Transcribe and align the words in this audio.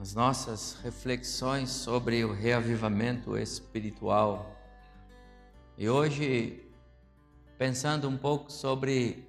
as 0.00 0.14
nossas 0.14 0.74
reflexões 0.80 1.70
sobre 1.70 2.24
o 2.24 2.32
reavivamento 2.32 3.36
espiritual. 3.36 4.56
E 5.76 5.88
hoje, 5.88 6.64
pensando 7.58 8.08
um 8.08 8.16
pouco 8.16 8.50
sobre 8.50 9.26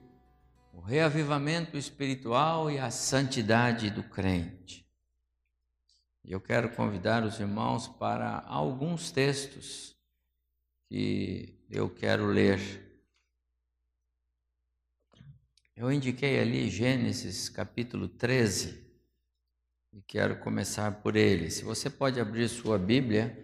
o 0.72 0.80
reavivamento 0.80 1.76
espiritual 1.76 2.70
e 2.70 2.78
a 2.78 2.92
santidade 2.92 3.90
do 3.90 4.04
crente. 4.04 4.88
Eu 6.24 6.40
quero 6.40 6.70
convidar 6.76 7.24
os 7.24 7.40
irmãos 7.40 7.88
para 7.88 8.42
alguns 8.46 9.10
textos 9.10 9.98
que 10.88 11.58
eu 11.68 11.90
quero 11.90 12.28
ler. 12.28 12.60
Eu 15.76 15.92
indiquei 15.92 16.40
ali 16.40 16.70
Gênesis 16.70 17.50
capítulo 17.50 18.08
13 18.08 18.89
e 19.92 20.02
quero 20.02 20.40
começar 20.40 21.02
por 21.02 21.16
ele. 21.16 21.50
Se 21.50 21.64
você 21.64 21.90
pode 21.90 22.20
abrir 22.20 22.48
sua 22.48 22.78
Bíblia, 22.78 23.36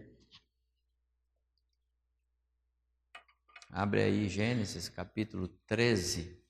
abre 3.69 4.03
aí 4.03 4.29
Gênesis 4.29 4.87
capítulo 4.87 5.47
13. 5.65 6.43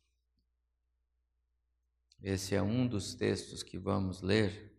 Esse 2.21 2.55
é 2.55 2.61
um 2.61 2.87
dos 2.87 3.13
textos 3.13 3.63
que 3.63 3.77
vamos 3.77 4.21
ler. 4.21 4.73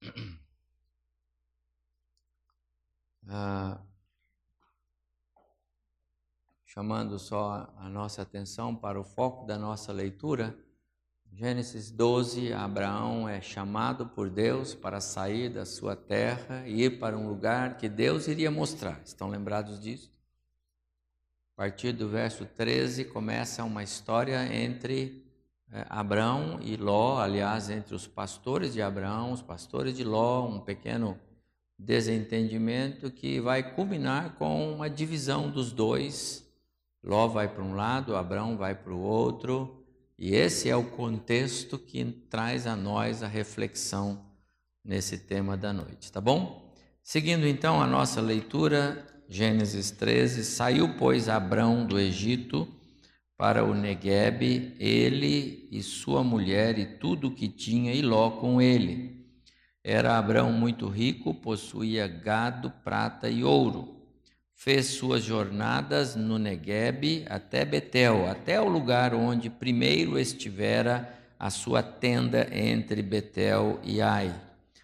Ah, 3.32 3.80
chamando 6.64 7.16
só 7.16 7.72
a 7.76 7.88
nossa 7.88 8.22
atenção 8.22 8.74
para 8.74 8.98
o 8.98 9.04
foco 9.04 9.46
da 9.46 9.56
nossa 9.56 9.92
leitura 9.92 10.58
Gênesis 11.32 11.90
12, 11.90 12.52
Abraão 12.52 13.28
é 13.28 13.40
chamado 13.40 14.04
por 14.04 14.28
Deus 14.28 14.74
para 14.74 15.00
sair 15.00 15.48
da 15.48 15.64
sua 15.64 15.96
terra 15.96 16.66
e 16.66 16.82
ir 16.82 16.98
para 16.98 17.16
um 17.16 17.28
lugar 17.28 17.78
que 17.78 17.88
Deus 17.88 18.28
iria 18.28 18.50
mostrar. 18.50 19.00
Estão 19.04 19.28
lembrados 19.28 19.80
disso? 19.80 20.10
A 21.54 21.62
partir 21.62 21.92
do 21.92 22.08
verso 22.08 22.44
13 22.44 23.04
começa 23.06 23.64
uma 23.64 23.82
história 23.82 24.54
entre 24.54 25.24
é, 25.72 25.86
Abraão 25.88 26.58
e 26.60 26.76
Ló, 26.76 27.18
aliás, 27.20 27.70
entre 27.70 27.94
os 27.94 28.06
pastores 28.06 28.72
de 28.72 28.82
Abraão, 28.82 29.32
os 29.32 29.40
pastores 29.40 29.96
de 29.96 30.02
Ló, 30.02 30.46
um 30.46 30.58
pequeno 30.58 31.18
desentendimento 31.78 33.10
que 33.10 33.40
vai 33.40 33.74
culminar 33.74 34.34
com 34.34 34.74
uma 34.74 34.90
divisão 34.90 35.48
dos 35.48 35.72
dois. 35.72 36.46
Ló 37.02 37.28
vai 37.28 37.48
para 37.48 37.62
um 37.62 37.74
lado, 37.74 38.16
Abraão 38.16 38.56
vai 38.56 38.74
para 38.74 38.92
o 38.92 39.00
outro. 39.00 39.79
E 40.20 40.34
esse 40.34 40.68
é 40.68 40.76
o 40.76 40.84
contexto 40.84 41.78
que 41.78 42.04
traz 42.04 42.66
a 42.66 42.76
nós 42.76 43.22
a 43.22 43.26
reflexão 43.26 44.22
nesse 44.84 45.16
tema 45.16 45.56
da 45.56 45.72
noite, 45.72 46.12
tá 46.12 46.20
bom? 46.20 46.70
Seguindo 47.02 47.46
então 47.46 47.80
a 47.80 47.86
nossa 47.86 48.20
leitura, 48.20 49.06
Gênesis 49.26 49.90
13: 49.90 50.44
Saiu, 50.44 50.94
pois, 50.98 51.26
Abrão 51.26 51.86
do 51.86 51.98
Egito 51.98 52.68
para 53.34 53.64
o 53.64 53.74
Neguebe, 53.74 54.76
ele 54.78 55.66
e 55.72 55.82
sua 55.82 56.22
mulher 56.22 56.78
e 56.78 56.98
tudo 56.98 57.28
o 57.28 57.34
que 57.34 57.48
tinha, 57.48 57.94
e 57.94 58.02
Ló 58.02 58.32
com 58.32 58.60
ele. 58.60 59.26
Era 59.82 60.18
Abrão 60.18 60.52
muito 60.52 60.86
rico, 60.86 61.32
possuía 61.32 62.06
gado, 62.06 62.70
prata 62.84 63.30
e 63.30 63.42
ouro 63.42 63.99
fez 64.62 64.88
suas 64.88 65.24
jornadas 65.24 66.14
no 66.14 66.38
Neguebe 66.38 67.24
até 67.30 67.64
Betel, 67.64 68.28
até 68.28 68.60
o 68.60 68.68
lugar 68.68 69.14
onde 69.14 69.48
primeiro 69.48 70.18
estivera 70.18 71.18
a 71.38 71.48
sua 71.48 71.82
tenda 71.82 72.46
entre 72.52 73.00
Betel 73.00 73.80
e 73.82 74.02
Ai, 74.02 74.38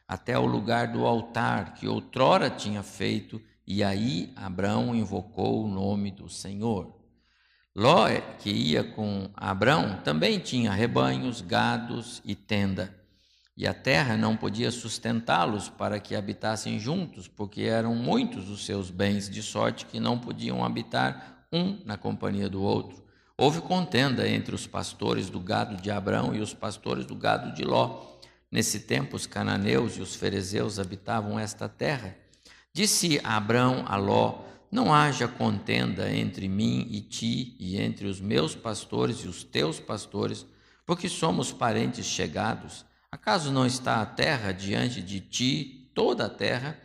até 0.09 0.39
o 0.39 0.47
lugar 0.47 0.87
do 0.87 1.05
altar 1.05 1.75
que 1.75 1.87
outrora 1.87 2.49
tinha 2.49 2.83
feito, 2.83 3.39
e 3.67 3.85
aí 3.85 4.33
Abrão 4.35 4.95
invocou 4.95 5.67
o 5.67 5.69
nome 5.69 6.11
do 6.11 6.27
Senhor. 6.27 6.97
Ló, 7.75 8.09
que 8.39 8.49
ia 8.49 8.83
com 8.83 9.29
Abrão, 9.35 10.01
também 10.03 10.39
tinha 10.39 10.73
rebanhos, 10.73 11.43
gados 11.43 12.23
e 12.25 12.35
tenda 12.35 12.95
e 13.57 13.67
a 13.67 13.73
terra 13.73 14.17
não 14.17 14.37
podia 14.37 14.71
sustentá-los 14.71 15.69
para 15.71 15.99
que 15.99 16.15
habitassem 16.15 16.79
juntos, 16.79 17.27
porque 17.27 17.63
eram 17.63 17.95
muitos 17.95 18.51
os 18.51 18.67
seus 18.67 18.91
bens, 18.91 19.31
de 19.31 19.43
sorte 19.43 19.87
que 19.87 19.99
não 19.99 20.19
podiam 20.19 20.63
habitar 20.63 21.47
um 21.51 21.79
na 21.85 21.97
companhia 21.97 22.51
do 22.51 22.63
outro. 22.63 23.03
Houve 23.39 23.63
contenda 23.63 24.29
entre 24.29 24.55
os 24.55 24.67
pastores 24.67 25.31
do 25.31 25.41
gado 25.41 25.81
de 25.81 25.91
Abrão 25.91 26.35
e 26.35 26.41
os 26.41 26.53
pastores 26.53 27.07
do 27.07 27.15
gado 27.15 27.55
de 27.55 27.65
Ló. 27.65 28.17
Nesse 28.51 28.81
tempo, 28.81 29.17
os 29.17 29.27
cananeus 29.27 29.97
e 29.97 30.03
os 30.03 30.15
ferezeus 30.15 30.79
habitavam 30.79 31.39
esta 31.39 31.69
terra. 31.69 32.17
Disse 32.73 33.21
Abrão 33.25 33.85
a 33.87 33.97
Ló: 33.97 34.41
Não 34.71 34.93
haja 34.93 35.27
contenda 35.27 36.15
entre 36.15 36.49
mim 36.49 36.87
e 36.91 37.01
ti, 37.01 37.57
e 37.59 37.81
entre 37.81 38.07
os 38.07 38.21
meus 38.21 38.55
pastores 38.55 39.19
e 39.19 39.29
os 39.29 39.43
teus 39.43 39.81
pastores, 39.81 40.47
porque 40.85 41.09
somos 41.09 41.53
parentes 41.53 42.05
chegados. 42.07 42.85
Acaso 43.17 43.51
não 43.51 43.65
está 43.65 44.03
a 44.03 44.07
terra 44.07 44.53
diante 44.53 45.01
de 45.01 45.21
ti, 45.21 45.89
toda 45.95 46.27
a 46.27 46.29
terra? 46.29 46.79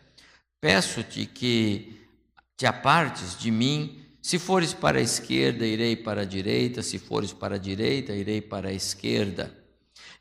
Peço-te 0.61 1.25
que 1.25 2.07
te 2.55 2.65
apartes 2.65 3.37
de 3.37 3.51
mim. 3.51 3.99
Se 4.21 4.39
fores 4.39 4.73
para 4.73 4.99
a 4.99 5.01
esquerda, 5.01 5.65
irei 5.65 5.93
para 5.93 6.21
a 6.21 6.25
direita, 6.25 6.81
se 6.81 6.97
fores 6.97 7.33
para 7.33 7.55
a 7.55 7.59
direita, 7.59 8.13
irei 8.15 8.39
para 8.39 8.69
a 8.69 8.73
esquerda. 8.73 9.53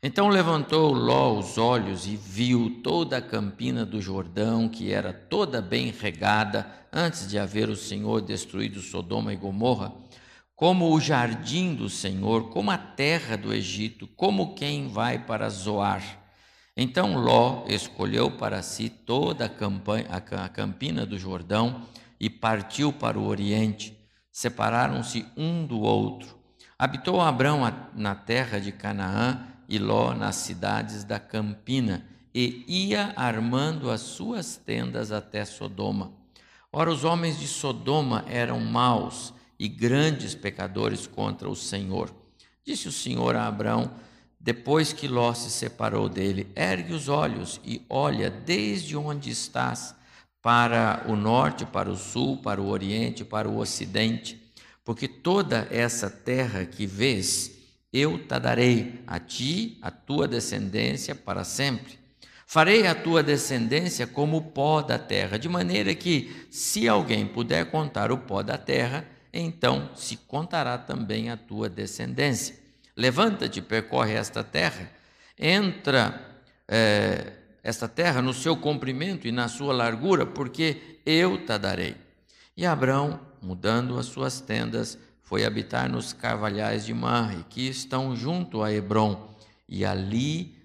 Então 0.03 0.27
levantou 0.27 0.91
Ló 0.91 1.39
os 1.39 1.57
olhos 1.57 2.05
e 2.05 2.17
viu 2.17 2.81
toda 2.83 3.17
a 3.17 3.21
campina 3.21 3.85
do 3.85 4.01
Jordão, 4.01 4.67
que 4.67 4.91
era 4.91 5.13
toda 5.13 5.61
bem 5.61 5.91
regada, 5.97 6.69
antes 6.91 7.25
de 7.25 7.39
haver 7.39 7.69
o 7.69 7.75
Senhor 7.75 8.19
destruído 8.19 8.81
Sodoma 8.81 9.31
e 9.31 9.37
Gomorra 9.37 9.93
como 10.61 10.93
o 10.93 11.01
jardim 11.01 11.73
do 11.73 11.89
Senhor, 11.89 12.51
como 12.51 12.69
a 12.69 12.77
terra 12.77 13.35
do 13.35 13.51
Egito, 13.51 14.05
como 14.15 14.53
quem 14.53 14.87
vai 14.87 15.17
para 15.17 15.49
Zoar. 15.49 16.03
Então 16.77 17.17
Ló 17.17 17.65
escolheu 17.67 18.29
para 18.29 18.61
si 18.61 18.87
toda 18.87 19.45
a, 19.47 20.49
campina 20.49 21.03
do 21.03 21.17
Jordão 21.17 21.81
e 22.19 22.29
partiu 22.29 22.93
para 22.93 23.17
o 23.17 23.25
oriente. 23.25 23.97
Separaram-se 24.31 25.25
um 25.35 25.65
do 25.65 25.79
outro. 25.79 26.37
Habitou 26.77 27.19
Abrão 27.19 27.61
na 27.95 28.13
terra 28.13 28.59
de 28.59 28.71
Canaã 28.71 29.47
e 29.67 29.79
Ló 29.79 30.13
nas 30.13 30.35
cidades 30.35 31.03
da 31.03 31.19
campina, 31.19 32.05
e 32.35 32.63
ia 32.67 33.13
armando 33.15 33.89
as 33.89 34.01
suas 34.01 34.57
tendas 34.57 35.11
até 35.11 35.43
Sodoma. 35.43 36.11
Ora, 36.71 36.91
os 36.91 37.03
homens 37.03 37.39
de 37.39 37.47
Sodoma 37.47 38.23
eram 38.27 38.59
maus 38.59 39.33
e 39.61 39.67
grandes 39.67 40.33
pecadores 40.33 41.05
contra 41.05 41.47
o 41.47 41.55
Senhor. 41.55 42.11
Disse 42.65 42.87
o 42.87 42.91
Senhor 42.91 43.35
a 43.35 43.45
Abraão, 43.45 43.93
depois 44.39 44.91
que 44.91 45.07
Ló 45.07 45.35
se 45.35 45.51
separou 45.51 46.09
dele: 46.09 46.47
Ergue 46.55 46.93
os 46.93 47.07
olhos 47.07 47.61
e 47.63 47.85
olha 47.87 48.31
desde 48.31 48.97
onde 48.97 49.29
estás, 49.29 49.93
para 50.41 51.05
o 51.07 51.15
norte, 51.15 51.63
para 51.63 51.91
o 51.91 51.95
sul, 51.95 52.41
para 52.41 52.59
o 52.59 52.69
oriente, 52.69 53.23
para 53.23 53.47
o 53.47 53.59
ocidente, 53.59 54.41
porque 54.83 55.07
toda 55.07 55.67
essa 55.69 56.09
terra 56.09 56.65
que 56.65 56.87
vês, 56.87 57.51
eu 57.93 58.17
te 58.17 58.39
darei 58.39 59.03
a 59.05 59.19
ti, 59.19 59.77
a 59.83 59.91
tua 59.91 60.27
descendência 60.27 61.13
para 61.13 61.43
sempre. 61.43 61.99
Farei 62.47 62.87
a 62.87 62.95
tua 62.95 63.21
descendência 63.21 64.07
como 64.07 64.37
o 64.37 64.41
pó 64.41 64.81
da 64.81 64.97
terra, 64.97 65.37
de 65.37 65.47
maneira 65.47 65.93
que, 65.93 66.47
se 66.49 66.87
alguém 66.87 67.27
puder 67.27 67.69
contar 67.69 68.11
o 68.11 68.17
pó 68.17 68.41
da 68.41 68.57
terra, 68.57 69.07
então 69.33 69.89
se 69.95 70.17
contará 70.17 70.77
também 70.77 71.29
a 71.29 71.37
tua 71.37 71.69
descendência. 71.69 72.55
Levanta-te, 72.95 73.61
percorre 73.61 74.13
esta 74.13 74.43
terra, 74.43 74.91
entra 75.37 76.41
é, 76.67 77.33
esta 77.63 77.87
terra 77.87 78.21
no 78.21 78.33
seu 78.33 78.57
comprimento 78.57 79.27
e 79.27 79.31
na 79.31 79.47
sua 79.47 79.73
largura, 79.73 80.25
porque 80.25 80.99
eu 81.05 81.45
te 81.45 81.57
darei. 81.57 81.95
E 82.55 82.65
Abraão, 82.65 83.19
mudando 83.41 83.97
as 83.97 84.07
suas 84.07 84.41
tendas, 84.41 84.97
foi 85.21 85.45
habitar 85.45 85.89
nos 85.89 86.11
carvalhais 86.11 86.85
de 86.85 86.93
Manre, 86.93 87.45
que 87.49 87.67
estão 87.67 88.15
junto 88.15 88.61
a 88.61 88.71
Hebron, 88.71 89.33
e 89.67 89.85
ali 89.85 90.57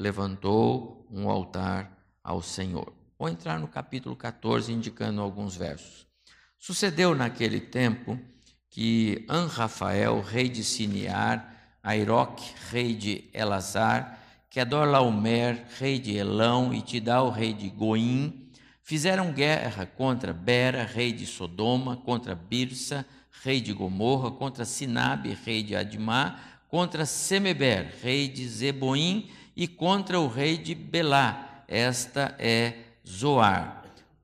levantou 0.00 1.06
um 1.10 1.28
altar 1.28 1.90
ao 2.22 2.40
Senhor. 2.40 2.92
Vou 3.18 3.28
entrar 3.28 3.58
no 3.58 3.66
capítulo 3.66 4.14
14, 4.14 4.72
indicando 4.72 5.20
alguns 5.20 5.56
versos. 5.56 6.09
Sucedeu 6.60 7.14
naquele 7.14 7.58
tempo 7.58 8.20
que 8.68 9.24
Anrafael, 9.26 10.20
rei 10.20 10.46
de 10.46 10.62
Sinear, 10.62 11.56
Airoque, 11.82 12.52
rei 12.70 12.94
de 12.94 13.24
Elazar, 13.32 14.20
Kedorlaomer, 14.50 15.64
rei 15.78 15.98
de 15.98 16.14
Elão, 16.14 16.74
e 16.74 16.82
Tidal, 16.82 17.30
rei 17.30 17.54
de 17.54 17.70
Goim, 17.70 18.50
fizeram 18.82 19.32
guerra 19.32 19.86
contra 19.86 20.34
Bera, 20.34 20.84
rei 20.84 21.12
de 21.12 21.24
Sodoma, 21.24 21.96
contra 21.96 22.34
Birsa, 22.34 23.06
rei 23.42 23.62
de 23.62 23.72
Gomorra, 23.72 24.30
contra 24.30 24.66
Sinabe, 24.66 25.38
rei 25.46 25.62
de 25.62 25.74
Admá, 25.74 26.38
contra 26.68 27.06
Semeber, 27.06 27.94
rei 28.02 28.28
de 28.28 28.46
Zeboim, 28.46 29.30
e 29.56 29.66
contra 29.66 30.20
o 30.20 30.28
rei 30.28 30.58
de 30.58 30.74
Belá. 30.74 31.64
Esta 31.66 32.36
é 32.38 32.74
Zoar. 33.08 33.79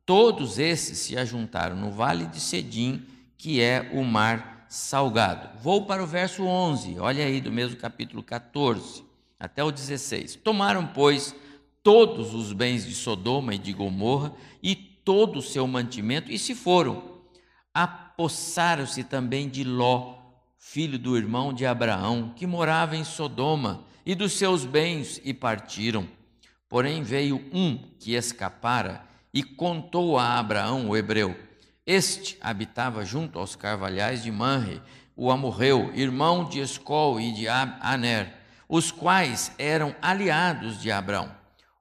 Todos 0.07 0.61
esses 0.61 0.99
se 0.99 1.19
ajuntaram 1.19 1.75
no 1.75 1.91
vale 1.91 2.27
de 2.27 2.39
Sedim, 2.39 3.05
que 3.37 3.61
é 3.61 3.91
o 3.93 4.05
mar 4.05 4.65
salgado. 4.69 5.59
Vou 5.61 5.85
para 5.85 6.01
o 6.01 6.07
verso 6.07 6.45
11, 6.45 7.01
olha 7.01 7.25
aí, 7.25 7.41
do 7.41 7.51
mesmo 7.51 7.77
capítulo 7.77 8.23
14 8.23 9.05
até 9.39 9.65
o 9.65 9.73
16. 9.73 10.37
Tomaram, 10.37 10.87
pois, 10.87 11.35
todos 11.83 12.35
os 12.35 12.53
bens 12.53 12.87
de 12.87 12.95
Sodoma 12.95 13.57
e 13.57 13.59
de 13.59 13.73
Gomorra 13.73 14.33
e 14.63 14.77
todo 14.77 15.41
o 15.41 15.43
seu 15.43 15.67
mantimento 15.67 16.31
e 16.31 16.39
se 16.39 16.55
foram. 16.55 17.17
Apossaram-se 17.75 19.03
também 19.03 19.49
de 19.49 19.65
Ló, 19.65 20.19
filho 20.57 21.01
do 21.01 21.17
irmão 21.17 21.53
de 21.53 21.67
Abraão, 21.67 22.33
que 22.37 22.47
morava 22.47 22.97
em 22.97 23.03
Sodoma, 23.03 23.85
e 24.05 24.15
dos 24.15 24.35
seus 24.35 24.65
bens 24.65 25.21
e 25.25 25.35
partiram. 25.35 26.09
Porém 26.69 27.03
veio 27.03 27.45
um 27.53 27.77
que 27.99 28.15
escapara 28.15 29.05
e 29.37 29.43
contou 29.43 30.19
a 30.19 30.39
Abraão, 30.39 30.89
o 30.89 30.97
hebreu. 30.97 31.37
Este 31.85 32.39
habitava 32.41 33.05
junto 33.05 33.39
aos 33.39 33.55
carvalhais 33.55 34.23
de 34.23 34.33
Manre, 34.33 34.81
o 35.15 35.31
amorreu, 35.31 35.93
irmão 35.95 36.43
de 36.43 36.59
Escol 36.59 37.21
e 37.21 37.31
de 37.33 37.47
Aner 37.47 38.33
os 38.67 38.91
quais 38.91 39.53
eram 39.59 39.95
aliados 40.01 40.81
de 40.81 40.91
Abraão. 40.91 41.31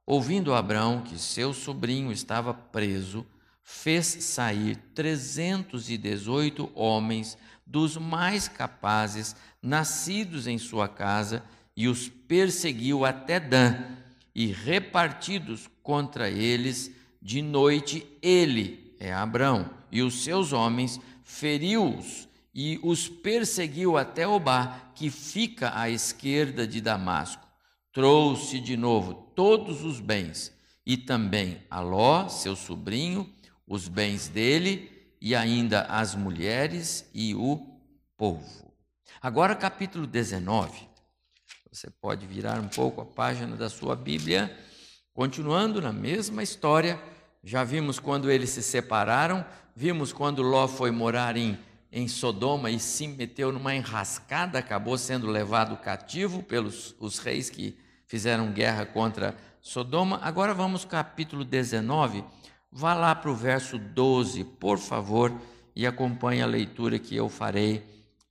Ouvindo 0.04 0.52
Abraão 0.52 1.00
que 1.00 1.18
seu 1.18 1.54
sobrinho 1.54 2.12
estava 2.12 2.52
preso, 2.52 3.26
fez 3.62 4.04
sair 4.04 4.76
trezentos 4.94 5.88
e 5.88 5.96
dezoito 5.96 6.70
homens 6.74 7.38
dos 7.64 7.96
mais 7.96 8.48
capazes, 8.48 9.34
nascidos 9.62 10.46
em 10.46 10.58
sua 10.58 10.88
casa, 10.88 11.42
e 11.74 11.88
os 11.88 12.06
perseguiu 12.06 13.06
até 13.06 13.40
Dan, 13.40 13.76
e 14.34 14.48
repartidos 14.48 15.70
contra 15.82 16.28
eles 16.28 16.94
de 17.26 17.42
noite, 17.42 18.06
ele, 18.22 18.94
é 19.00 19.12
Abraão, 19.12 19.68
e 19.90 20.00
os 20.00 20.22
seus 20.22 20.52
homens, 20.52 21.00
feriu-os 21.24 22.28
e 22.54 22.78
os 22.84 23.08
perseguiu 23.08 23.98
até 23.98 24.28
Obá, 24.28 24.92
que 24.94 25.10
fica 25.10 25.76
à 25.76 25.90
esquerda 25.90 26.68
de 26.68 26.80
Damasco. 26.80 27.44
Trouxe 27.92 28.60
de 28.60 28.76
novo 28.76 29.12
todos 29.34 29.82
os 29.82 29.98
bens, 29.98 30.52
e 30.86 30.96
também 30.96 31.60
a 31.68 31.80
Ló, 31.80 32.28
seu 32.28 32.54
sobrinho, 32.54 33.28
os 33.66 33.88
bens 33.88 34.28
dele, 34.28 34.88
e 35.20 35.34
ainda 35.34 35.82
as 35.82 36.14
mulheres 36.14 37.10
e 37.12 37.34
o 37.34 37.76
povo. 38.16 38.72
Agora, 39.20 39.56
capítulo 39.56 40.06
19. 40.06 40.88
Você 41.72 41.90
pode 41.90 42.24
virar 42.24 42.60
um 42.60 42.68
pouco 42.68 43.00
a 43.00 43.04
página 43.04 43.56
da 43.56 43.68
sua 43.68 43.96
Bíblia, 43.96 44.56
continuando 45.12 45.82
na 45.82 45.92
mesma 45.92 46.40
história. 46.40 47.15
Já 47.46 47.64
vimos 47.64 47.98
quando 47.98 48.30
eles 48.30 48.50
se 48.50 48.62
separaram, 48.62 49.46
vimos 49.74 50.12
quando 50.12 50.42
Ló 50.42 50.68
foi 50.68 50.90
morar 50.90 51.38
em 51.38 51.58
em 51.96 52.08
Sodoma 52.08 52.70
e 52.70 52.78
se 52.78 53.08
meteu 53.08 53.50
numa 53.50 53.74
enrascada, 53.74 54.58
acabou 54.58 54.98
sendo 54.98 55.26
levado 55.28 55.78
cativo 55.78 56.42
pelos 56.42 56.94
os 57.00 57.18
reis 57.18 57.48
que 57.48 57.74
fizeram 58.06 58.52
guerra 58.52 58.84
contra 58.84 59.34
Sodoma. 59.62 60.20
Agora 60.22 60.52
vamos 60.52 60.84
ao 60.84 60.90
capítulo 60.90 61.42
19. 61.42 62.22
Vá 62.70 62.92
lá 62.92 63.14
para 63.14 63.30
o 63.30 63.34
verso 63.34 63.78
12, 63.78 64.44
por 64.44 64.76
favor, 64.76 65.32
e 65.74 65.86
acompanhe 65.86 66.42
a 66.42 66.46
leitura 66.46 66.98
que 66.98 67.16
eu 67.16 67.30
farei 67.30 67.82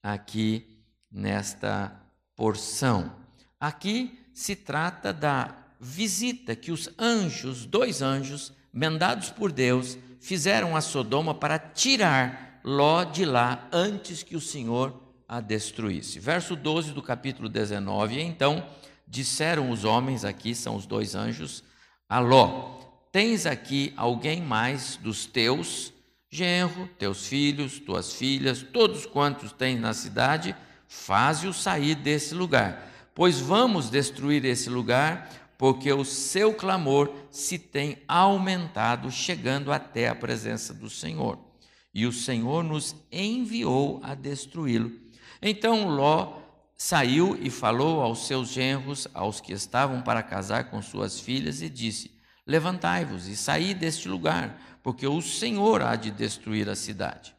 aqui 0.03 0.83
nesta 1.11 1.91
porção. 2.35 3.15
Aqui 3.59 4.19
se 4.31 4.55
trata 4.55 5.11
da 5.11 5.55
visita 5.79 6.55
que 6.55 6.71
os 6.71 6.87
anjos, 6.99 7.65
dois 7.65 8.03
anjos, 8.03 8.53
mandados 8.75 9.29
por 9.29 9.53
Deus, 9.53 9.97
fizeram 10.19 10.75
a 10.75 10.81
Sodoma 10.81 11.33
para 11.33 11.57
tirar 11.57 12.59
Ló 12.61 13.05
de 13.05 13.23
lá 13.23 13.69
antes 13.71 14.21
que 14.21 14.35
o 14.35 14.41
Senhor 14.41 15.01
a 15.27 15.39
destruísse. 15.39 16.19
Verso 16.19 16.55
12 16.55 16.91
do 16.91 17.01
capítulo 17.01 17.47
19. 17.47 18.19
Então 18.19 18.67
disseram 19.07 19.69
os 19.69 19.85
homens, 19.85 20.25
aqui 20.25 20.53
são 20.53 20.75
os 20.75 20.85
dois 20.85 21.15
anjos, 21.15 21.63
a 22.09 22.19
Ló: 22.19 22.79
Tens 23.11 23.45
aqui 23.45 23.93
alguém 23.95 24.41
mais 24.41 24.97
dos 24.97 25.25
teus, 25.25 25.93
genro, 26.29 26.89
teus 26.99 27.27
filhos, 27.27 27.79
tuas 27.79 28.13
filhas, 28.13 28.61
todos 28.61 29.05
quantos 29.05 29.53
tens 29.53 29.79
na 29.79 29.93
cidade, 29.93 30.55
faze-os 30.87 31.61
sair 31.61 31.95
desse 31.95 32.33
lugar, 32.33 32.91
pois 33.13 33.39
vamos 33.39 33.89
destruir 33.89 34.43
esse 34.43 34.69
lugar, 34.69 35.29
porque 35.57 35.91
o 35.91 36.03
seu 36.03 36.53
clamor 36.53 37.13
se 37.29 37.57
tem 37.57 37.97
aumentado, 38.07 39.11
chegando 39.11 39.71
até 39.71 40.07
a 40.07 40.15
presença 40.15 40.73
do 40.73 40.89
Senhor 40.89 41.45
e 41.95 42.05
o 42.05 42.11
Senhor 42.11 42.61
nos 42.61 42.93
enviou 43.09 44.01
a 44.03 44.13
destruí-lo. 44.13 44.91
Então 45.41 45.87
Ló 45.87 46.41
saiu 46.77 47.39
e 47.41 47.49
falou 47.49 48.01
aos 48.01 48.27
seus 48.27 48.49
genros, 48.49 49.07
aos 49.13 49.39
que 49.39 49.53
estavam 49.53 50.01
para 50.01 50.21
casar 50.21 50.65
com 50.65 50.81
suas 50.81 51.21
filhas, 51.21 51.61
e 51.61 51.69
disse: 51.69 52.11
Levantai-vos 52.45 53.29
e 53.29 53.35
saí 53.37 53.73
deste 53.73 54.09
lugar, 54.09 54.79
porque 54.83 55.07
o 55.07 55.21
Senhor 55.21 55.81
há 55.81 55.95
de 55.95 56.11
destruir 56.11 56.67
a 56.69 56.75
cidade. 56.75 57.33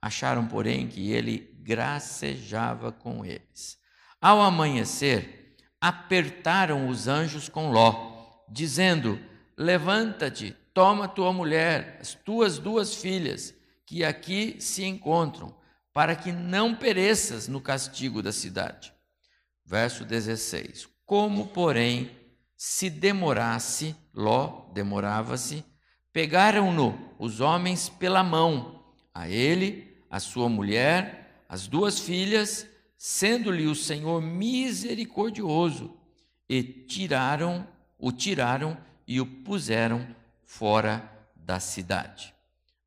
Acharam, 0.00 0.46
porém, 0.46 0.86
que 0.88 1.10
ele 1.10 1.50
gracejava 1.62 2.92
com 2.92 3.24
eles. 3.24 3.78
Ao 4.20 4.42
amanhecer, 4.42 5.41
apertaram 5.82 6.88
os 6.88 7.08
anjos 7.08 7.48
com 7.48 7.72
Ló, 7.72 8.44
dizendo: 8.48 9.18
Levanta-te, 9.58 10.56
toma 10.72 11.08
tua 11.08 11.32
mulher, 11.32 11.98
as 12.00 12.14
tuas 12.14 12.56
duas 12.56 12.94
filhas 12.94 13.52
que 13.84 14.04
aqui 14.04 14.56
se 14.60 14.84
encontram, 14.84 15.52
para 15.92 16.14
que 16.14 16.30
não 16.30 16.72
pereças 16.72 17.48
no 17.48 17.60
castigo 17.60 18.22
da 18.22 18.30
cidade. 18.30 18.94
Verso 19.66 20.04
16: 20.04 20.88
Como, 21.04 21.48
porém, 21.48 22.10
se 22.56 22.88
demorasse, 22.88 23.96
Ló 24.14 24.70
demorava-se, 24.72 25.64
pegaram-no 26.12 26.96
os 27.18 27.40
homens 27.40 27.88
pela 27.88 28.22
mão, 28.22 28.84
a 29.12 29.28
ele, 29.28 30.00
a 30.08 30.20
sua 30.20 30.48
mulher, 30.48 31.44
as 31.48 31.66
duas 31.66 31.98
filhas, 31.98 32.66
sendo-lhe 33.04 33.66
o 33.66 33.74
Senhor 33.74 34.22
misericordioso, 34.22 35.98
e 36.48 36.62
tiraram, 36.62 37.66
o 37.98 38.12
tiraram 38.12 38.78
e 39.08 39.20
o 39.20 39.26
puseram 39.26 40.06
fora 40.44 41.10
da 41.34 41.58
cidade. 41.58 42.32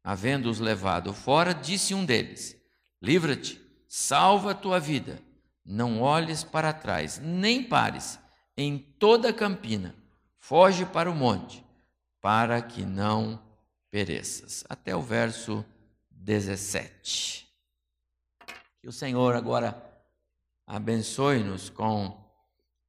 Havendo-os 0.01 0.61
levado 0.61 1.11
fora, 1.11 1.53
disse 1.53 1.93
um 1.93 2.05
deles: 2.05 2.55
Livra-te, 3.01 3.61
salva 3.89 4.51
a 4.51 4.55
tua 4.55 4.79
vida, 4.79 5.21
não 5.65 6.01
olhes 6.01 6.45
para 6.45 6.71
trás, 6.71 7.19
nem 7.19 7.61
pares 7.61 8.17
em 8.55 8.77
toda 8.77 9.31
a 9.31 9.33
campina, 9.33 9.93
foge 10.37 10.85
para 10.85 11.11
o 11.11 11.15
monte, 11.15 11.61
para 12.21 12.61
que 12.61 12.85
não 12.85 13.43
pereças. 13.91 14.63
Até 14.69 14.95
o 14.95 15.01
verso 15.01 15.65
17. 16.09 17.49
Que 18.79 18.87
o 18.87 18.93
Senhor 18.93 19.35
agora 19.35 19.93
abençoe-nos 20.65 21.69
com 21.69 22.23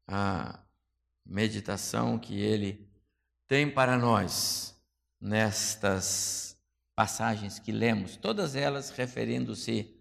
a 0.07 0.65
meditação 1.25 2.19
que 2.19 2.39
Ele 2.39 2.91
tem 3.47 3.73
para 3.73 3.97
nós 3.99 4.77
nestas 5.21 6.59
passagens 6.95 7.59
que 7.59 7.73
lemos, 7.73 8.17
todas 8.17 8.57
elas 8.57 8.91
referindo-se 8.91 9.95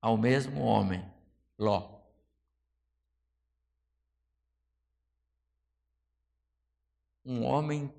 ao 0.00 0.16
mesmo 0.16 0.62
homem, 0.62 1.04
Ló. 1.58 2.02
Um 7.24 7.44
homem 7.44 7.94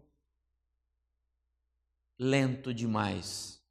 lento 2.20 2.74
demais. 2.74 3.64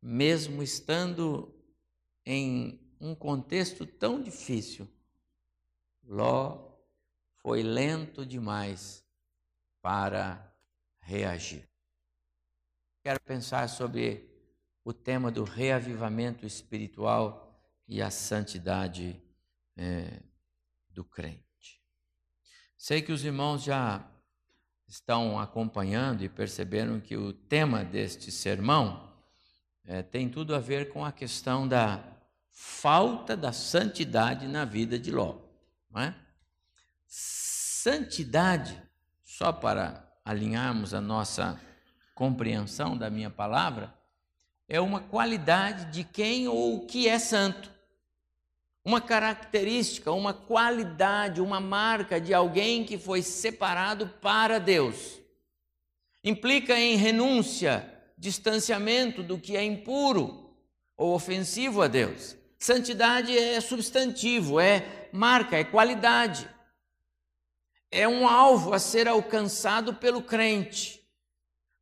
Mesmo 0.00 0.62
estando 0.62 1.52
em 2.24 2.81
um 3.02 3.16
contexto 3.16 3.84
tão 3.84 4.22
difícil, 4.22 4.88
Ló 6.04 6.70
foi 7.38 7.60
lento 7.60 8.24
demais 8.24 9.04
para 9.82 10.54
reagir. 11.00 11.68
Quero 13.02 13.20
pensar 13.20 13.68
sobre 13.68 14.30
o 14.84 14.92
tema 14.92 15.32
do 15.32 15.42
reavivamento 15.42 16.46
espiritual 16.46 17.60
e 17.88 18.00
a 18.00 18.08
santidade 18.08 19.20
é, 19.76 20.22
do 20.88 21.04
crente. 21.04 21.82
Sei 22.78 23.02
que 23.02 23.10
os 23.10 23.24
irmãos 23.24 23.64
já 23.64 24.08
estão 24.86 25.40
acompanhando 25.40 26.22
e 26.22 26.28
perceberam 26.28 27.00
que 27.00 27.16
o 27.16 27.32
tema 27.32 27.84
deste 27.84 28.30
sermão 28.30 29.12
é, 29.84 30.02
tem 30.02 30.28
tudo 30.28 30.54
a 30.54 30.60
ver 30.60 30.92
com 30.92 31.04
a 31.04 31.10
questão 31.10 31.66
da 31.66 32.11
falta 32.52 33.36
da 33.36 33.52
santidade 33.52 34.46
na 34.46 34.64
vida 34.64 34.98
de 34.98 35.10
Ló. 35.10 35.36
É? 35.96 36.14
Santidade, 37.06 38.80
só 39.24 39.52
para 39.52 40.08
alinharmos 40.24 40.94
a 40.94 41.00
nossa 41.00 41.60
compreensão 42.14 42.96
da 42.96 43.10
minha 43.10 43.30
palavra, 43.30 43.92
é 44.68 44.80
uma 44.80 45.00
qualidade 45.00 45.90
de 45.90 46.04
quem 46.04 46.46
ou 46.46 46.76
o 46.76 46.86
que 46.86 47.08
é 47.08 47.18
santo. 47.18 47.70
Uma 48.84 49.00
característica, 49.00 50.10
uma 50.10 50.32
qualidade, 50.32 51.40
uma 51.40 51.60
marca 51.60 52.20
de 52.20 52.34
alguém 52.34 52.84
que 52.84 52.98
foi 52.98 53.22
separado 53.22 54.08
para 54.20 54.58
Deus. 54.58 55.20
Implica 56.24 56.78
em 56.78 56.96
renúncia, 56.96 57.88
distanciamento 58.16 59.22
do 59.22 59.38
que 59.38 59.56
é 59.56 59.64
impuro 59.64 60.56
ou 60.96 61.14
ofensivo 61.14 61.82
a 61.82 61.88
Deus. 61.88 62.36
Santidade 62.62 63.36
é 63.36 63.60
substantivo, 63.60 64.60
é 64.60 65.08
marca, 65.12 65.56
é 65.56 65.64
qualidade. 65.64 66.48
É 67.90 68.06
um 68.06 68.28
alvo 68.28 68.72
a 68.72 68.78
ser 68.78 69.08
alcançado 69.08 69.94
pelo 69.94 70.22
crente. 70.22 71.04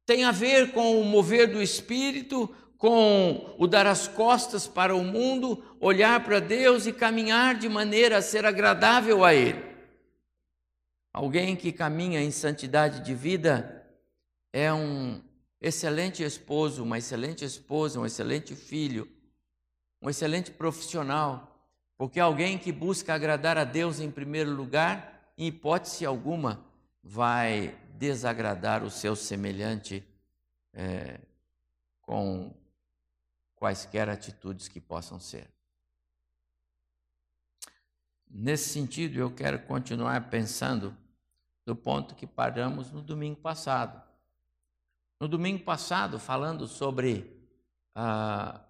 Tem 0.07 0.25
a 0.25 0.33
ver 0.33 0.73
com 0.73 0.99
o 0.99 1.05
mover 1.05 1.53
do 1.53 1.61
espírito, 1.61 2.49
com 2.79 3.55
o 3.59 3.67
dar 3.67 3.87
as 3.87 4.09
costas 4.09 4.67
para 4.67 4.97
o 4.97 5.05
mundo, 5.05 5.63
olhar 5.79 6.25
para 6.25 6.41
Deus 6.41 6.87
e 6.87 6.95
caminhar 6.95 7.57
de 7.57 7.69
maneira 7.69 8.17
a 8.17 8.23
ser 8.23 8.47
agradável 8.47 9.23
a 9.23 9.35
Ele. 9.35 9.63
Alguém 11.13 11.57
que 11.57 11.73
caminha 11.73 12.23
em 12.23 12.31
santidade 12.31 13.01
de 13.01 13.15
vida 13.15 13.87
é 14.51 14.73
um 14.73 15.21
excelente 15.61 16.23
esposo, 16.23 16.83
uma 16.83 16.97
excelente 16.97 17.45
esposa, 17.45 18.01
um 18.01 18.07
excelente 18.07 18.57
filho, 18.57 19.20
um 20.01 20.09
excelente 20.09 20.51
profissional, 20.51 21.47
porque 21.97 22.19
alguém 22.19 22.59
que 22.59 22.73
busca 22.73 23.15
agradar 23.15 23.59
a 23.59 23.65
Deus 23.65 24.01
em 24.01 24.11
primeiro 24.11 24.51
lugar, 24.51 25.33
em 25.37 25.47
hipótese 25.47 26.07
alguma, 26.07 26.65
vai 27.03 27.79
desagradar 27.99 28.83
o 28.83 28.91
seu 28.91 29.15
semelhante 29.15 30.03
é, 30.73 31.21
com 32.01 32.55
quaisquer 33.57 34.09
atitudes 34.09 34.69
que 34.69 34.81
possam 34.81 35.21
ser. 35.21 35.47
Nesse 38.29 38.71
sentido, 38.71 39.19
eu 39.19 39.31
quero 39.31 39.59
continuar 39.61 40.31
pensando 40.31 40.97
do 41.67 41.77
ponto 41.77 42.15
que 42.15 42.27
paramos 42.27 42.91
no 42.91 43.03
domingo 43.03 43.41
passado. 43.41 44.01
No 45.19 45.29
domingo 45.29 45.63
passado, 45.63 46.19
falando 46.19 46.67
sobre 46.67 47.39
ah, 47.95 48.61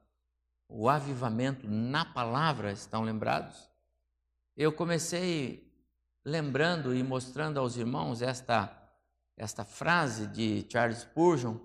o 0.70 0.88
avivamento 0.88 1.68
na 1.68 2.04
palavra, 2.04 2.72
estão 2.72 3.02
lembrados? 3.02 3.68
Eu 4.56 4.72
comecei 4.72 5.70
lembrando 6.24 6.94
e 6.94 7.02
mostrando 7.02 7.58
aos 7.58 7.76
irmãos 7.76 8.22
esta, 8.22 8.70
esta 9.36 9.64
frase 9.64 10.26
de 10.26 10.66
Charles 10.68 10.98
Spurgeon, 10.98 11.56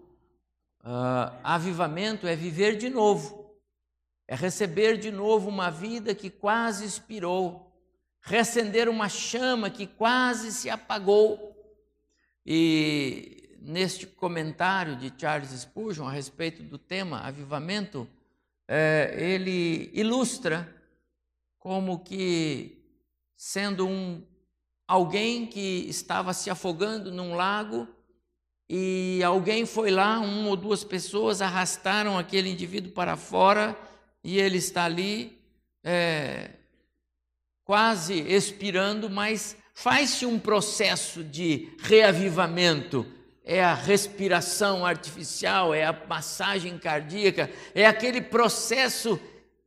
Uh, 0.85 1.33
avivamento 1.43 2.27
é 2.27 2.35
viver 2.35 2.77
de 2.77 2.91
novo, 2.91 3.59
é 4.27 4.35
receber 4.35 4.99
de 4.99 5.09
novo 5.09 5.49
uma 5.49 5.71
vida 5.71 6.13
que 6.13 6.29
quase 6.29 6.85
expirou, 6.85 7.75
reacender 8.21 8.87
uma 8.87 9.09
chama 9.09 9.71
que 9.71 9.87
quase 9.87 10.51
se 10.51 10.69
apagou. 10.69 11.55
E 12.45 13.57
neste 13.61 14.05
comentário 14.05 14.95
de 14.95 15.11
Charles 15.19 15.49
Spurgeon 15.49 16.07
a 16.07 16.11
respeito 16.11 16.61
do 16.61 16.77
tema 16.77 17.21
avivamento, 17.21 18.07
é, 18.67 19.15
ele 19.17 19.89
ilustra 19.93 20.73
como 21.59 21.99
que 21.99 22.77
sendo 23.35 23.87
um 23.87 24.23
alguém 24.87 25.45
que 25.45 25.85
estava 25.89 26.33
se 26.33 26.49
afogando 26.49 27.11
num 27.11 27.35
lago 27.35 27.87
e 28.69 29.21
alguém 29.23 29.65
foi 29.65 29.91
lá, 29.91 30.19
uma 30.19 30.49
ou 30.49 30.55
duas 30.55 30.83
pessoas 30.83 31.41
arrastaram 31.41 32.17
aquele 32.17 32.49
indivíduo 32.49 32.91
para 32.91 33.15
fora 33.15 33.77
e 34.23 34.39
ele 34.39 34.57
está 34.57 34.85
ali 34.85 35.39
é, 35.83 36.49
quase 37.63 38.13
expirando, 38.21 39.09
mas 39.09 39.55
faz-se 39.73 40.25
um 40.25 40.39
processo 40.39 41.23
de 41.23 41.75
reavivamento. 41.79 43.05
É 43.45 43.63
a 43.63 43.75
respiração 43.75 44.85
artificial, 44.85 45.73
é 45.73 45.85
a 45.85 45.93
passagem 45.93 46.77
cardíaca, 46.79 47.49
é 47.73 47.85
aquele 47.85 48.19
processo 48.19 49.19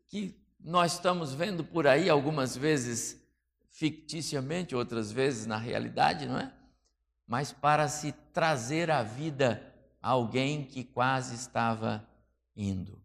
que 0.09 0.37
nós 0.59 0.95
estamos 0.95 1.33
vendo 1.33 1.63
por 1.63 1.87
aí 1.87 2.11
algumas 2.11 2.57
vezes 2.57 3.17
ficticiamente, 3.71 4.75
outras 4.75 5.13
vezes 5.13 5.47
na 5.47 5.57
realidade, 5.57 6.27
não 6.27 6.39
é? 6.39 6.53
mas 7.29 7.53
para 7.53 7.87
se 7.89 8.11
trazer 8.33 8.91
à 8.91 9.03
vida 9.03 9.63
alguém 10.01 10.65
que 10.65 10.83
quase 10.83 11.35
estava 11.35 12.09
indo. 12.57 13.01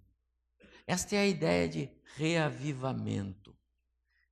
Esta 0.88 1.18
é 1.18 1.20
a 1.20 1.27
ideia 1.27 1.68
de 1.68 1.89
reavivamento. 2.15 3.53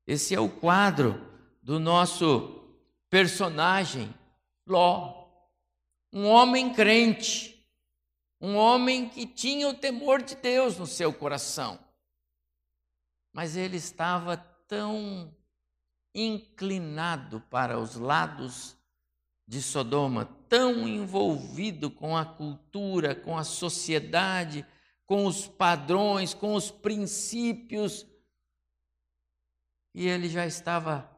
Esse 0.08 0.34
é 0.34 0.40
o 0.40 0.50
quadro 0.50 1.22
do 1.62 1.78
nosso 1.78 2.64
personagem, 3.10 4.14
Ló. 4.66 5.21
Um 6.12 6.28
homem 6.28 6.74
crente, 6.74 7.66
um 8.40 8.56
homem 8.56 9.08
que 9.08 9.26
tinha 9.26 9.68
o 9.68 9.74
temor 9.74 10.22
de 10.22 10.36
Deus 10.36 10.78
no 10.78 10.86
seu 10.86 11.14
coração. 11.14 11.80
Mas 13.32 13.56
ele 13.56 13.78
estava 13.78 14.36
tão 14.36 15.34
inclinado 16.14 17.40
para 17.42 17.80
os 17.80 17.96
lados 17.96 18.76
de 19.48 19.62
Sodoma, 19.62 20.26
tão 20.50 20.88
envolvido 20.88 21.90
com 21.90 22.16
a 22.16 22.26
cultura, 22.26 23.16
com 23.16 23.38
a 23.38 23.44
sociedade, 23.44 24.66
com 25.06 25.26
os 25.26 25.48
padrões, 25.48 26.34
com 26.34 26.56
os 26.56 26.72
princípios, 26.72 28.06
e 29.94 30.08
ele 30.08 30.30
já 30.30 30.46
estava 30.46 31.10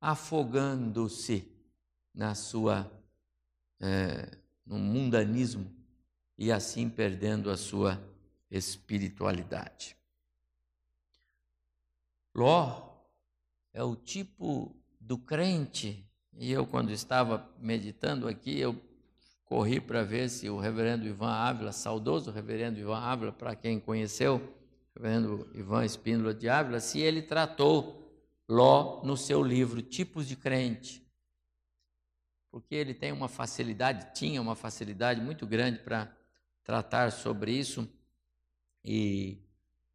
afogando-se 0.00 1.50
na 2.14 2.34
sua 2.34 2.90
é, 3.80 4.36
no 4.66 4.78
mundanismo 4.78 5.70
e 6.36 6.52
assim 6.52 6.88
perdendo 6.88 7.50
a 7.50 7.56
sua 7.56 8.00
espiritualidade. 8.50 9.96
Ló 12.34 12.90
é 13.72 13.82
o 13.82 13.96
tipo 13.96 14.76
do 15.00 15.18
crente 15.18 16.06
e 16.40 16.50
eu, 16.50 16.66
quando 16.66 16.90
estava 16.90 17.46
meditando 17.58 18.26
aqui, 18.26 18.58
eu 18.58 18.74
corri 19.44 19.80
para 19.80 20.02
ver 20.02 20.30
se 20.30 20.48
o 20.48 20.58
reverendo 20.58 21.06
Ivan 21.06 21.32
Ávila, 21.32 21.70
saudoso 21.70 22.30
reverendo 22.30 22.78
Ivan 22.78 22.98
Ávila, 22.98 23.32
para 23.32 23.54
quem 23.54 23.78
conheceu, 23.78 24.40
reverendo 24.94 25.50
Ivan 25.54 25.84
Espíndola 25.84 26.32
de 26.32 26.48
Ávila, 26.48 26.80
se 26.80 27.00
ele 27.00 27.20
tratou 27.20 28.00
Ló 28.48 29.02
no 29.04 29.16
seu 29.16 29.42
livro 29.42 29.82
Tipos 29.82 30.26
de 30.26 30.34
Crente. 30.34 30.99
Porque 32.50 32.74
ele 32.74 32.94
tem 32.94 33.12
uma 33.12 33.28
facilidade, 33.28 34.12
tinha 34.14 34.40
uma 34.42 34.56
facilidade 34.56 35.20
muito 35.20 35.46
grande 35.46 35.78
para 35.78 36.12
tratar 36.64 37.12
sobre 37.12 37.52
isso 37.52 37.88
e 38.84 39.38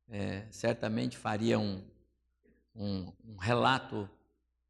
é, 0.07 0.45
certamente 0.51 1.17
faria 1.17 1.59
um, 1.59 1.83
um, 2.73 3.11
um 3.23 3.37
relato 3.37 4.09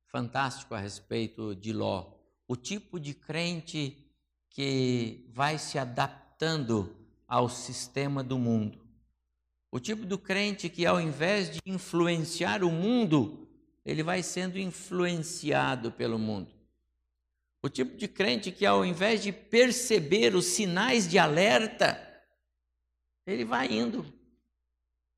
fantástico 0.08 0.74
a 0.74 0.80
respeito 0.80 1.56
de 1.56 1.74
Ló. 1.74 2.14
O 2.48 2.56
tipo 2.56 3.00
de 3.00 3.14
crente 3.14 3.98
que 4.50 5.30
vai 5.34 5.58
se 5.58 5.78
adaptando 5.78 6.96
ao 7.28 7.50
sistema 7.50 8.24
do 8.24 8.40
mundo. 8.40 8.80
O 9.70 9.80
tipo 9.80 10.06
do 10.06 10.18
crente 10.18 10.70
que, 10.70 10.86
ao 10.86 11.02
invés 11.02 11.52
de 11.52 11.60
influenciar 11.66 12.64
o 12.64 12.72
mundo, 12.72 13.46
ele 13.84 14.02
vai 14.02 14.24
sendo 14.24 14.58
influenciado 14.58 15.92
pelo 15.92 16.18
mundo. 16.18 16.55
O 17.66 17.70
tipo 17.70 17.98
de 17.98 18.08
crente 18.08 18.52
que, 18.52 18.64
ao 18.64 18.86
invés 18.86 19.24
de 19.24 19.32
perceber 19.32 20.36
os 20.36 20.46
sinais 20.46 21.08
de 21.08 21.18
alerta, 21.18 22.00
ele 23.26 23.44
vai 23.44 23.66
indo. 23.74 24.06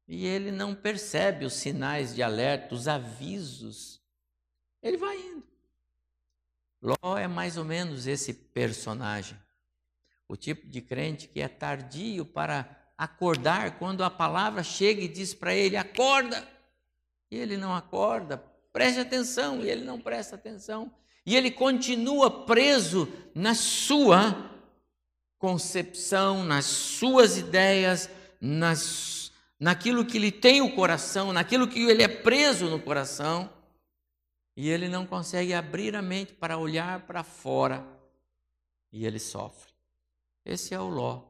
E 0.08 0.25
ele 0.25 0.50
não 0.50 0.74
percebe 0.74 1.44
os 1.44 1.56
sinais 1.56 2.16
de 2.16 2.24
alerta, 2.24 2.74
os 2.74 2.88
avisos 2.88 4.01
ele 4.82 4.96
vai 4.96 5.18
indo. 5.18 5.44
Ló 6.82 7.18
é 7.18 7.27
mais 7.27 7.58
ou 7.58 7.66
menos 7.66 8.08
esse 8.08 8.34
personagem. 8.34 9.38
O 10.25 10.38
tipo 10.38 10.66
de 10.68 10.82
crente 10.82 11.27
que 11.27 11.42
é 11.42 11.50
tardio 11.50 12.24
para 12.24 12.94
acordar 12.98 13.77
quando 13.77 14.06
a 14.06 14.10
palavra 14.10 14.63
chega 14.63 15.01
e 15.01 15.10
diz 15.10 15.34
para 15.34 15.54
ele: 15.54 15.75
acorda. 15.75 16.48
E 17.30 17.36
ele 17.36 17.58
não 17.58 17.75
acorda, 17.75 18.38
preste 18.72 19.01
atenção, 19.01 19.62
e 19.62 19.70
ele 19.70 19.84
não 19.84 20.00
presta 20.00 20.36
atenção. 20.36 20.89
E 21.28 21.36
ele 21.36 21.52
continua 21.52 22.46
preso 22.46 23.06
na 23.36 23.54
sua 23.54 24.50
concepção, 25.38 26.42
nas 26.42 26.64
suas 26.64 27.38
ideias, 27.38 28.10
nas, 28.40 29.34
naquilo 29.60 30.06
que 30.06 30.20
lhe 30.20 30.32
tem 30.32 30.62
o 30.62 30.74
coração, 30.74 31.34
naquilo 31.34 31.68
que 31.68 31.82
ele 31.82 32.02
é 32.02 32.08
preso 32.08 32.70
no 32.70 32.82
coração. 32.82 33.54
E 34.56 34.70
ele 34.70 34.88
não 34.88 35.06
consegue 35.06 35.54
abrir 35.54 35.98
a 35.98 36.02
mente 36.02 36.34
para 36.34 36.58
olhar 36.58 37.02
para 37.02 37.26
fora. 37.26 37.86
E 38.90 39.06
ele 39.06 39.20
sofre. 39.20 39.74
Esse 40.46 40.74
é 40.74 40.80
o 40.80 40.88
Ló. 40.88 41.24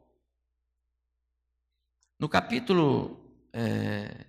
No 2.20 2.30
capítulo 2.30 3.20
é, 3.52 4.28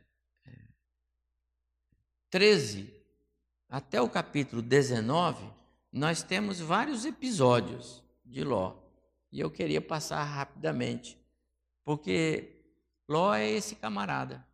13 2.31 2.91
até 3.69 4.01
o 4.01 4.09
capítulo 4.09 4.63
19, 4.63 5.58
nós 5.93 6.23
temos 6.23 6.61
vários 6.61 7.05
episódios 7.05 8.03
de 8.25 8.45
Ló. 8.45 8.75
E 9.31 9.41
eu 9.41 9.51
queria 9.51 9.81
passar 9.81 10.23
rapidamente, 10.23 11.19
porque 11.85 12.63
Ló 13.09 13.35
é 13.35 13.49
esse 13.49 13.75
camarada. 13.75 14.47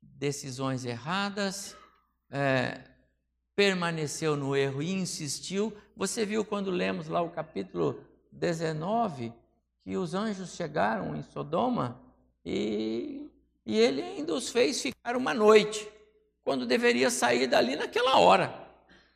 Decisões 0.00 0.84
erradas, 0.84 1.76
é, 2.30 2.82
permaneceu 3.54 4.36
no 4.36 4.56
erro 4.56 4.82
e 4.82 4.90
insistiu. 4.92 5.76
Você 5.96 6.24
viu 6.24 6.44
quando 6.44 6.70
lemos 6.70 7.08
lá 7.08 7.20
o 7.20 7.30
capítulo 7.30 8.02
19 8.30 9.32
que 9.84 9.96
os 9.96 10.14
anjos 10.14 10.54
chegaram 10.54 11.14
em 11.16 11.22
Sodoma 11.22 12.00
e, 12.44 13.30
e 13.66 13.78
ele 13.78 14.02
ainda 14.02 14.34
os 14.34 14.48
fez 14.48 14.80
ficar 14.80 15.16
uma 15.16 15.34
noite, 15.34 15.88
quando 16.44 16.66
deveria 16.66 17.10
sair 17.10 17.46
dali 17.46 17.76
naquela 17.76 18.18
hora. 18.18 18.61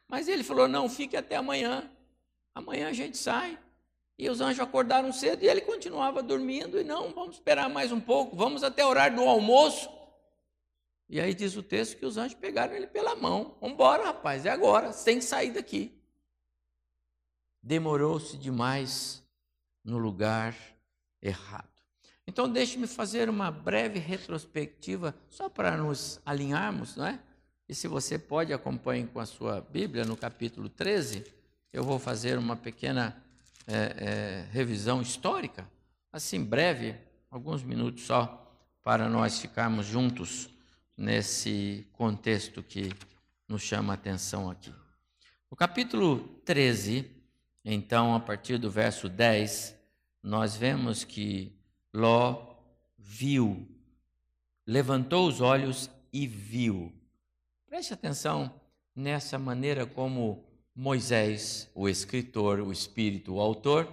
Mas 0.09 0.29
ele 0.29 0.45
falou: 0.45 0.69
não, 0.69 0.89
fique 0.89 1.17
até 1.17 1.37
amanhã. 1.37 1.91
Amanhã 2.55 2.89
a 2.89 2.93
gente 2.93 3.17
sai. 3.17 3.59
E 4.19 4.31
os 4.31 4.41
anjos 4.41 4.61
acordaram 4.61 5.13
cedo 5.13 5.43
e 5.43 5.49
ele 5.49 5.61
continuava 5.61 6.23
dormindo. 6.23 6.81
E 6.81 6.85
não, 6.85 7.13
vamos 7.13 7.37
esperar 7.37 7.69
mais 7.69 7.93
um 7.93 8.01
pouco, 8.01 8.35
vamos 8.35 8.63
até 8.63 8.85
o 8.85 8.89
horário 8.89 9.17
do 9.17 9.23
almoço. 9.25 9.91
E 11.09 11.21
aí 11.21 11.35
diz 11.35 11.57
o 11.57 11.63
texto 11.63 11.97
que 11.99 12.07
os 12.07 12.17
anjos 12.17 12.39
pegaram 12.39 12.75
ele 12.75 12.87
pela 12.87 13.15
mão. 13.15 13.57
Vamos 13.61 13.75
embora, 13.75 14.05
rapaz, 14.05 14.47
é 14.47 14.51
agora, 14.51 14.93
sem 14.93 15.21
sair 15.21 15.53
daqui. 15.53 15.93
Demorou-se 17.63 18.37
demais 18.37 19.23
no 19.85 19.99
lugar 19.99 20.57
errado. 21.23 21.69
Então, 22.27 22.49
deixe-me 22.49 22.89
fazer 22.89 23.29
uma 23.29 23.53
breve 23.53 24.01
retrospectiva, 24.01 25.15
só 25.29 25.49
para 25.49 25.77
nos 25.77 26.21
alinharmos, 26.27 26.97
não 26.97 27.07
é? 27.07 27.21
E 27.69 27.75
se 27.75 27.89
você 27.89 28.19
pode, 28.19 28.53
acompanhe 28.53 29.07
com 29.07 29.19
a 29.19 29.27
sua 29.27 29.61
Bíblia, 29.61 30.05
no 30.05 30.17
capítulo 30.17 30.69
13, 30.69 31.25
eu 31.73 31.83
vou 31.83 31.99
fazer 31.99 32.39
uma 32.39 32.55
pequena 32.55 33.21
é, 33.67 33.75
é, 33.75 34.49
revisão 34.53 35.03
histórica, 35.03 35.69
assim, 36.13 36.45
breve, 36.45 36.95
alguns 37.29 37.65
minutos 37.65 38.05
só, 38.05 38.43
para 38.85 39.09
nós 39.09 39.41
ficarmos 39.41 39.85
juntos 39.85 40.49
nesse 40.97 41.85
contexto 41.93 42.63
que 42.63 42.93
nos 43.49 43.63
chama 43.63 43.93
a 43.93 43.95
atenção 43.95 44.49
aqui. 44.49 44.73
No 45.51 45.57
capítulo 45.57 46.21
13, 46.45 47.11
então, 47.65 48.15
a 48.15 48.21
partir 48.21 48.59
do 48.59 48.71
verso 48.71 49.09
10, 49.09 49.75
nós 50.23 50.57
vemos 50.57 51.03
que 51.03 51.53
Ló 51.93 52.55
viu, 52.97 53.67
levantou 54.65 55.29
os 55.29 55.41
olhos 55.41 55.91
e 56.13 56.29
viu. 56.29 56.93
Preste 57.67 57.93
atenção 57.93 58.61
nessa 58.95 59.39
maneira 59.39 59.85
como 59.85 60.45
Moisés, 60.75 61.69
o 61.75 61.89
escritor, 61.89 62.61
o 62.61 62.71
espírito, 62.71 63.35
o 63.35 63.41
autor, 63.41 63.93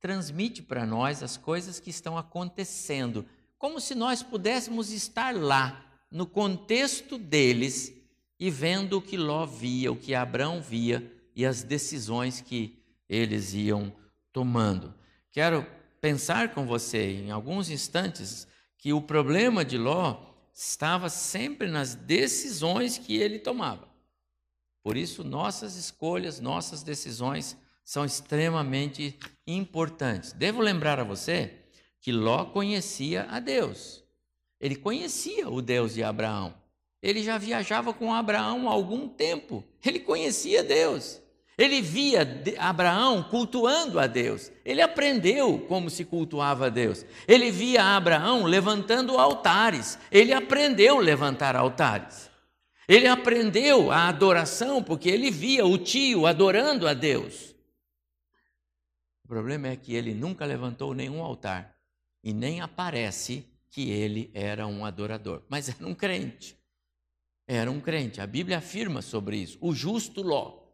transmite 0.00 0.62
para 0.62 0.84
nós 0.84 1.22
as 1.22 1.36
coisas 1.36 1.78
que 1.78 1.90
estão 1.90 2.18
acontecendo, 2.18 3.24
como 3.56 3.80
se 3.80 3.94
nós 3.94 4.22
pudéssemos 4.22 4.90
estar 4.90 5.34
lá, 5.34 5.84
no 6.10 6.26
contexto 6.26 7.18
deles, 7.18 7.94
e 8.38 8.50
vendo 8.50 8.98
o 8.98 9.02
que 9.02 9.16
Ló 9.16 9.46
via, 9.46 9.90
o 9.90 9.96
que 9.96 10.14
Abraão 10.14 10.60
via 10.60 11.10
e 11.34 11.46
as 11.46 11.62
decisões 11.62 12.40
que 12.40 12.82
eles 13.08 13.54
iam 13.54 13.94
tomando. 14.32 14.92
Quero 15.30 15.64
pensar 16.00 16.52
com 16.52 16.66
você 16.66 17.12
em 17.12 17.30
alguns 17.30 17.70
instantes 17.70 18.46
que 18.76 18.92
o 18.92 19.00
problema 19.00 19.64
de 19.64 19.78
Ló 19.78 20.35
estava 20.56 21.10
sempre 21.10 21.68
nas 21.68 21.94
decisões 21.94 22.96
que 22.96 23.14
ele 23.14 23.38
tomava. 23.38 23.86
Por 24.82 24.96
isso, 24.96 25.22
nossas 25.22 25.76
escolhas, 25.76 26.40
nossas 26.40 26.82
decisões 26.82 27.58
são 27.84 28.06
extremamente 28.06 29.18
importantes. 29.46 30.32
Devo 30.32 30.62
lembrar 30.62 30.98
a 30.98 31.04
você 31.04 31.52
que 32.00 32.10
Ló 32.10 32.46
conhecia 32.46 33.24
a 33.24 33.38
Deus. 33.38 34.02
Ele 34.58 34.76
conhecia 34.76 35.48
o 35.50 35.60
Deus 35.60 35.92
de 35.92 36.02
Abraão. 36.02 36.54
Ele 37.02 37.22
já 37.22 37.36
viajava 37.36 37.92
com 37.92 38.14
Abraão 38.14 38.66
há 38.66 38.72
algum 38.72 39.06
tempo. 39.08 39.62
Ele 39.84 40.00
conhecia 40.00 40.64
Deus. 40.64 41.20
Ele 41.58 41.80
via 41.80 42.20
Abraão 42.58 43.22
cultuando 43.22 43.98
a 43.98 44.06
Deus. 44.06 44.52
Ele 44.62 44.82
aprendeu 44.82 45.58
como 45.60 45.88
se 45.88 46.04
cultuava 46.04 46.66
a 46.66 46.68
Deus. 46.68 47.06
Ele 47.26 47.50
via 47.50 47.96
Abraão 47.96 48.44
levantando 48.44 49.16
altares. 49.16 49.98
Ele 50.10 50.34
aprendeu 50.34 50.98
levantar 50.98 51.56
altares. 51.56 52.30
Ele 52.86 53.08
aprendeu 53.08 53.90
a 53.90 54.06
adoração 54.06 54.82
porque 54.82 55.08
ele 55.08 55.30
via 55.30 55.64
o 55.64 55.78
tio 55.78 56.26
adorando 56.26 56.86
a 56.86 56.92
Deus. 56.92 57.54
O 59.24 59.28
problema 59.28 59.68
é 59.68 59.76
que 59.76 59.94
ele 59.94 60.14
nunca 60.14 60.44
levantou 60.44 60.94
nenhum 60.94 61.22
altar 61.22 61.74
e 62.22 62.34
nem 62.34 62.60
aparece 62.60 63.46
que 63.70 63.90
ele 63.90 64.30
era 64.34 64.66
um 64.66 64.84
adorador, 64.84 65.42
mas 65.48 65.68
era 65.68 65.86
um 65.86 65.94
crente. 65.94 66.56
Era 67.48 67.70
um 67.70 67.80
crente. 67.80 68.20
A 68.20 68.26
Bíblia 68.26 68.58
afirma 68.58 69.00
sobre 69.00 69.38
isso. 69.38 69.58
O 69.60 69.74
justo 69.74 70.22
Ló 70.22 70.65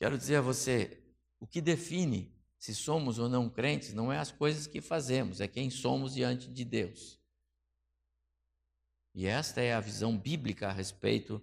Quero 0.00 0.16
dizer 0.16 0.36
a 0.36 0.40
você, 0.40 0.98
o 1.38 1.46
que 1.46 1.60
define 1.60 2.34
se 2.58 2.74
somos 2.74 3.18
ou 3.18 3.28
não 3.28 3.50
crentes 3.50 3.92
não 3.92 4.10
é 4.10 4.18
as 4.18 4.32
coisas 4.32 4.66
que 4.66 4.80
fazemos, 4.80 5.42
é 5.42 5.46
quem 5.46 5.68
somos 5.68 6.14
diante 6.14 6.48
de 6.48 6.64
Deus. 6.64 7.20
E 9.14 9.26
esta 9.26 9.60
é 9.60 9.74
a 9.74 9.80
visão 9.80 10.16
bíblica 10.16 10.68
a 10.68 10.72
respeito 10.72 11.42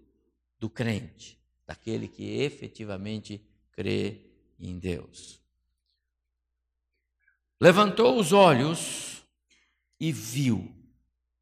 do 0.57 0.71
crente, 0.71 1.39
daquele 1.67 2.07
que 2.07 2.23
efetivamente 2.39 3.47
crê 3.71 4.25
em 4.59 4.79
Deus. 4.79 5.39
Levantou 7.61 8.19
os 8.19 8.33
olhos 8.33 9.23
e 9.99 10.11
viu. 10.11 10.73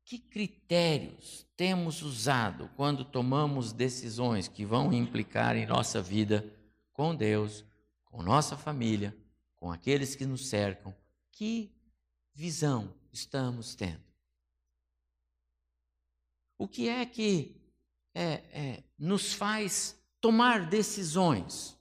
Que 0.03 0.19
critérios 0.19 1.47
temos 1.55 2.01
usado 2.01 2.69
quando 2.75 3.05
tomamos 3.05 3.71
decisões 3.71 4.49
que 4.49 4.65
vão 4.65 4.91
implicar 4.91 5.55
em 5.55 5.65
nossa 5.65 6.01
vida 6.01 6.54
com 6.95 7.13
Deus, 7.13 7.63
com 8.05 8.23
nossa 8.23 8.57
família, 8.57 9.15
com 9.57 9.71
aqueles 9.71 10.15
que 10.15 10.25
nos 10.25 10.47
cercam. 10.47 10.95
Que 11.31 11.71
visão 12.33 12.91
estamos 13.11 13.75
tendo? 13.75 14.03
O 16.57 16.67
que 16.67 16.87
é 16.87 17.05
que 17.05 17.61
é, 18.13 18.41
é, 18.51 18.83
nos 18.97 19.33
faz 19.33 19.99
tomar 20.21 20.65
decisões? 20.65 21.77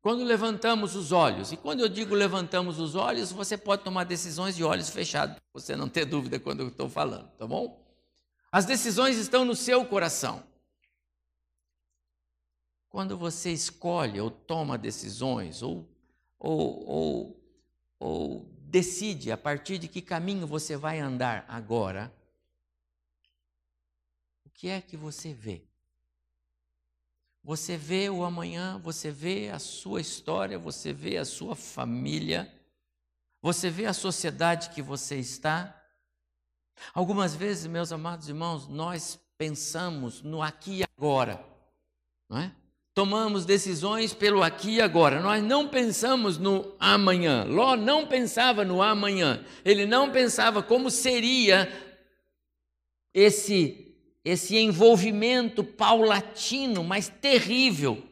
Quando 0.00 0.24
levantamos 0.24 0.96
os 0.96 1.12
olhos, 1.12 1.52
e 1.52 1.56
quando 1.56 1.80
eu 1.80 1.88
digo 1.88 2.14
levantamos 2.14 2.80
os 2.80 2.96
olhos, 2.96 3.30
você 3.30 3.56
pode 3.56 3.84
tomar 3.84 4.04
decisões 4.04 4.56
de 4.56 4.64
olhos 4.64 4.90
fechados, 4.90 5.36
você 5.52 5.76
não 5.76 5.88
ter 5.88 6.04
dúvida 6.04 6.40
quando 6.40 6.60
eu 6.60 6.68
estou 6.68 6.88
falando, 6.88 7.28
tá 7.36 7.46
bom? 7.46 7.84
As 8.50 8.64
decisões 8.64 9.16
estão 9.16 9.44
no 9.44 9.54
seu 9.54 9.84
coração. 9.84 10.42
Quando 12.98 13.16
você 13.16 13.52
escolhe 13.52 14.20
ou 14.20 14.28
toma 14.28 14.76
decisões 14.76 15.62
ou, 15.62 15.88
ou, 16.36 16.84
ou, 16.84 17.40
ou 17.96 18.44
decide 18.62 19.30
a 19.30 19.36
partir 19.36 19.78
de 19.78 19.86
que 19.86 20.02
caminho 20.02 20.48
você 20.48 20.76
vai 20.76 20.98
andar 20.98 21.44
agora, 21.46 22.12
o 24.44 24.50
que 24.50 24.66
é 24.66 24.80
que 24.80 24.96
você 24.96 25.32
vê? 25.32 25.62
Você 27.44 27.76
vê 27.76 28.10
o 28.10 28.24
amanhã, 28.24 28.80
você 28.80 29.12
vê 29.12 29.48
a 29.48 29.60
sua 29.60 30.00
história, 30.00 30.58
você 30.58 30.92
vê 30.92 31.18
a 31.18 31.24
sua 31.24 31.54
família, 31.54 32.52
você 33.40 33.70
vê 33.70 33.86
a 33.86 33.92
sociedade 33.92 34.70
que 34.70 34.82
você 34.82 35.20
está. 35.20 35.88
Algumas 36.92 37.32
vezes, 37.32 37.68
meus 37.68 37.92
amados 37.92 38.28
irmãos, 38.28 38.66
nós 38.66 39.20
pensamos 39.38 40.20
no 40.20 40.42
aqui 40.42 40.80
e 40.80 40.84
agora, 40.96 41.40
não 42.28 42.38
é? 42.38 42.57
Tomamos 42.98 43.44
decisões 43.44 44.12
pelo 44.12 44.42
aqui 44.42 44.72
e 44.72 44.80
agora. 44.80 45.20
Nós 45.20 45.40
não 45.40 45.68
pensamos 45.68 46.36
no 46.36 46.74
amanhã. 46.80 47.44
Ló 47.44 47.76
não 47.76 48.04
pensava 48.04 48.64
no 48.64 48.82
amanhã. 48.82 49.44
Ele 49.64 49.86
não 49.86 50.10
pensava 50.10 50.64
como 50.64 50.90
seria 50.90 51.72
esse 53.14 53.94
esse 54.24 54.56
envolvimento 54.56 55.62
paulatino, 55.62 56.82
mas 56.82 57.08
terrível. 57.08 58.02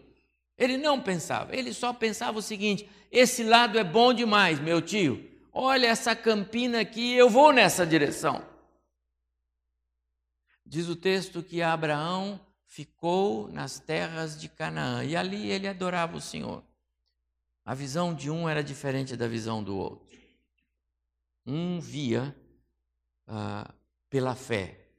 Ele 0.56 0.76
não 0.76 1.00
pensava, 1.00 1.56
ele 1.56 1.74
só 1.74 1.92
pensava 1.92 2.38
o 2.38 2.42
seguinte: 2.42 2.88
esse 3.10 3.42
lado 3.42 3.80
é 3.80 3.82
bom 3.82 4.14
demais, 4.14 4.60
meu 4.60 4.80
tio. 4.80 5.28
Olha 5.52 5.88
essa 5.88 6.14
campina 6.14 6.80
aqui, 6.80 7.12
eu 7.12 7.28
vou 7.28 7.52
nessa 7.52 7.84
direção. 7.84 8.40
Diz 10.64 10.88
o 10.88 10.94
texto 10.94 11.42
que 11.42 11.60
Abraão 11.60 12.40
ficou 12.76 13.48
nas 13.48 13.78
terras 13.80 14.38
de 14.38 14.50
Canaã 14.50 15.02
e 15.02 15.16
ali 15.16 15.50
ele 15.50 15.66
adorava 15.66 16.14
o 16.14 16.20
Senhor. 16.20 16.62
A 17.64 17.74
visão 17.74 18.14
de 18.14 18.30
um 18.30 18.46
era 18.46 18.62
diferente 18.62 19.16
da 19.16 19.26
visão 19.26 19.64
do 19.64 19.74
outro. 19.74 20.06
Um 21.46 21.80
via 21.80 22.36
ah, 23.26 23.74
pela 24.10 24.34
fé, 24.34 24.90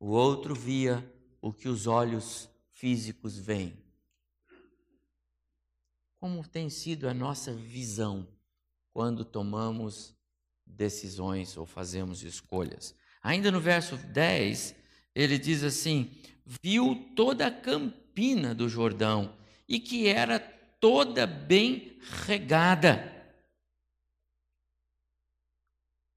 o 0.00 0.06
outro 0.06 0.54
via 0.54 1.06
o 1.42 1.52
que 1.52 1.68
os 1.68 1.86
olhos 1.86 2.48
físicos 2.72 3.36
veem. 3.36 3.84
Como 6.18 6.42
tem 6.48 6.70
sido 6.70 7.06
a 7.06 7.12
nossa 7.12 7.52
visão 7.52 8.26
quando 8.94 9.26
tomamos 9.26 10.16
decisões 10.64 11.54
ou 11.58 11.66
fazemos 11.66 12.22
escolhas? 12.22 12.94
Ainda 13.22 13.52
no 13.52 13.60
verso 13.60 13.98
10, 13.98 14.74
ele 15.14 15.38
diz 15.38 15.62
assim: 15.62 16.10
viu 16.46 17.12
toda 17.16 17.48
a 17.48 17.50
campina 17.50 18.54
do 18.54 18.68
Jordão 18.68 19.36
e 19.68 19.80
que 19.80 20.06
era 20.06 20.38
toda 20.38 21.26
bem 21.26 21.98
regada. 22.24 23.12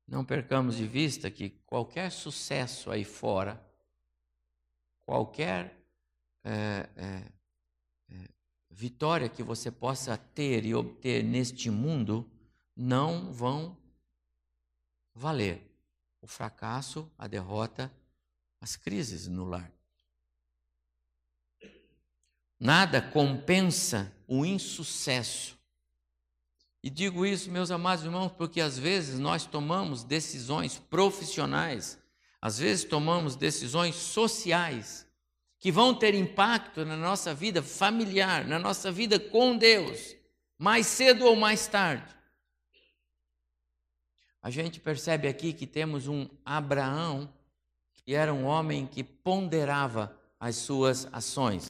Não 0.08 0.24
percamos 0.24 0.78
de 0.78 0.88
vista 0.88 1.32
que 1.32 1.50
qualquer 1.66 2.12
sucesso 2.12 2.92
aí 2.92 3.04
fora, 3.04 3.64
qualquer 5.06 5.76
é, 6.44 6.90
é, 6.96 7.32
é, 8.12 8.30
vitória 8.70 9.30
que 9.30 9.44
você 9.44 9.72
possa 9.72 10.18
ter 10.18 10.66
e 10.66 10.74
obter 10.74 11.24
neste 11.24 11.70
mundo, 11.70 12.30
não 12.76 13.32
vão 13.32 13.78
valer. 15.14 15.66
O 16.22 16.28
fracasso, 16.28 17.10
a 17.18 17.28
derrota, 17.28 17.92
as 18.60 18.76
crises 18.76 19.28
no 19.28 19.46
lar. 19.46 19.79
Nada 22.60 23.02
compensa 23.02 24.12
o 24.28 24.46
insucesso. 24.46 25.58
E 26.84 26.90
digo 26.90 27.26
isso, 27.26 27.50
meus 27.50 27.72
amados 27.72 28.04
irmãos, 28.04 28.32
porque 28.32 28.60
às 28.60 28.78
vezes 28.78 29.20
nós 29.20 29.46
tomamos 29.46 30.04
decisões 30.04 30.78
profissionais, 30.78 31.98
às 32.42 32.60
vezes 32.60 32.86
tomamos 32.86 33.36
decisões 33.36 33.96
sociais, 33.96 35.06
que 35.60 35.72
vão 35.72 35.94
ter 35.94 36.14
impacto 36.14 36.86
na 36.86 36.96
nossa 36.96 37.34
vida 37.34 37.62
familiar, 37.62 38.46
na 38.46 38.58
nossa 38.58 38.92
vida 38.92 39.20
com 39.20 39.58
Deus, 39.58 40.16
mais 40.58 40.88
cedo 40.88 41.26
ou 41.26 41.36
mais 41.36 41.68
tarde. 41.68 42.16
A 44.42 44.50
gente 44.50 44.80
percebe 44.80 45.28
aqui 45.28 45.52
que 45.52 45.68
temos 45.68 46.08
um 46.08 46.30
Abraão, 46.46 47.32
que 47.94 48.16
era 48.16 48.34
um 48.34 48.46
homem 48.46 48.88
que 48.88 49.04
ponderava 49.04 50.18
as 50.40 50.56
suas 50.56 51.10
ações. 51.12 51.70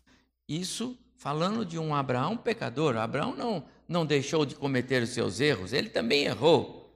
Isso 0.50 0.98
falando 1.16 1.64
de 1.64 1.78
um 1.78 1.94
Abraão 1.94 2.36
pecador. 2.36 2.98
Abraão 2.98 3.36
não, 3.36 3.64
não 3.88 4.04
deixou 4.04 4.48
de 4.48 4.56
cometer 4.56 5.04
os 5.04 5.10
seus 5.10 5.40
erros, 5.40 5.74
ele 5.74 5.90
também 5.90 6.24
errou. 6.24 6.92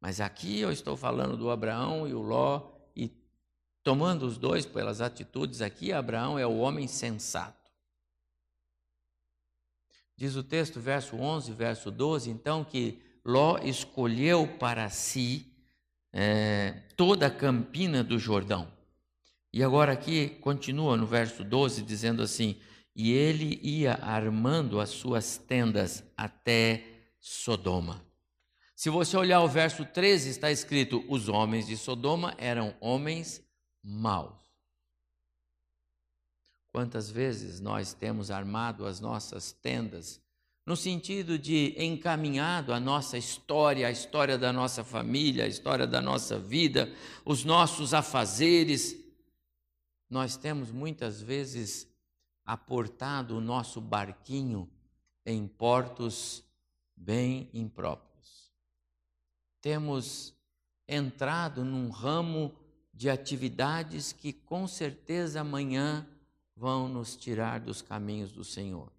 Mas 0.00 0.20
aqui 0.20 0.60
eu 0.60 0.70
estou 0.70 0.96
falando 0.96 1.36
do 1.36 1.50
Abraão 1.50 2.06
e 2.06 2.14
o 2.14 2.22
Ló, 2.22 2.70
e 2.94 3.10
tomando 3.82 4.24
os 4.24 4.38
dois 4.38 4.64
pelas 4.64 5.00
atitudes, 5.00 5.60
aqui 5.60 5.92
Abraão 5.92 6.38
é 6.38 6.46
o 6.46 6.58
homem 6.58 6.86
sensato. 6.86 7.64
Diz 10.16 10.36
o 10.36 10.44
texto, 10.44 10.78
verso 10.78 11.16
11, 11.16 11.50
verso 11.52 11.90
12, 11.90 12.30
então, 12.30 12.62
que 12.62 13.02
Ló 13.24 13.58
escolheu 13.58 14.46
para 14.46 14.88
si 14.88 15.52
é, 16.12 16.82
toda 16.96 17.26
a 17.26 17.30
campina 17.30 18.04
do 18.04 18.20
Jordão. 18.20 18.68
E 19.52 19.64
agora 19.64 19.92
aqui 19.92 20.28
continua 20.40 20.96
no 20.96 21.06
verso 21.06 21.42
12, 21.42 21.82
dizendo 21.82 22.22
assim: 22.22 22.60
e 22.94 23.12
ele 23.12 23.58
ia 23.62 23.94
armando 23.94 24.80
as 24.80 24.90
suas 24.90 25.36
tendas 25.36 26.04
até 26.16 26.84
Sodoma. 27.18 28.04
Se 28.76 28.90
você 28.90 29.16
olhar 29.16 29.40
o 29.40 29.48
verso 29.48 29.84
13, 29.84 30.30
está 30.30 30.50
escrito: 30.50 31.04
os 31.08 31.28
homens 31.28 31.66
de 31.66 31.76
Sodoma 31.76 32.34
eram 32.38 32.74
homens 32.80 33.42
maus. 33.82 34.42
Quantas 36.72 37.10
vezes 37.10 37.60
nós 37.60 37.94
temos 37.94 38.30
armado 38.30 38.84
as 38.84 39.00
nossas 39.00 39.52
tendas 39.52 40.20
no 40.66 40.76
sentido 40.76 41.38
de 41.38 41.74
encaminhado 41.78 42.72
a 42.72 42.80
nossa 42.80 43.18
história, 43.18 43.86
a 43.86 43.90
história 43.90 44.38
da 44.38 44.52
nossa 44.52 44.82
família, 44.82 45.44
a 45.44 45.48
história 45.48 45.86
da 45.86 46.00
nossa 46.00 46.38
vida, 46.38 46.92
os 47.24 47.44
nossos 47.44 47.92
afazeres. 47.92 48.96
Nós 50.08 50.36
temos 50.36 50.70
muitas 50.70 51.20
vezes 51.20 51.86
aportado 52.44 53.36
o 53.36 53.40
nosso 53.40 53.80
barquinho 53.80 54.70
em 55.24 55.46
portos 55.46 56.44
bem 56.94 57.48
impróprios. 57.52 58.52
Temos 59.60 60.34
entrado 60.86 61.64
num 61.64 61.88
ramo 61.88 62.54
de 62.92 63.08
atividades 63.08 64.12
que 64.12 64.32
com 64.32 64.68
certeza 64.68 65.40
amanhã 65.40 66.06
vão 66.54 66.88
nos 66.88 67.16
tirar 67.16 67.60
dos 67.60 67.80
caminhos 67.80 68.30
do 68.30 68.44
Senhor. 68.44 68.92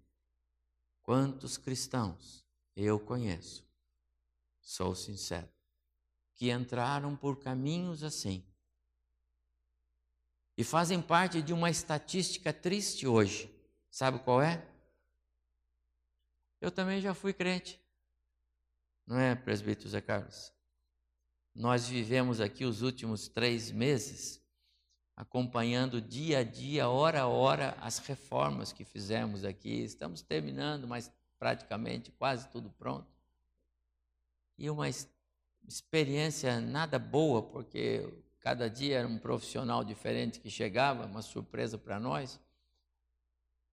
Quantos 1.02 1.56
cristãos 1.56 2.44
eu 2.74 2.98
conheço, 2.98 3.64
sou 4.60 4.94
sincero, 4.94 5.48
que 6.34 6.50
entraram 6.50 7.16
por 7.16 7.38
caminhos 7.38 8.02
assim 8.02 8.44
e 10.56 10.64
fazem 10.64 11.02
parte 11.02 11.42
de 11.42 11.52
uma 11.52 11.70
estatística 11.70 12.52
triste 12.52 13.06
hoje. 13.06 13.52
Sabe 13.90 14.18
qual 14.20 14.42
é? 14.42 14.66
Eu 16.60 16.70
também 16.70 17.00
já 17.00 17.14
fui 17.14 17.32
crente. 17.32 17.80
Não 19.06 19.18
é, 19.18 19.34
presbítero 19.34 19.88
Zé 19.88 20.00
Carlos? 20.00 20.52
Nós 21.54 21.88
vivemos 21.88 22.40
aqui 22.40 22.64
os 22.64 22.82
últimos 22.82 23.28
três 23.28 23.70
meses 23.70 24.42
acompanhando 25.14 26.00
dia 26.00 26.40
a 26.40 26.44
dia, 26.44 26.88
hora 26.88 27.22
a 27.22 27.26
hora, 27.26 27.76
as 27.80 27.98
reformas 27.98 28.72
que 28.72 28.84
fizemos 28.84 29.44
aqui. 29.44 29.82
Estamos 29.82 30.20
terminando, 30.20 30.86
mas 30.86 31.10
praticamente 31.38 32.10
quase 32.12 32.48
tudo 32.50 32.70
pronto. 32.70 33.08
E 34.58 34.68
uma 34.68 34.86
experiência 35.66 36.60
nada 36.60 36.98
boa, 36.98 37.42
porque 37.42 38.06
Cada 38.46 38.70
dia 38.70 39.00
era 39.00 39.08
um 39.08 39.18
profissional 39.18 39.82
diferente 39.82 40.38
que 40.38 40.48
chegava, 40.48 41.04
uma 41.04 41.20
surpresa 41.20 41.76
para 41.76 41.98
nós. 41.98 42.38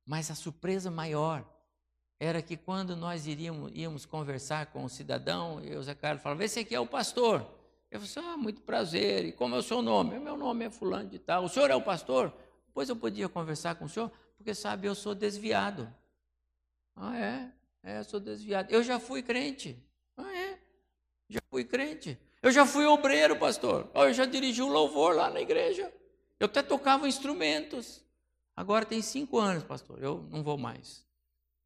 Mas 0.03 0.31
a 0.31 0.35
surpresa 0.35 0.89
maior 0.89 1.47
era 2.19 2.41
que 2.41 2.57
quando 2.57 2.95
nós 2.95 3.27
iríamos, 3.27 3.71
íamos 3.75 4.03
conversar 4.07 4.65
com 4.71 4.83
o 4.83 4.89
cidadão, 4.89 5.63
e 5.63 5.75
o 5.75 5.83
Zé 5.83 5.93
Carlos 5.93 6.23
falava: 6.23 6.43
Esse 6.43 6.61
aqui 6.61 6.73
é 6.73 6.79
o 6.79 6.87
pastor. 6.87 7.41
Eu 7.91 7.99
falei 7.99 8.17
assim: 8.17 8.19
Ah, 8.19 8.35
muito 8.35 8.63
prazer. 8.63 9.25
E 9.25 9.31
como 9.31 9.53
é 9.53 9.59
o 9.59 9.61
seu 9.61 9.79
nome? 9.79 10.17
Meu 10.17 10.35
nome 10.35 10.65
é 10.65 10.71
Fulano 10.71 11.07
de 11.07 11.19
Tal. 11.19 11.43
O 11.43 11.49
senhor 11.49 11.69
é 11.69 11.75
o 11.75 11.81
pastor? 11.83 12.33
Pois 12.73 12.89
eu 12.89 12.95
podia 12.95 13.29
conversar 13.29 13.75
com 13.75 13.85
o 13.85 13.89
senhor, 13.89 14.11
porque 14.35 14.55
sabe, 14.55 14.87
eu 14.87 14.95
sou 14.95 15.13
desviado. 15.13 15.87
Ah, 16.95 17.15
é? 17.15 17.51
É, 17.83 17.99
eu 17.99 18.03
sou 18.03 18.19
desviado. 18.19 18.73
Eu 18.73 18.81
já 18.81 18.99
fui 18.99 19.21
crente. 19.21 19.77
Ah, 20.17 20.35
é? 20.35 20.59
Já 21.29 21.41
fui 21.51 21.63
crente. 21.63 22.17
Eu 22.43 22.51
já 22.51 22.65
fui 22.65 22.85
obreiro, 22.85 23.39
pastor. 23.39 23.89
Eu 23.95 24.13
já 24.13 24.25
dirigi 24.25 24.61
um 24.61 24.67
louvor 24.67 25.15
lá 25.15 25.29
na 25.29 25.39
igreja. 25.39 25.93
Eu 26.37 26.45
até 26.45 26.61
tocava 26.61 27.07
instrumentos. 27.07 28.03
Agora 28.53 28.85
tem 28.85 29.01
cinco 29.01 29.39
anos, 29.39 29.63
pastor. 29.63 30.03
Eu 30.03 30.27
não 30.29 30.43
vou 30.43 30.57
mais. 30.57 31.05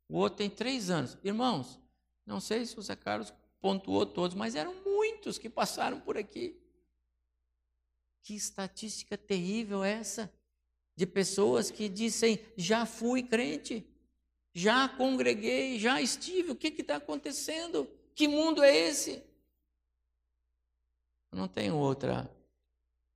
O 0.08 0.20
outro 0.20 0.38
tem 0.38 0.52
três 0.52 0.92
anos. 0.92 1.18
Irmãos, 1.24 1.80
não 2.24 2.40
sei 2.40 2.63
se 2.63 2.78
o 2.78 2.82
Zé 2.84 2.96
Carlos 2.96 3.34
pontuou 3.60 4.06
todos, 4.06 4.36
mas 4.38 4.54
eram 4.54 4.76
muitos 4.86 5.40
que 5.40 5.50
passaram 5.50 6.00
por 6.00 6.16
aqui. 6.16 6.56
Que 8.22 8.36
estatística 8.36 9.18
terrível 9.18 9.84
essa? 9.84 10.32
De 10.96 11.08
pessoas 11.08 11.72
que 11.72 11.90
dizem: 11.90 12.40
já 12.56 12.86
fui 12.86 13.24
crente, 13.24 13.84
já 14.54 14.88
congreguei, 14.88 15.80
já 15.80 16.00
estive. 16.00 16.52
O 16.52 16.56
que 16.56 16.68
está 16.68 16.98
acontecendo? 16.98 17.90
Que 18.13 18.28
mundo 18.28 18.63
é 18.63 18.76
esse? 18.76 19.24
Não 21.38 21.47
tenho 21.47 21.76
outra 21.76 22.30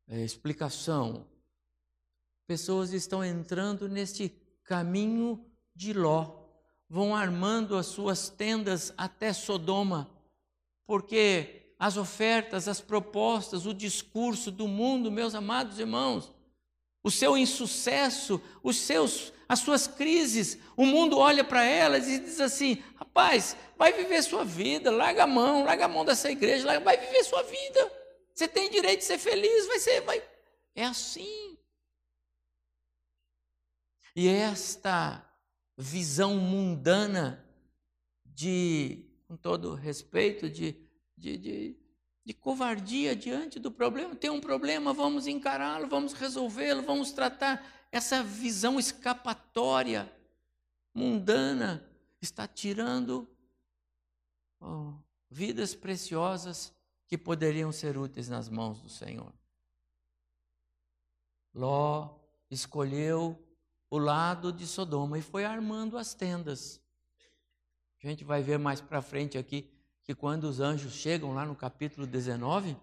é, 0.07 0.21
explicação. 0.21 1.25
Pessoas 2.45 2.93
estão 2.93 3.25
entrando 3.25 3.89
neste 3.89 4.29
caminho 4.63 5.43
de 5.75 5.91
Ló. 5.91 6.39
vão 6.87 7.15
armando 7.15 7.75
as 7.77 7.87
suas 7.87 8.29
tendas 8.29 8.93
até 8.97 9.33
Sodoma, 9.33 10.09
porque 10.85 11.73
as 11.79 11.97
ofertas, 11.97 12.67
as 12.67 12.79
propostas, 12.79 13.65
o 13.65 13.73
discurso 13.73 14.51
do 14.51 14.67
mundo, 14.67 15.09
meus 15.09 15.33
amados 15.33 15.79
irmãos, 15.79 16.31
o 17.01 17.09
seu 17.09 17.35
insucesso, 17.35 18.39
os 18.61 18.75
seus, 18.77 19.33
as 19.49 19.59
suas 19.59 19.87
crises, 19.87 20.59
o 20.77 20.85
mundo 20.85 21.17
olha 21.17 21.43
para 21.43 21.63
elas 21.63 22.07
e 22.07 22.19
diz 22.19 22.39
assim: 22.39 22.83
rapaz, 22.97 23.55
vai 23.77 23.93
viver 23.93 24.21
sua 24.21 24.45
vida, 24.45 24.91
larga 24.91 25.23
a 25.23 25.27
mão, 25.27 25.63
larga 25.63 25.85
a 25.85 25.87
mão 25.87 26.05
dessa 26.05 26.29
igreja, 26.29 26.67
larga, 26.67 26.83
vai 26.83 26.97
viver 26.97 27.23
sua 27.23 27.41
vida. 27.41 28.00
Você 28.41 28.47
tem 28.47 28.71
direito 28.71 29.01
de 29.01 29.05
ser 29.05 29.19
feliz, 29.19 29.67
vai 29.67 29.77
ser, 29.77 30.01
vai. 30.01 30.27
É 30.73 30.83
assim. 30.83 31.55
E 34.15 34.27
esta 34.27 35.23
visão 35.77 36.37
mundana 36.37 37.47
de, 38.25 39.05
com 39.27 39.37
todo 39.37 39.75
respeito, 39.75 40.49
de, 40.49 40.75
de, 41.15 41.37
de, 41.37 41.77
de 42.25 42.33
covardia 42.33 43.15
diante 43.15 43.59
do 43.59 43.71
problema. 43.71 44.15
Tem 44.15 44.31
um 44.31 44.41
problema, 44.41 44.91
vamos 44.91 45.27
encará-lo, 45.27 45.87
vamos 45.87 46.13
resolvê-lo, 46.13 46.81
vamos 46.81 47.11
tratar. 47.11 47.63
Essa 47.91 48.23
visão 48.23 48.79
escapatória, 48.79 50.11
mundana, 50.95 51.87
está 52.19 52.47
tirando 52.47 53.29
oh, 54.59 54.93
vidas 55.29 55.75
preciosas 55.75 56.73
que 57.11 57.17
poderiam 57.17 57.73
ser 57.73 57.97
úteis 57.97 58.29
nas 58.29 58.47
mãos 58.47 58.79
do 58.79 58.87
Senhor. 58.87 59.33
Ló 61.53 62.17
escolheu 62.49 63.37
o 63.89 63.97
lado 63.97 64.53
de 64.53 64.65
Sodoma 64.65 65.19
e 65.19 65.21
foi 65.21 65.43
armando 65.43 65.97
as 65.97 66.13
tendas. 66.13 66.79
A 68.01 68.07
gente 68.07 68.23
vai 68.23 68.41
ver 68.41 68.57
mais 68.57 68.79
para 68.79 69.01
frente 69.01 69.37
aqui 69.37 69.69
que 70.05 70.15
quando 70.15 70.45
os 70.45 70.61
anjos 70.61 70.93
chegam 70.93 71.33
lá 71.33 71.45
no 71.45 71.53
capítulo 71.53 72.07
19, 72.07 72.77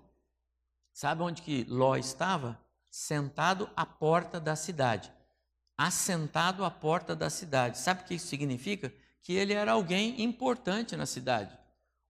sabe 0.93 1.23
onde 1.23 1.41
que 1.41 1.65
Ló 1.65 1.97
estava? 1.97 2.61
Sentado 2.91 3.71
à 3.75 3.87
porta 3.87 4.39
da 4.39 4.55
cidade. 4.55 5.11
Assentado 5.75 6.67
à 6.67 6.71
porta 6.71 7.17
da 7.17 7.31
cidade. 7.31 7.79
Sabe 7.79 8.03
o 8.03 8.05
que 8.05 8.17
isso 8.17 8.27
significa? 8.27 8.93
Que 9.23 9.33
ele 9.33 9.55
era 9.55 9.73
alguém 9.73 10.21
importante 10.23 10.95
na 10.97 11.07
cidade. 11.07 11.59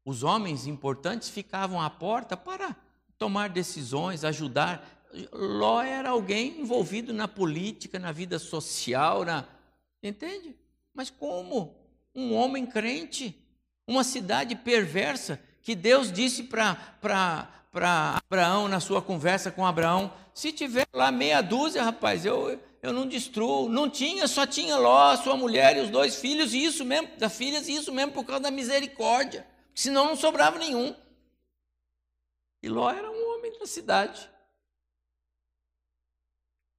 Os 0.08 0.22
homens 0.22 0.66
importantes 0.66 1.28
ficavam 1.28 1.78
à 1.82 1.90
porta 1.90 2.34
para 2.34 2.74
tomar 3.18 3.50
decisões, 3.50 4.24
ajudar. 4.24 5.04
Ló 5.30 5.82
era 5.82 6.08
alguém 6.08 6.62
envolvido 6.62 7.12
na 7.12 7.28
política, 7.28 7.98
na 7.98 8.10
vida 8.10 8.38
social, 8.38 9.22
na... 9.22 9.44
entende? 10.02 10.56
Mas 10.94 11.10
como? 11.10 11.74
Um 12.14 12.32
homem 12.34 12.64
crente, 12.64 13.38
uma 13.86 14.02
cidade 14.02 14.56
perversa, 14.56 15.38
que 15.60 15.74
Deus 15.74 16.10
disse 16.10 16.44
para 16.44 17.46
Abraão, 17.70 18.66
na 18.66 18.80
sua 18.80 19.02
conversa 19.02 19.50
com 19.50 19.66
Abraão: 19.66 20.10
se 20.32 20.52
tiver 20.52 20.88
lá 20.90 21.12
meia 21.12 21.42
dúzia, 21.42 21.84
rapaz, 21.84 22.24
eu, 22.24 22.58
eu 22.82 22.94
não 22.94 23.06
destruo. 23.06 23.68
Não 23.68 23.90
tinha, 23.90 24.26
só 24.26 24.46
tinha 24.46 24.78
Ló, 24.78 25.14
sua 25.16 25.36
mulher 25.36 25.76
e 25.76 25.80
os 25.80 25.90
dois 25.90 26.14
filhos, 26.16 26.54
e 26.54 26.64
isso 26.64 26.82
mesmo, 26.82 27.10
das 27.18 27.36
filhas, 27.36 27.68
e 27.68 27.74
isso 27.74 27.92
mesmo 27.92 28.12
por 28.12 28.24
causa 28.24 28.44
da 28.44 28.50
misericórdia. 28.50 29.46
Senão 29.78 30.06
não 30.06 30.16
sobrava 30.16 30.58
nenhum. 30.58 30.92
E 32.60 32.68
Ló 32.68 32.90
era 32.90 33.08
um 33.08 33.28
homem 33.28 33.56
da 33.60 33.64
cidade. 33.64 34.28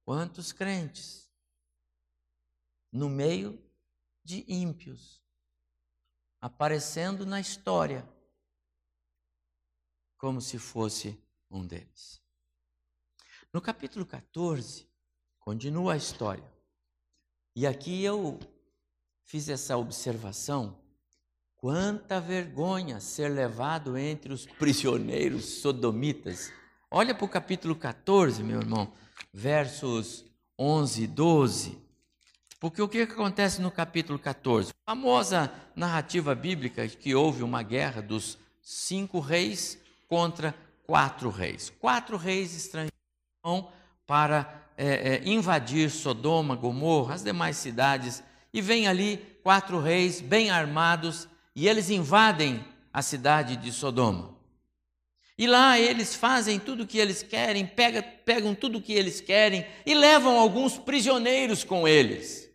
Quantos 0.04 0.52
crentes 0.52 1.32
no 2.92 3.08
meio 3.08 3.58
de 4.22 4.44
ímpios, 4.46 5.24
aparecendo 6.42 7.24
na 7.24 7.40
história 7.40 8.06
como 10.18 10.38
se 10.38 10.58
fosse 10.58 11.18
um 11.50 11.66
deles. 11.66 12.22
No 13.50 13.62
capítulo 13.62 14.04
14, 14.04 14.86
continua 15.38 15.94
a 15.94 15.96
história. 15.96 16.52
E 17.56 17.66
aqui 17.66 18.04
eu 18.04 18.38
fiz 19.22 19.48
essa 19.48 19.78
observação. 19.78 20.78
Quanta 21.60 22.18
vergonha 22.18 23.00
ser 23.00 23.28
levado 23.28 23.98
entre 23.98 24.32
os 24.32 24.46
prisioneiros 24.46 25.60
sodomitas. 25.60 26.50
Olha 26.90 27.14
para 27.14 27.26
o 27.26 27.28
capítulo 27.28 27.76
14, 27.76 28.42
meu 28.42 28.60
irmão 28.60 28.90
versos 29.30 30.24
11 30.58 31.02
e 31.02 31.06
12. 31.06 31.78
Porque 32.58 32.80
o 32.80 32.88
que 32.88 33.02
acontece 33.02 33.60
no 33.60 33.70
capítulo 33.70 34.18
14? 34.18 34.70
A 34.86 34.92
famosa 34.92 35.52
narrativa 35.76 36.34
bíblica 36.34 36.88
que 36.88 37.14
houve 37.14 37.42
uma 37.42 37.62
guerra 37.62 38.00
dos 38.00 38.38
cinco 38.62 39.20
reis 39.20 39.78
contra 40.08 40.54
quatro 40.86 41.28
reis. 41.28 41.70
Quatro 41.78 42.16
reis 42.16 42.56
estrangeiros 42.56 42.90
para 44.06 44.64
é, 44.78 44.86
é, 44.86 45.28
invadir 45.28 45.90
Sodoma, 45.90 46.56
Gomorra, 46.56 47.16
as 47.16 47.22
demais 47.22 47.58
cidades, 47.58 48.22
e 48.50 48.62
vem 48.62 48.88
ali 48.88 49.18
quatro 49.42 49.78
reis 49.78 50.22
bem 50.22 50.50
armados 50.50 51.28
e 51.60 51.68
eles 51.68 51.90
invadem 51.90 52.64
a 52.90 53.02
cidade 53.02 53.54
de 53.54 53.70
Sodoma. 53.70 54.34
E 55.36 55.46
lá 55.46 55.78
eles 55.78 56.14
fazem 56.14 56.58
tudo 56.58 56.84
o 56.84 56.86
que 56.86 56.96
eles 56.96 57.22
querem, 57.22 57.66
pegam, 57.66 58.02
pegam 58.24 58.54
tudo 58.54 58.78
o 58.78 58.80
que 58.80 58.94
eles 58.94 59.20
querem 59.20 59.66
e 59.84 59.94
levam 59.94 60.38
alguns 60.38 60.78
prisioneiros 60.78 61.62
com 61.62 61.86
eles. 61.86 62.50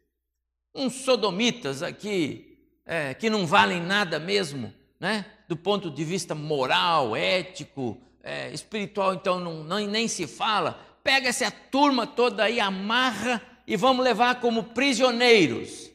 Uns 0.74 1.04
sodomitas 1.04 1.84
aqui, 1.84 2.58
é, 2.84 3.14
que 3.14 3.30
não 3.30 3.46
valem 3.46 3.80
nada 3.80 4.18
mesmo, 4.18 4.74
né? 5.00 5.24
do 5.48 5.56
ponto 5.56 5.92
de 5.92 6.04
vista 6.04 6.34
moral, 6.34 7.16
ético, 7.16 8.02
é, 8.24 8.50
espiritual, 8.52 9.14
então 9.14 9.40
não, 9.40 9.64
não, 9.64 9.78
nem 9.86 10.08
se 10.08 10.26
fala. 10.26 10.84
Pega 11.04 11.30
essa 11.30 11.52
turma 11.52 12.08
toda 12.08 12.46
aí, 12.46 12.60
amarra 12.60 13.40
e 13.68 13.78
vamos 13.78 14.04
levar 14.04 14.42
como 14.42 14.64
prisioneiros. 14.64 15.94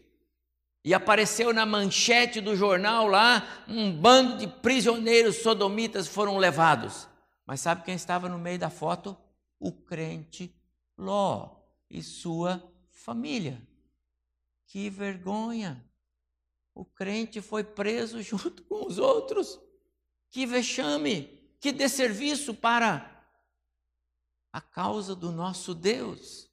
E 0.82 0.94
apareceu 0.94 1.52
na 1.52 1.66
manchete 1.66 2.40
do 2.40 2.56
jornal 2.56 3.06
lá, 3.06 3.64
um 3.68 3.92
bando 3.92 4.38
de 4.38 4.46
prisioneiros 4.46 5.36
sodomitas 5.36 6.08
foram 6.08 6.38
levados. 6.38 7.06
Mas 7.46 7.60
sabe 7.60 7.84
quem 7.84 7.94
estava 7.94 8.28
no 8.28 8.38
meio 8.38 8.58
da 8.58 8.70
foto? 8.70 9.16
O 9.58 9.72
crente 9.72 10.54
Ló 10.96 11.56
e 11.88 12.02
sua 12.02 12.62
família. 12.90 13.60
Que 14.66 14.88
vergonha! 14.88 15.84
O 16.74 16.84
crente 16.84 17.40
foi 17.40 17.64
preso 17.64 18.22
junto 18.22 18.62
com 18.64 18.86
os 18.86 18.98
outros. 18.98 19.60
Que 20.30 20.46
vexame! 20.46 21.38
Que 21.60 21.72
desserviço 21.72 22.54
para 22.54 23.20
a 24.52 24.60
causa 24.60 25.14
do 25.14 25.30
nosso 25.30 25.74
Deus. 25.74 26.48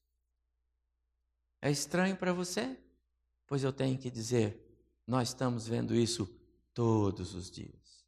É 1.61 1.71
estranho 1.71 2.17
para 2.17 2.33
você? 2.33 2.77
Pois 3.47 3.63
eu 3.63 3.71
tenho 3.71 3.97
que 3.97 4.11
dizer, 4.11 4.61
nós 5.07 5.29
estamos 5.29 5.67
vendo 5.67 5.95
isso 5.95 6.29
todos 6.73 7.33
os 7.33 7.49
dias. 7.49 8.05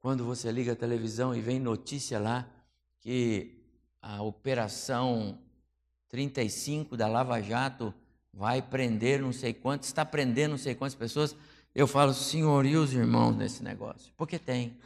Quando 0.00 0.24
você 0.24 0.52
liga 0.52 0.72
a 0.72 0.76
televisão 0.76 1.34
e 1.34 1.40
vem 1.40 1.58
notícia 1.58 2.18
lá 2.20 2.48
que 3.00 3.60
a 4.00 4.22
operação 4.22 5.38
35 6.08 6.96
da 6.96 7.08
Lava 7.08 7.42
Jato 7.42 7.92
vai 8.32 8.62
prender 8.62 9.20
não 9.20 9.32
sei 9.32 9.52
quantos, 9.52 9.88
está 9.88 10.04
prendendo 10.04 10.52
não 10.52 10.58
sei 10.58 10.74
quantas 10.74 10.94
pessoas, 10.94 11.34
eu 11.74 11.86
falo, 11.86 12.14
senhor, 12.14 12.64
e 12.64 12.76
os 12.76 12.92
irmãos 12.92 13.36
nesse 13.36 13.62
negócio? 13.62 14.12
Porque 14.16 14.38
tem. 14.38 14.78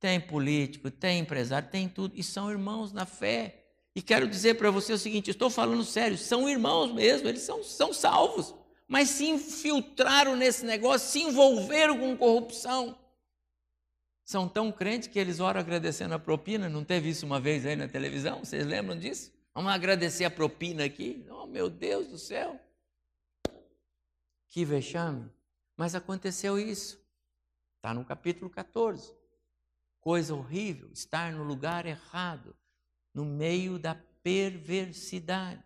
Tem 0.00 0.20
político, 0.20 0.90
tem 0.90 1.20
empresário, 1.20 1.68
tem 1.68 1.88
tudo, 1.88 2.14
e 2.16 2.24
são 2.24 2.50
irmãos 2.50 2.92
na 2.92 3.06
fé. 3.06 3.61
E 3.94 4.00
quero 4.00 4.26
dizer 4.26 4.54
para 4.54 4.70
você 4.70 4.92
o 4.92 4.98
seguinte: 4.98 5.30
estou 5.30 5.50
falando 5.50 5.84
sério, 5.84 6.16
são 6.16 6.48
irmãos 6.48 6.92
mesmo, 6.92 7.28
eles 7.28 7.42
são, 7.42 7.62
são 7.62 7.92
salvos, 7.92 8.54
mas 8.88 9.10
se 9.10 9.26
infiltraram 9.26 10.34
nesse 10.34 10.64
negócio, 10.64 11.10
se 11.10 11.20
envolveram 11.20 11.98
com 11.98 12.16
corrupção. 12.16 12.98
São 14.24 14.48
tão 14.48 14.72
crentes 14.72 15.08
que 15.08 15.18
eles 15.18 15.40
oram 15.40 15.60
agradecendo 15.60 16.14
a 16.14 16.18
propina. 16.18 16.68
Não 16.68 16.84
teve 16.84 17.10
isso 17.10 17.26
uma 17.26 17.40
vez 17.40 17.66
aí 17.66 17.76
na 17.76 17.88
televisão? 17.88 18.38
Vocês 18.38 18.64
lembram 18.64 18.98
disso? 18.98 19.32
Vamos 19.52 19.72
agradecer 19.72 20.24
a 20.24 20.30
propina 20.30 20.84
aqui? 20.84 21.26
Oh, 21.28 21.44
meu 21.46 21.68
Deus 21.68 22.06
do 22.06 22.16
céu! 22.16 22.58
Que 24.48 24.64
vexame! 24.64 25.30
Mas 25.76 25.94
aconteceu 25.94 26.58
isso. 26.58 26.98
Está 27.76 27.92
no 27.92 28.04
capítulo 28.04 28.48
14. 28.48 29.12
Coisa 30.00 30.34
horrível, 30.34 30.90
estar 30.92 31.32
no 31.32 31.42
lugar 31.42 31.84
errado 31.84 32.56
no 33.14 33.24
meio 33.24 33.78
da 33.78 33.96
perversidade. 34.22 35.62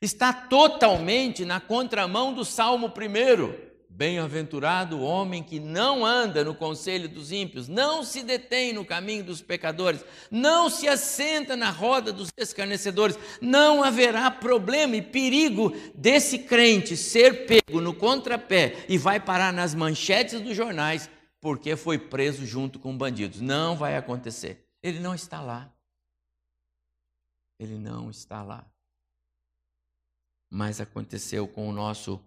Está 0.00 0.32
totalmente 0.32 1.44
na 1.44 1.60
contramão 1.60 2.32
do 2.32 2.44
Salmo 2.44 2.88
1. 2.88 3.70
Bem-aventurado 3.92 4.96
o 4.96 5.02
homem 5.02 5.42
que 5.42 5.60
não 5.60 6.06
anda 6.06 6.42
no 6.42 6.54
conselho 6.54 7.06
dos 7.06 7.32
ímpios, 7.32 7.68
não 7.68 8.02
se 8.02 8.22
detém 8.22 8.72
no 8.72 8.82
caminho 8.82 9.24
dos 9.24 9.42
pecadores, 9.42 10.02
não 10.30 10.70
se 10.70 10.88
assenta 10.88 11.54
na 11.54 11.70
roda 11.70 12.10
dos 12.10 12.30
escarnecedores. 12.34 13.18
Não 13.42 13.84
haverá 13.84 14.30
problema 14.30 14.96
e 14.96 15.02
perigo 15.02 15.74
desse 15.94 16.38
crente 16.38 16.96
ser 16.96 17.46
pego 17.46 17.80
no 17.80 17.92
contrapé 17.92 18.86
e 18.88 18.96
vai 18.96 19.20
parar 19.20 19.52
nas 19.52 19.74
manchetes 19.74 20.40
dos 20.40 20.56
jornais 20.56 21.10
porque 21.40 21.76
foi 21.76 21.98
preso 21.98 22.46
junto 22.46 22.78
com 22.78 22.96
bandidos. 22.96 23.40
Não 23.40 23.76
vai 23.76 23.96
acontecer. 23.96 24.66
Ele 24.82 24.98
não 24.98 25.14
está 25.14 25.42
lá. 25.42 25.70
Ele 27.60 27.78
não 27.78 28.08
está 28.08 28.42
lá. 28.42 28.66
Mas 30.48 30.80
aconteceu 30.80 31.46
com 31.46 31.68
o 31.68 31.72
nosso 31.72 32.18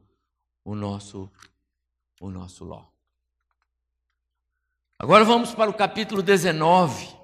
o 0.64 0.76
nosso 0.76 1.28
o 2.22 2.30
nosso 2.30 2.64
Ló. 2.64 2.86
Agora 5.00 5.26
vamos 5.26 5.56
para 5.56 5.72
o 5.72 5.74
capítulo 5.74 6.22
19. 6.22 7.18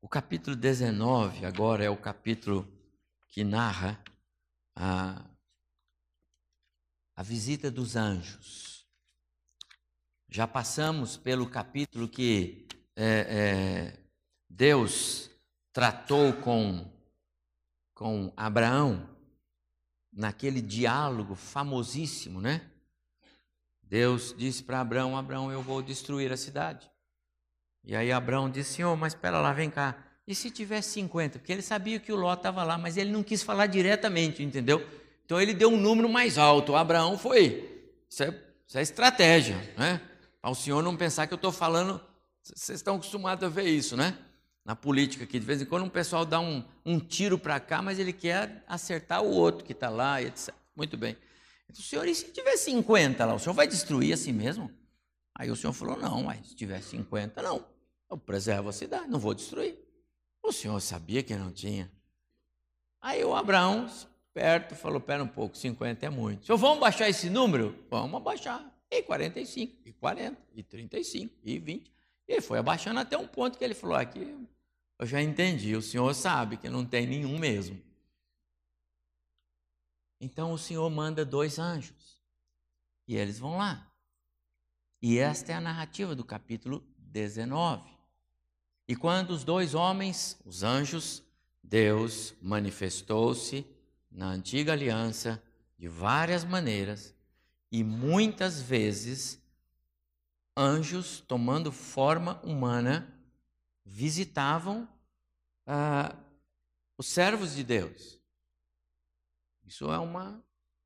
O 0.00 0.08
capítulo 0.08 0.54
19 0.54 1.44
agora 1.44 1.82
é 1.82 1.90
o 1.90 1.96
capítulo 1.96 2.72
que 3.26 3.42
narra 3.42 4.00
a, 4.76 5.28
a 7.16 7.22
visita 7.24 7.68
dos 7.68 7.96
anjos. 7.96 8.73
Já 10.34 10.48
passamos 10.48 11.16
pelo 11.16 11.48
capítulo 11.48 12.08
que 12.08 12.66
é, 12.96 13.06
é, 13.06 13.98
Deus 14.50 15.30
tratou 15.72 16.32
com 16.32 16.90
com 17.94 18.32
Abraão, 18.36 19.08
naquele 20.12 20.60
diálogo 20.60 21.36
famosíssimo, 21.36 22.40
né? 22.40 22.62
Deus 23.80 24.34
disse 24.36 24.64
para 24.64 24.80
Abraão: 24.80 25.16
Abraão, 25.16 25.52
eu 25.52 25.62
vou 25.62 25.80
destruir 25.80 26.32
a 26.32 26.36
cidade. 26.36 26.90
E 27.84 27.94
aí 27.94 28.10
Abraão 28.10 28.50
disse: 28.50 28.74
Senhor, 28.74 28.96
mas 28.96 29.12
espera 29.12 29.38
lá, 29.38 29.52
vem 29.52 29.70
cá. 29.70 29.96
E 30.26 30.34
se 30.34 30.50
tivesse 30.50 30.94
50? 30.94 31.38
Porque 31.38 31.52
ele 31.52 31.62
sabia 31.62 32.00
que 32.00 32.12
o 32.12 32.16
Ló 32.16 32.34
estava 32.34 32.64
lá, 32.64 32.76
mas 32.76 32.96
ele 32.96 33.12
não 33.12 33.22
quis 33.22 33.44
falar 33.44 33.68
diretamente, 33.68 34.42
entendeu? 34.42 34.84
Então 35.24 35.40
ele 35.40 35.54
deu 35.54 35.68
um 35.68 35.80
número 35.80 36.08
mais 36.08 36.38
alto. 36.38 36.74
Abraão 36.74 37.16
foi. 37.16 37.86
Isso 38.10 38.24
é, 38.24 38.42
isso 38.66 38.78
é 38.78 38.82
estratégia, 38.82 39.74
né? 39.78 40.10
Para 40.44 40.50
o 40.50 40.54
senhor 40.54 40.82
não 40.82 40.94
pensar 40.94 41.26
que 41.26 41.32
eu 41.32 41.36
estou 41.36 41.50
falando. 41.50 41.98
Vocês 42.42 42.78
estão 42.78 42.96
acostumados 42.96 43.42
a 43.42 43.48
ver 43.48 43.64
isso, 43.64 43.96
né? 43.96 44.14
na 44.62 44.76
política 44.76 45.24
aqui. 45.24 45.40
De 45.40 45.46
vez 45.46 45.62
em 45.62 45.64
quando 45.64 45.84
um 45.84 45.88
pessoal 45.88 46.26
dá 46.26 46.38
um, 46.38 46.62
um 46.84 47.00
tiro 47.00 47.38
para 47.38 47.58
cá, 47.58 47.80
mas 47.80 47.98
ele 47.98 48.12
quer 48.12 48.62
acertar 48.68 49.22
o 49.22 49.30
outro 49.30 49.64
que 49.64 49.72
está 49.72 49.88
lá, 49.88 50.20
etc. 50.20 50.54
Muito 50.76 50.98
bem. 50.98 51.16
Então, 51.66 51.80
o 51.80 51.82
senhor, 51.82 52.06
e 52.06 52.14
se 52.14 52.30
tiver 52.30 52.58
50 52.58 53.24
lá, 53.24 53.32
o 53.32 53.38
senhor 53.38 53.54
vai 53.54 53.66
destruir 53.66 54.12
assim 54.12 54.34
mesmo? 54.34 54.70
Aí 55.34 55.50
o 55.50 55.56
senhor 55.56 55.72
falou: 55.72 55.96
não, 55.96 56.24
mas 56.24 56.46
se 56.46 56.54
tiver 56.54 56.82
50, 56.82 57.40
não. 57.40 57.64
Eu 58.10 58.18
preservo 58.18 58.68
a 58.68 58.72
cidade, 58.74 59.08
não 59.08 59.18
vou 59.18 59.32
destruir. 59.32 59.78
O 60.42 60.52
senhor 60.52 60.78
sabia 60.82 61.22
que 61.22 61.34
não 61.34 61.50
tinha. 61.50 61.90
Aí 63.00 63.24
o 63.24 63.34
Abraão, 63.34 63.88
perto, 64.34 64.74
falou: 64.74 65.00
pera 65.00 65.24
um 65.24 65.26
pouco, 65.26 65.56
50 65.56 66.04
é 66.04 66.10
muito. 66.10 66.44
Senhor, 66.44 66.58
vamos 66.58 66.80
baixar 66.80 67.08
esse 67.08 67.30
número? 67.30 67.82
Vamos 67.88 68.20
abaixar. 68.20 68.73
E 68.96 69.02
45, 69.02 69.76
e 69.84 69.92
40, 69.92 70.40
e 70.54 70.62
35, 70.62 71.34
e 71.42 71.58
20. 71.58 71.92
E 72.28 72.40
foi 72.40 72.58
abaixando 72.58 73.00
até 73.00 73.18
um 73.18 73.26
ponto 73.26 73.58
que 73.58 73.64
ele 73.64 73.74
falou: 73.74 73.96
aqui 73.96 74.20
eu 74.98 75.06
já 75.06 75.20
entendi, 75.20 75.74
o 75.74 75.82
Senhor 75.82 76.14
sabe 76.14 76.56
que 76.56 76.68
não 76.68 76.86
tem 76.86 77.06
nenhum 77.06 77.38
mesmo. 77.38 77.80
Então 80.20 80.52
o 80.52 80.58
Senhor 80.58 80.88
manda 80.88 81.24
dois 81.24 81.58
anjos 81.58 82.22
e 83.06 83.16
eles 83.16 83.38
vão 83.38 83.56
lá. 83.56 83.90
E 85.02 85.18
esta 85.18 85.52
é 85.52 85.54
a 85.56 85.60
narrativa 85.60 86.14
do 86.14 86.24
capítulo 86.24 86.86
19. 86.96 87.90
E 88.86 88.94
quando 88.94 89.30
os 89.30 89.44
dois 89.44 89.74
homens, 89.74 90.38
os 90.44 90.62
anjos, 90.62 91.22
Deus 91.62 92.32
manifestou-se 92.40 93.66
na 94.10 94.28
antiga 94.28 94.72
aliança 94.72 95.42
de 95.76 95.88
várias 95.88 96.44
maneiras 96.44 97.13
e 97.74 97.82
muitas 97.82 98.62
vezes 98.62 99.42
anjos 100.56 101.18
tomando 101.26 101.72
forma 101.72 102.40
humana 102.44 103.12
visitavam 103.84 104.88
ah, 105.66 106.16
os 106.96 107.08
servos 107.08 107.56
de 107.56 107.64
Deus. 107.64 108.20
Isso 109.64 109.90
é 109.90 109.98
uma 109.98 110.40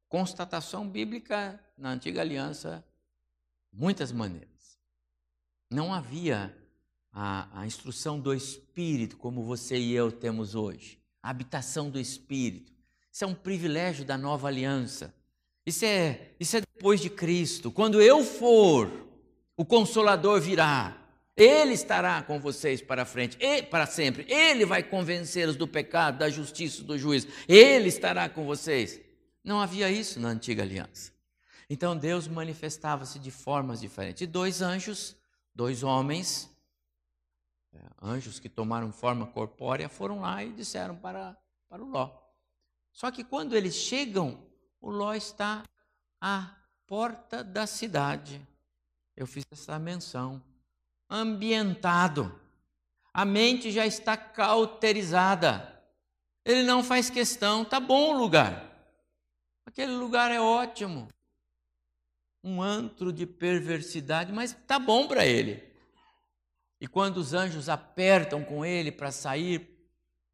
constatação 0.08 0.88
bíblica 0.88 1.62
na 1.76 1.90
antiga 1.90 2.22
aliança, 2.22 2.82
muitas 3.70 4.10
maneiras. 4.10 4.78
Não 5.70 5.92
havia 5.92 6.56
a, 7.12 7.60
a 7.60 7.66
instrução 7.66 8.18
do 8.18 8.32
Espírito 8.32 9.18
como 9.18 9.44
você 9.44 9.78
e 9.78 9.92
eu 9.92 10.10
temos 10.10 10.54
hoje, 10.54 10.98
a 11.22 11.28
habitação 11.28 11.90
do 11.90 12.00
Espírito. 12.00 12.72
Isso 13.12 13.24
é 13.24 13.26
um 13.26 13.34
privilégio 13.34 14.06
da 14.06 14.16
nova 14.16 14.48
aliança. 14.48 15.17
Isso 15.68 15.84
é, 15.84 16.32
isso 16.40 16.56
é 16.56 16.62
depois 16.62 16.98
de 16.98 17.10
Cristo. 17.10 17.70
Quando 17.70 18.00
eu 18.00 18.24
for, 18.24 18.90
o 19.54 19.66
Consolador 19.66 20.40
virá. 20.40 20.96
Ele 21.36 21.74
estará 21.74 22.22
com 22.22 22.40
vocês 22.40 22.80
para 22.80 23.04
frente, 23.04 23.36
e 23.38 23.62
para 23.62 23.84
sempre. 23.84 24.24
Ele 24.32 24.64
vai 24.64 24.82
convencê-los 24.82 25.56
do 25.56 25.68
pecado, 25.68 26.20
da 26.20 26.30
justiça, 26.30 26.82
do 26.82 26.96
juízo. 26.96 27.28
Ele 27.46 27.88
estará 27.88 28.30
com 28.30 28.46
vocês. 28.46 28.98
Não 29.44 29.60
havia 29.60 29.90
isso 29.90 30.18
na 30.18 30.28
antiga 30.28 30.62
aliança. 30.62 31.12
Então 31.68 31.94
Deus 31.94 32.26
manifestava-se 32.26 33.18
de 33.18 33.30
formas 33.30 33.78
diferentes. 33.78 34.22
E 34.22 34.26
dois 34.26 34.62
anjos, 34.62 35.14
dois 35.54 35.82
homens, 35.82 36.48
é, 37.74 37.78
anjos 38.00 38.40
que 38.40 38.48
tomaram 38.48 38.90
forma 38.90 39.26
corpórea, 39.26 39.90
foram 39.90 40.20
lá 40.20 40.42
e 40.42 40.50
disseram 40.50 40.96
para, 40.96 41.36
para 41.68 41.84
o 41.84 41.90
Ló. 41.90 42.10
Só 42.90 43.10
que 43.10 43.22
quando 43.22 43.54
eles 43.54 43.74
chegam, 43.74 44.47
o 44.80 44.90
Ló 44.90 45.14
está 45.14 45.62
à 46.20 46.54
porta 46.86 47.42
da 47.44 47.66
cidade. 47.66 48.40
Eu 49.16 49.26
fiz 49.26 49.44
essa 49.50 49.78
menção 49.78 50.42
ambientado. 51.10 52.40
A 53.12 53.24
mente 53.24 53.70
já 53.70 53.86
está 53.86 54.16
cauterizada. 54.16 55.74
Ele 56.44 56.62
não 56.62 56.82
faz 56.82 57.10
questão, 57.10 57.64
tá 57.64 57.80
bom 57.80 58.14
o 58.14 58.18
lugar. 58.18 58.64
Aquele 59.66 59.92
lugar 59.92 60.30
é 60.30 60.40
ótimo. 60.40 61.08
Um 62.42 62.62
antro 62.62 63.12
de 63.12 63.26
perversidade, 63.26 64.32
mas 64.32 64.56
tá 64.66 64.78
bom 64.78 65.06
para 65.06 65.26
ele. 65.26 65.62
E 66.80 66.86
quando 66.86 67.16
os 67.18 67.34
anjos 67.34 67.68
apertam 67.68 68.44
com 68.44 68.64
ele 68.64 68.92
para 68.92 69.10
sair, 69.10 69.68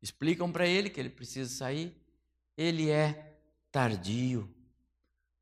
explicam 0.03 0.53
para 0.53 0.67
ele 0.67 0.91
que 0.91 1.01
ele 1.01 1.09
precisa 1.09 1.53
sair, 1.53 1.97
ele 2.57 2.91
é 2.91 3.34
tardio. 3.75 4.49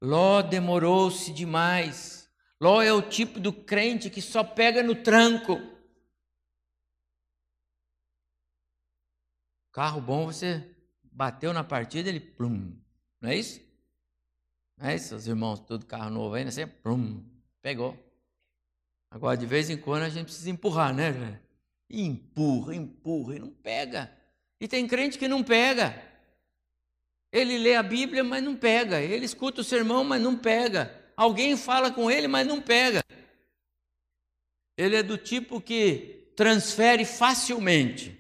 Ló 0.01 0.41
demorou-se 0.41 1.31
demais. 1.35 2.33
Ló 2.59 2.81
é 2.81 2.91
o 2.91 3.03
tipo 3.03 3.39
do 3.39 3.53
crente 3.53 4.09
que 4.09 4.23
só 4.23 4.43
pega 4.43 4.83
no 4.83 4.95
tranco. 4.95 5.61
Carro 9.71 10.01
bom, 10.01 10.25
você 10.25 10.75
bateu 11.03 11.53
na 11.53 11.63
partida, 11.63 12.09
ele 12.09 12.21
plum. 12.21 12.75
Não 13.21 13.29
é 13.29 13.37
isso? 13.37 13.61
Não 14.79 14.89
é 14.89 14.95
isso, 14.95 15.15
os 15.15 15.29
irmãos, 15.29 15.61
tudo 15.61 15.85
carro 15.85 16.09
novo 16.09 16.35
aí? 16.35 16.45
Você 16.45 16.67
plum, 16.67 17.23
pegou. 17.61 17.99
Agora, 19.11 19.37
de 19.37 19.45
vez 19.45 19.69
em 19.69 19.77
quando, 19.77 20.05
a 20.05 20.09
gente 20.09 20.25
precisa 20.25 20.49
empurrar, 20.49 20.95
né, 20.95 21.13
velho? 21.13 21.43
empurra, 21.91 22.75
empurra 22.75 23.37
e 23.37 23.39
não 23.39 23.51
pega. 23.51 24.11
E 24.59 24.67
tem 24.67 24.89
crente 24.89 25.19
que 25.19 25.29
não 25.29 25.45
pega. 25.45 26.12
Ele 27.33 27.57
lê 27.57 27.75
a 27.75 27.83
Bíblia, 27.83 28.23
mas 28.23 28.43
não 28.43 28.55
pega. 28.55 29.01
Ele 29.01 29.25
escuta 29.25 29.63
o 29.63 29.65
sermão, 29.65 30.05
mas 30.05 30.21
não 30.21 30.37
pega. 30.37 30.95
Alguém 31.17 31.57
fala 31.57 31.91
com 31.91 32.11
ele, 32.11 32.29
mas 32.29 32.47
não 32.47 32.61
pega. 32.61 33.03
Ele 34.77 34.97
é 34.97 35.03
do 35.03 35.17
tipo 35.17 35.61
que 35.61 36.31
transfere 36.37 37.05
facilmente. 37.07 38.11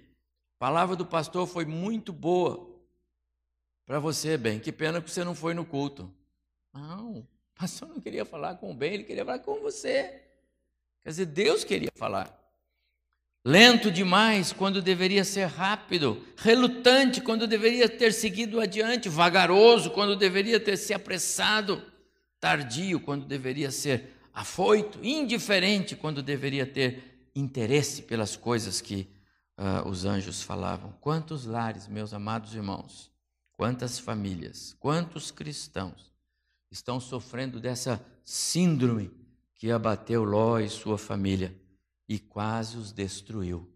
A 0.56 0.58
palavra 0.58 0.96
do 0.96 1.04
pastor 1.04 1.46
foi 1.46 1.66
muito 1.66 2.12
boa 2.12 2.70
para 3.84 3.98
você, 3.98 4.38
bem. 4.38 4.58
Que 4.58 4.72
pena 4.72 5.02
que 5.02 5.10
você 5.10 5.22
não 5.24 5.34
foi 5.34 5.52
no 5.52 5.64
culto. 5.64 6.10
Não, 6.72 7.18
o 7.18 7.28
pastor 7.54 7.88
não 7.88 8.00
queria 8.00 8.24
falar 8.24 8.54
com 8.54 8.70
o 8.70 8.74
bem, 8.74 8.94
ele 8.94 9.04
queria 9.04 9.24
falar 9.24 9.40
com 9.40 9.60
você. 9.60 10.22
Quer 11.02 11.10
dizer, 11.10 11.26
Deus 11.26 11.64
queria 11.64 11.90
falar. 11.94 12.41
Lento 13.44 13.90
demais 13.90 14.52
quando 14.52 14.80
deveria 14.80 15.24
ser 15.24 15.46
rápido, 15.46 16.22
relutante 16.36 17.20
quando 17.20 17.44
deveria 17.44 17.88
ter 17.88 18.12
seguido 18.12 18.60
adiante, 18.60 19.08
vagaroso 19.08 19.90
quando 19.90 20.14
deveria 20.14 20.60
ter 20.60 20.76
se 20.76 20.94
apressado 20.94 21.82
tardio 22.38 23.00
quando 23.00 23.24
deveria 23.26 23.70
ser 23.72 24.16
afoito, 24.32 25.04
indiferente 25.04 25.96
quando 25.96 26.22
deveria 26.22 26.64
ter 26.64 27.28
interesse 27.34 28.02
pelas 28.02 28.36
coisas 28.36 28.80
que 28.80 29.08
uh, 29.58 29.88
os 29.88 30.04
anjos 30.04 30.40
falavam: 30.42 30.94
quantos 31.00 31.44
lares, 31.44 31.88
meus 31.88 32.14
amados 32.14 32.54
irmãos, 32.54 33.10
quantas 33.52 33.98
famílias, 33.98 34.76
quantos 34.78 35.32
cristãos 35.32 36.12
estão 36.70 37.00
sofrendo 37.00 37.58
dessa 37.58 38.00
síndrome 38.24 39.10
que 39.56 39.68
abateu 39.70 40.22
Ló 40.22 40.60
e 40.60 40.68
sua 40.68 40.96
família 40.96 41.52
e 42.08 42.18
quase 42.18 42.76
os 42.76 42.92
destruiu 42.92 43.72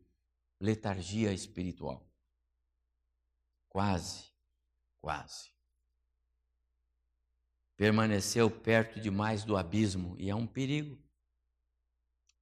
letargia 0.61 1.33
espiritual. 1.33 2.07
Quase, 3.69 4.25
quase. 5.01 5.51
Permaneceu 7.77 8.51
perto 8.51 8.99
demais 9.01 9.45
do 9.45 9.57
abismo 9.57 10.17
e 10.19 10.31
é 10.31 10.35
um 10.35 10.47
perigo. 10.47 10.99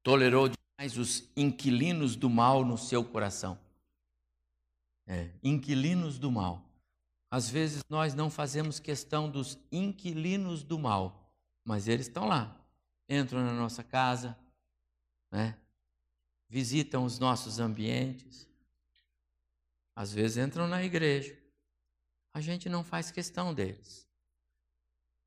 Tolerou 0.03 0.49
demais 0.49 0.97
os 0.97 1.29
inquilinos 1.37 2.15
do 2.15 2.31
mal 2.31 2.65
no 2.65 2.79
seu 2.79 3.05
coração. 3.05 3.59
É, 5.07 5.31
inquilinos 5.43 6.19
do 6.19 6.31
mal. 6.31 6.65
Às 7.31 7.51
vezes 7.51 7.83
nós 7.89 8.15
não 8.15 8.31
fazemos 8.31 8.79
questão 8.79 9.29
dos 9.29 9.59
inquilinos 9.73 10.63
do 10.63 10.79
mal, 10.79 11.35
mas 11.65 11.89
eles 11.89 12.07
estão 12.07 12.29
lá. 12.29 12.57
Entram 13.09 13.45
na 13.45 13.53
nossa 13.53 13.83
casa, 13.83 14.39
né? 15.33 15.59
Visitam 16.49 17.05
os 17.05 17.19
nossos 17.19 17.59
ambientes, 17.59 18.49
às 19.95 20.13
vezes 20.13 20.39
entram 20.39 20.67
na 20.67 20.83
igreja. 20.83 21.37
A 22.33 22.41
gente 22.41 22.69
não 22.69 22.83
faz 22.83 23.11
questão 23.11 23.55
deles, 23.55 24.09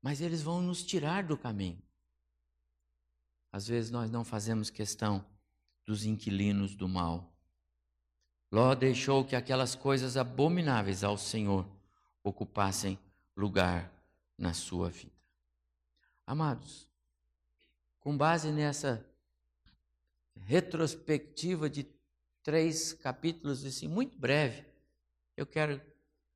mas 0.02 0.20
eles 0.20 0.42
vão 0.42 0.60
nos 0.60 0.82
tirar 0.82 1.24
do 1.24 1.36
caminho. 1.36 1.82
Às 3.50 3.66
vezes 3.66 3.90
nós 3.90 4.10
não 4.10 4.24
fazemos 4.24 4.68
questão 4.68 5.24
dos 5.86 6.04
inquilinos 6.04 6.74
do 6.74 6.86
mal. 6.86 7.32
Ló 8.52 8.74
deixou 8.74 9.24
que 9.24 9.34
aquelas 9.34 9.74
coisas 9.74 10.16
abomináveis 10.16 11.02
ao 11.02 11.16
Senhor 11.16 11.66
ocupassem 12.22 12.98
lugar 13.36 13.90
na 14.36 14.52
sua 14.52 14.90
vida. 14.90 15.16
Amados, 16.26 16.86
com 18.00 18.16
base 18.16 18.50
nessa 18.50 19.04
retrospectiva 20.44 21.68
de 21.68 21.86
três 22.42 22.92
capítulos, 22.92 23.64
assim, 23.64 23.88
muito 23.88 24.18
breve. 24.18 24.64
Eu 25.36 25.46
quero 25.46 25.80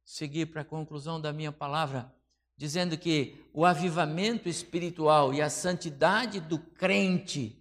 seguir 0.05 0.47
para 0.47 0.63
a 0.63 0.65
conclusão 0.65 1.21
da 1.21 1.33
minha 1.33 1.53
palavra, 1.53 2.15
dizendo 2.57 2.99
que 2.99 3.43
o 3.53 3.65
avivamento 3.65 4.49
espiritual 4.49 5.33
e 5.33 5.41
a 5.41 5.49
santidade 5.49 6.41
do 6.41 6.59
crente 6.59 7.59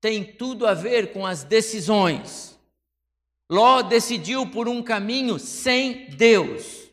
tem 0.00 0.24
tudo 0.36 0.66
a 0.66 0.74
ver 0.74 1.12
com 1.12 1.26
as 1.26 1.44
decisões. 1.44 2.58
Ló 3.50 3.82
decidiu 3.82 4.50
por 4.50 4.68
um 4.68 4.82
caminho 4.82 5.38
sem 5.38 6.08
Deus. 6.10 6.88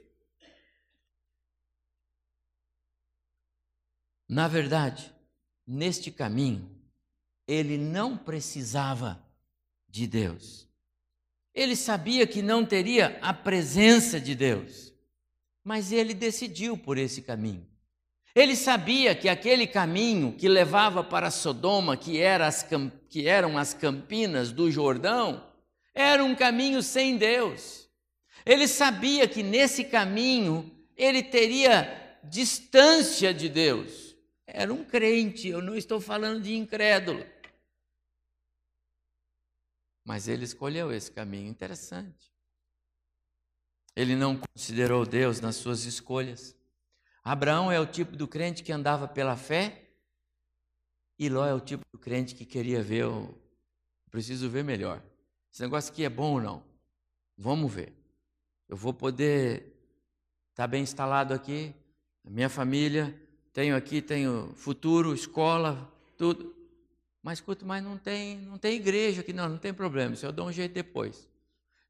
Na 4.28 4.48
verdade, 4.48 5.14
neste 5.66 6.12
caminho, 6.12 6.77
ele 7.48 7.78
não 7.78 8.18
precisava 8.18 9.24
de 9.88 10.06
Deus. 10.06 10.68
Ele 11.54 11.76
sabia 11.76 12.28
que 12.28 12.42
não 12.42 12.66
teria 12.66 13.18
a 13.22 13.34
presença 13.34 14.20
de 14.20 14.36
Deus, 14.36 14.94
mas 15.64 15.92
ele 15.92 16.14
decidiu 16.14 16.78
por 16.78 16.98
esse 16.98 17.22
caminho. 17.22 17.66
Ele 18.36 18.56
sabia 18.56 19.16
que 19.16 19.28
aquele 19.28 19.66
caminho 19.66 20.34
que 20.34 20.48
levava 20.48 21.04
para 21.04 21.32
Sodoma, 21.32 21.98
que, 21.98 22.20
era 22.20 22.46
as, 22.46 22.64
que 23.10 23.28
eram 23.28 23.58
as 23.58 23.74
campinas 23.74 24.52
do 24.52 24.70
Jordão, 24.70 25.44
era 25.96 26.24
um 26.24 26.36
caminho 26.36 26.84
sem 26.84 27.18
Deus. 27.18 27.90
Ele 28.46 28.68
sabia 28.68 29.28
que 29.28 29.42
nesse 29.42 29.84
caminho 29.84 30.72
ele 30.96 31.24
teria 31.24 32.20
distância 32.24 33.34
de 33.34 33.50
Deus. 33.50 34.16
Era 34.46 34.72
um 34.72 34.84
crente, 34.84 35.48
eu 35.48 35.62
não 35.62 35.76
estou 35.76 36.00
falando 36.00 36.44
de 36.44 36.56
incrédulo. 36.56 37.26
Mas 40.08 40.30
ele 40.30 40.46
escolheu 40.46 40.90
esse 40.90 41.12
caminho 41.12 41.50
interessante. 41.50 42.32
Ele 43.94 44.16
não 44.16 44.40
considerou 44.40 45.06
Deus 45.06 45.42
nas 45.42 45.58
suas 45.58 45.84
escolhas. 45.84 46.56
Abraão 47.22 47.70
é 47.70 47.78
o 47.78 47.86
tipo 47.86 48.16
do 48.16 48.26
crente 48.26 48.64
que 48.64 48.72
andava 48.72 49.06
pela 49.06 49.36
fé, 49.36 49.84
e 51.20 51.28
Ló 51.28 51.46
é 51.46 51.54
o 51.54 51.60
tipo 51.60 51.84
do 51.92 52.00
crente 52.00 52.36
que 52.36 52.46
queria 52.46 52.82
ver 52.82 53.06
o. 53.06 53.38
Preciso 54.10 54.50
ver 54.50 54.64
melhor. 54.64 55.04
Esse 55.52 55.62
negócio 55.62 55.92
aqui 55.92 56.06
é 56.06 56.10
bom 56.10 56.36
ou 56.36 56.42
não? 56.42 56.64
Vamos 57.38 57.70
ver. 57.74 57.94
Eu 58.70 58.78
vou 58.78 58.94
poder 58.94 59.74
estar 60.52 60.64
tá 60.64 60.68
bem 60.68 60.84
instalado 60.84 61.34
aqui, 61.34 61.76
minha 62.24 62.50
família, 62.50 63.14
tenho 63.52 63.76
aqui, 63.76 64.02
tenho 64.02 64.54
futuro, 64.56 65.14
escola, 65.14 65.92
tudo. 66.16 66.56
Mas 67.22 67.40
escuta, 67.40 67.66
mas 67.66 67.84
não 67.84 67.98
tem, 67.98 68.38
não 68.38 68.58
tem 68.58 68.76
igreja 68.76 69.22
aqui, 69.22 69.34
não, 69.34 69.50
não 69.50 69.58
tem 69.58 69.74
problema, 69.74 70.14
isso 70.14 70.26
eu 70.26 70.32
dou 70.32 70.48
um 70.48 70.52
jeito 70.52 70.74
depois. 70.74 71.28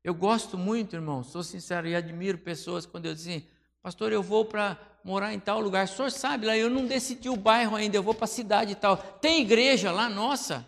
Eu 0.03 0.13
gosto 0.13 0.57
muito, 0.57 0.95
irmão, 0.95 1.23
sou 1.23 1.43
sincero 1.43 1.87
e 1.87 1.95
admiro 1.95 2.37
pessoas 2.37 2.85
quando 2.85 3.07
eu 3.07 3.11
assim, 3.11 3.45
pastor, 3.81 4.11
eu 4.11 4.23
vou 4.23 4.45
para 4.45 4.79
morar 5.03 5.33
em 5.33 5.39
tal 5.39 5.59
lugar. 5.59 5.85
O 5.85 5.87
senhor 5.87 6.11
sabe 6.11 6.45
lá, 6.45 6.57
eu 6.57 6.69
não 6.69 6.85
decidi 6.85 7.29
o 7.29 7.35
bairro 7.35 7.75
ainda, 7.75 7.97
eu 7.97 8.03
vou 8.03 8.13
para 8.13 8.25
a 8.25 8.27
cidade 8.27 8.71
e 8.71 8.75
tal. 8.75 8.97
Tem 8.97 9.41
igreja 9.41 9.91
lá, 9.91 10.09
nossa. 10.09 10.65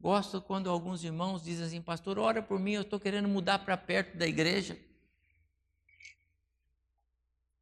Gosto 0.00 0.40
quando 0.40 0.70
alguns 0.70 1.04
irmãos 1.04 1.42
dizem 1.44 1.66
assim, 1.66 1.82
pastor, 1.82 2.18
ora 2.18 2.42
por 2.42 2.58
mim, 2.58 2.72
eu 2.72 2.82
estou 2.82 2.98
querendo 2.98 3.28
mudar 3.28 3.58
para 3.60 3.76
perto 3.76 4.16
da 4.16 4.26
igreja. 4.26 4.78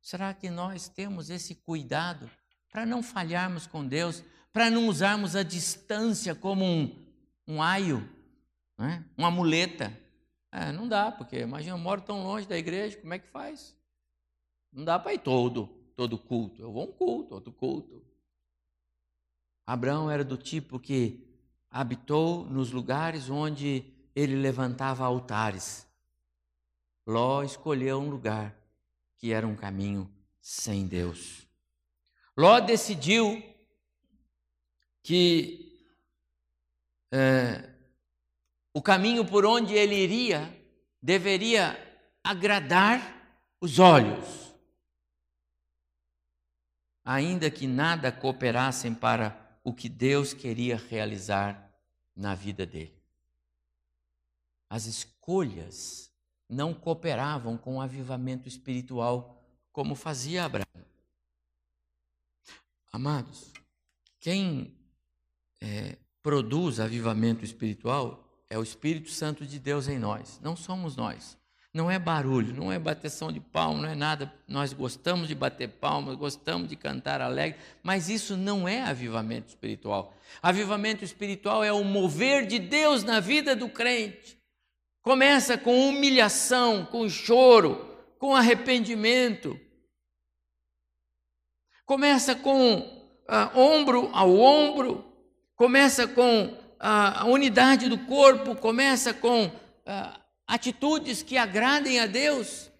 Será 0.01 0.33
que 0.33 0.49
nós 0.49 0.89
temos 0.89 1.29
esse 1.29 1.55
cuidado 1.55 2.31
para 2.71 2.85
não 2.85 3.03
falharmos 3.03 3.66
com 3.66 3.87
Deus, 3.87 4.23
para 4.53 4.71
não 4.71 4.89
usarmos 4.89 5.37
a 5.37 5.43
distância 5.43 6.35
como 6.35 6.64
um, 6.64 6.95
um 7.47 7.62
aio, 7.62 8.09
né? 8.77 9.05
uma 9.16 9.31
muleta. 9.31 9.97
É, 10.51 10.73
não 10.73 10.89
dá, 10.89 11.12
porque 11.12 11.41
imagina, 11.41 11.75
eu 11.75 11.79
moro 11.79 12.01
tão 12.01 12.23
longe 12.23 12.47
da 12.47 12.57
igreja, 12.57 12.97
como 12.97 13.14
é 13.14 13.19
que 13.19 13.29
faz? 13.29 13.77
Não 14.73 14.85
dá 14.85 14.99
para 14.99 15.14
ir 15.14 15.19
todo, 15.19 15.66
todo 15.97 16.19
culto. 16.19 16.62
Eu 16.62 16.73
vou 16.73 16.89
um 16.89 16.93
culto, 16.93 17.35
outro 17.35 17.53
culto. 17.53 18.03
Abraão 19.66 20.11
era 20.11 20.25
do 20.25 20.37
tipo 20.37 20.79
que 20.79 21.27
habitou 21.71 22.45
nos 22.47 22.71
lugares 22.71 23.29
onde 23.29 23.85
ele 24.14 24.35
levantava 24.35 25.05
altares. 25.05 25.87
Ló 27.07 27.43
escolheu 27.43 28.01
um 28.01 28.11
lugar 28.11 28.55
que 29.16 29.33
era 29.33 29.47
um 29.47 29.57
caminho 29.57 30.11
sem 30.41 30.87
Deus. 30.87 31.48
Ló 32.39 32.61
decidiu 32.61 33.43
que 35.03 35.76
é, 37.11 37.68
o 38.72 38.80
caminho 38.80 39.24
por 39.24 39.45
onde 39.45 39.74
ele 39.74 39.97
iria 39.97 40.49
deveria 41.03 41.76
agradar 42.22 43.43
os 43.61 43.80
olhos, 43.80 44.55
ainda 47.05 47.51
que 47.51 47.66
nada 47.66 48.12
cooperassem 48.12 48.95
para 48.95 49.59
o 49.64 49.74
que 49.74 49.89
Deus 49.89 50.32
queria 50.32 50.76
realizar 50.76 51.68
na 52.14 52.36
vida 52.36 52.64
dele. 52.64 53.03
As 54.70 54.86
escolhas 54.86 56.09
não 56.49 56.72
cooperavam 56.72 57.59
com 57.59 57.78
o 57.78 57.80
avivamento 57.80 58.47
espiritual 58.47 59.43
como 59.72 59.97
fazia 59.97 60.45
Abraão. 60.45 60.98
Amados, 62.93 63.53
quem 64.20 64.74
é, 65.61 65.97
produz 66.22 66.80
avivamento 66.80 67.45
espiritual 67.45 68.24
é 68.49 68.59
o 68.59 68.62
Espírito 68.62 69.11
Santo 69.11 69.47
de 69.47 69.59
Deus 69.59 69.89
em 69.89 69.99
nós, 69.99 70.41
não 70.43 70.57
somos 70.57 70.97
nós. 70.97 71.39
Não 71.72 71.91
é 71.91 71.99
barulho, 71.99 72.55
não 72.55 72.72
é 72.72 72.78
bateção 72.78 73.30
de 73.30 73.41
palma, 73.41 73.82
não 73.82 73.89
é 73.91 73.95
nada. 73.95 74.32
Nós 74.49 74.72
gostamos 74.72 75.28
de 75.28 75.34
bater 75.34 75.68
palmas, 75.68 76.16
gostamos 76.16 76.68
de 76.68 76.74
cantar 76.74 77.20
alegre, 77.20 77.61
mas 77.82 78.09
isso 78.09 78.36
não 78.36 78.66
é 78.66 78.82
avivamento 78.82 79.49
espiritual. 79.49 80.14
Avivamento 80.43 81.05
espiritual 81.05 81.62
é 81.62 81.70
o 81.70 81.84
mover 81.84 82.47
de 82.47 82.59
Deus 82.59 83.05
na 83.05 83.20
vida 83.20 83.55
do 83.55 83.68
crente. 83.68 84.39
Começa 85.03 85.59
com 85.59 85.89
humilhação, 85.89 86.86
com 86.86 87.09
choro, 87.09 87.86
com 88.18 88.34
arrependimento, 88.34 89.61
começa 91.89 92.36
com 92.36 92.86
ah, 93.26 93.51
ombro 93.59 94.11
ao 94.14 94.39
ombro, 94.39 95.03
começa 95.57 96.07
com 96.07 96.55
ah, 96.78 97.22
a 97.22 97.24
unidade 97.24 97.89
do 97.89 98.05
corpo, 98.05 98.55
começa 98.55 99.14
com 99.14 99.51
ah, 99.86 100.20
atitudes 100.47 101.22
que 101.22 101.39
agradem 101.39 101.99
a 101.99 102.07
Deus. 102.07 102.70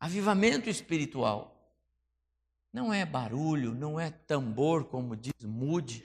Avivamento 0.00 0.70
espiritual. 0.70 1.54
Não 2.72 2.94
é 2.94 3.04
barulho, 3.04 3.74
não 3.74 4.00
é 4.00 4.10
tambor, 4.10 4.86
como 4.86 5.14
diz 5.14 5.44
Mude. 5.44 6.02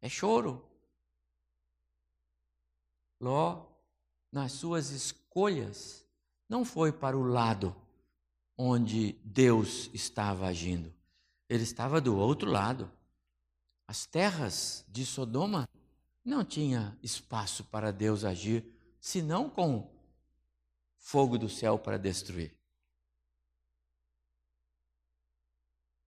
é 0.00 0.08
choro. 0.08 0.66
Ló, 3.20 3.66
nas 4.32 4.52
suas 4.52 4.90
escolhas, 4.90 6.06
não 6.48 6.64
foi 6.64 6.90
para 6.90 7.18
o 7.18 7.22
lado 7.22 7.83
onde 8.56 9.12
Deus 9.24 9.90
estava 9.92 10.46
agindo. 10.46 10.92
Ele 11.48 11.62
estava 11.62 12.00
do 12.00 12.16
outro 12.16 12.50
lado. 12.50 12.90
As 13.86 14.06
terras 14.06 14.84
de 14.88 15.04
Sodoma 15.04 15.68
não 16.24 16.44
tinha 16.44 16.96
espaço 17.02 17.64
para 17.64 17.92
Deus 17.92 18.24
agir, 18.24 18.64
senão 19.00 19.50
com 19.50 19.92
fogo 20.96 21.36
do 21.36 21.48
céu 21.48 21.78
para 21.78 21.98
destruir. 21.98 22.56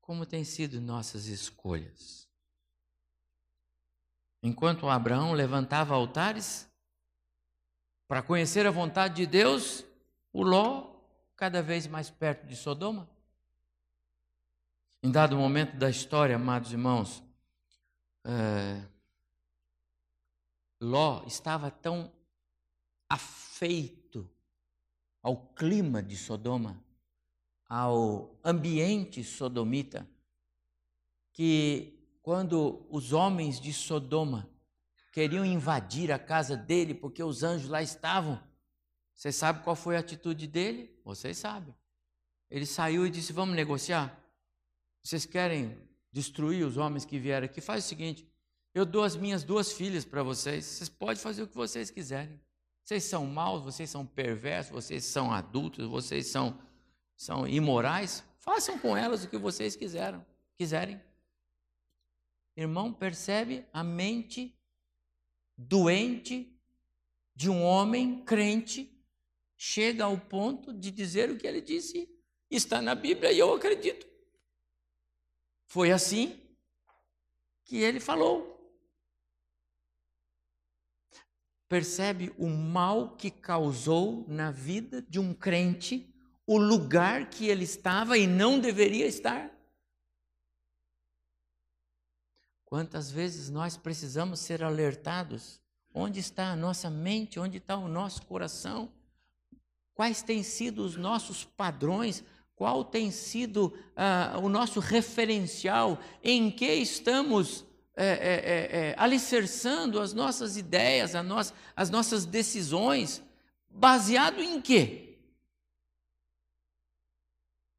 Como 0.02 0.26
têm 0.26 0.44
sido 0.44 0.82
nossas 0.82 1.26
escolhas? 1.26 2.28
Enquanto 4.42 4.88
Abraão 4.88 5.34
levantava 5.34 5.94
altares 5.94 6.68
para 8.08 8.24
conhecer 8.24 8.66
a 8.66 8.72
vontade 8.72 9.16
de 9.16 9.28
Deus, 9.28 9.84
o 10.32 10.44
Ló 10.44 10.87
cada 11.38 11.62
vez 11.62 11.86
mais 11.86 12.10
perto 12.10 12.48
de 12.48 12.56
Sodoma. 12.56 13.08
Em 15.04 15.12
dado 15.12 15.38
momento 15.38 15.78
da 15.78 15.90
história, 15.90 16.36
amados 16.36 16.72
irmãos, 16.72 17.24
é, 18.26 18.84
Ló 20.82 21.24
estava 21.26 21.70
tão 21.70 22.12
afeito 23.08 24.30
ao 25.22 25.38
clima 25.54 26.02
de 26.02 26.18
Sodoma, 26.18 26.84
ao 27.70 28.36
ambiente 28.44 29.24
sodomita, 29.24 30.08
que 31.32 32.18
quando 32.22 32.86
os 32.90 33.14
homens 33.14 33.60
de 33.60 33.72
Sodoma 33.72 34.50
queriam 35.12 35.46
invadir 35.46 36.12
a 36.12 36.20
casa 36.20 36.58
dele, 36.58 36.94
porque 36.94 37.24
os 37.24 37.44
anjos 37.44 37.70
lá 37.70 37.82
estavam, 37.82 38.42
você 39.18 39.32
sabe 39.32 39.64
qual 39.64 39.76
foi 39.76 39.98
a 39.98 40.00
atitude 40.00 40.46
dele? 40.46 40.96
Vocês 41.04 41.40
sabem. 41.40 41.74
Ele 42.52 42.68
saiu 42.68 43.06
e 43.06 43.10
disse: 43.10 43.34
Vamos 43.34 43.56
negociar? 43.56 44.16
Vocês 45.04 45.26
querem 45.26 45.76
destruir 46.12 46.64
os 46.64 46.78
homens 46.78 47.04
que 47.04 47.18
vieram 47.18 47.46
aqui? 47.46 47.60
Faz 47.60 47.84
o 47.84 47.88
seguinte: 47.88 48.30
eu 48.76 48.86
dou 48.86 49.04
as 49.04 49.16
minhas 49.16 49.44
duas 49.44 49.74
filhas 49.74 50.06
para 50.06 50.22
vocês. 50.22 50.64
Vocês 50.64 50.88
podem 50.88 51.16
fazer 51.16 51.42
o 51.42 51.48
que 51.48 51.56
vocês 51.56 51.90
quiserem. 51.90 52.40
Vocês 52.84 53.06
são 53.06 53.26
maus, 53.26 53.64
vocês 53.64 53.90
são 53.90 54.06
perversos, 54.06 54.72
vocês 54.72 55.04
são 55.04 55.32
adultos, 55.32 55.88
vocês 55.88 56.28
são, 56.28 56.62
são 57.16 57.48
imorais. 57.48 58.24
Façam 58.38 58.78
com 58.78 58.96
elas 58.96 59.24
o 59.24 59.30
que 59.30 59.38
vocês 59.38 59.76
quiseram, 59.76 60.24
quiserem. 60.56 61.02
Irmão, 62.56 62.94
percebe 62.94 63.66
a 63.74 63.84
mente 63.84 64.56
doente 65.58 66.56
de 67.36 67.50
um 67.50 67.64
homem 67.64 68.24
crente 68.24 68.97
chega 69.58 70.06
ao 70.06 70.18
ponto 70.18 70.72
de 70.72 70.92
dizer 70.92 71.32
o 71.32 71.38
que 71.38 71.48
ele 71.48 71.62
disse. 71.62 72.08
Está 72.50 72.82
na 72.82 72.96
Bíblia 72.96 73.32
e 73.32 73.40
eu 73.40 73.54
acredito. 73.54 74.08
Foi 75.66 75.92
assim 75.92 76.40
que 77.66 77.78
ele 77.78 78.00
falou. 78.00 78.56
Percebe 81.68 82.34
o 82.38 82.48
mal 82.48 83.18
que 83.18 83.30
causou 83.30 84.26
na 84.30 84.52
vida 84.52 85.02
de 85.02 85.20
um 85.20 85.34
crente, 85.34 86.14
o 86.46 86.58
lugar 86.58 87.30
que 87.30 87.48
ele 87.48 87.66
estava 87.66 88.18
e 88.18 88.26
não 88.26 88.58
deveria 88.58 89.06
estar? 89.06 89.52
Quantas 92.64 93.12
vezes 93.12 93.50
nós 93.50 93.76
precisamos 93.76 94.40
ser 94.40 94.64
alertados? 94.64 95.62
Onde 95.94 96.22
está 96.22 96.52
a 96.52 96.56
nossa 96.56 96.90
mente? 96.90 97.40
Onde 97.40 97.58
está 97.58 97.76
o 97.76 97.90
nosso 97.90 98.26
coração? 98.26 98.94
Quais 99.98 100.22
têm 100.22 100.44
sido 100.44 100.86
os 100.86 100.96
nossos 100.96 101.44
padrões, 101.44 102.24
qual 102.56 102.86
tem 102.86 103.10
sido 103.10 103.74
uh, 103.96 104.40
o 104.44 104.48
nosso 104.48 104.80
referencial, 104.80 106.00
em 106.24 106.52
que 106.52 106.72
estamos 106.72 107.66
é, 107.96 108.06
é, 108.06 108.80
é, 108.90 108.96
alicerçando 108.96 110.00
as 110.00 110.14
nossas 110.14 110.56
ideias, 110.56 111.14
no 111.14 111.36
as 111.76 111.90
nossas 111.90 112.26
decisões, 112.26 113.24
baseado 113.72 114.40
em 114.40 114.62
quê? 114.62 115.18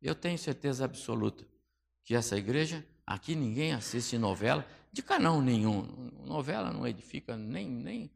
Eu 0.02 0.16
tenho 0.16 0.36
certeza 0.36 0.84
absoluta 0.84 1.46
que 2.02 2.16
essa 2.16 2.36
igreja, 2.36 2.84
aqui 3.06 3.36
ninguém 3.36 3.72
assiste 3.72 4.18
novela, 4.18 4.66
de 4.90 5.04
canal 5.04 5.40
nenhum, 5.40 6.10
novela 6.24 6.72
não 6.72 6.84
edifica 6.84 7.36
nem, 7.36 7.68
nem, 7.68 8.10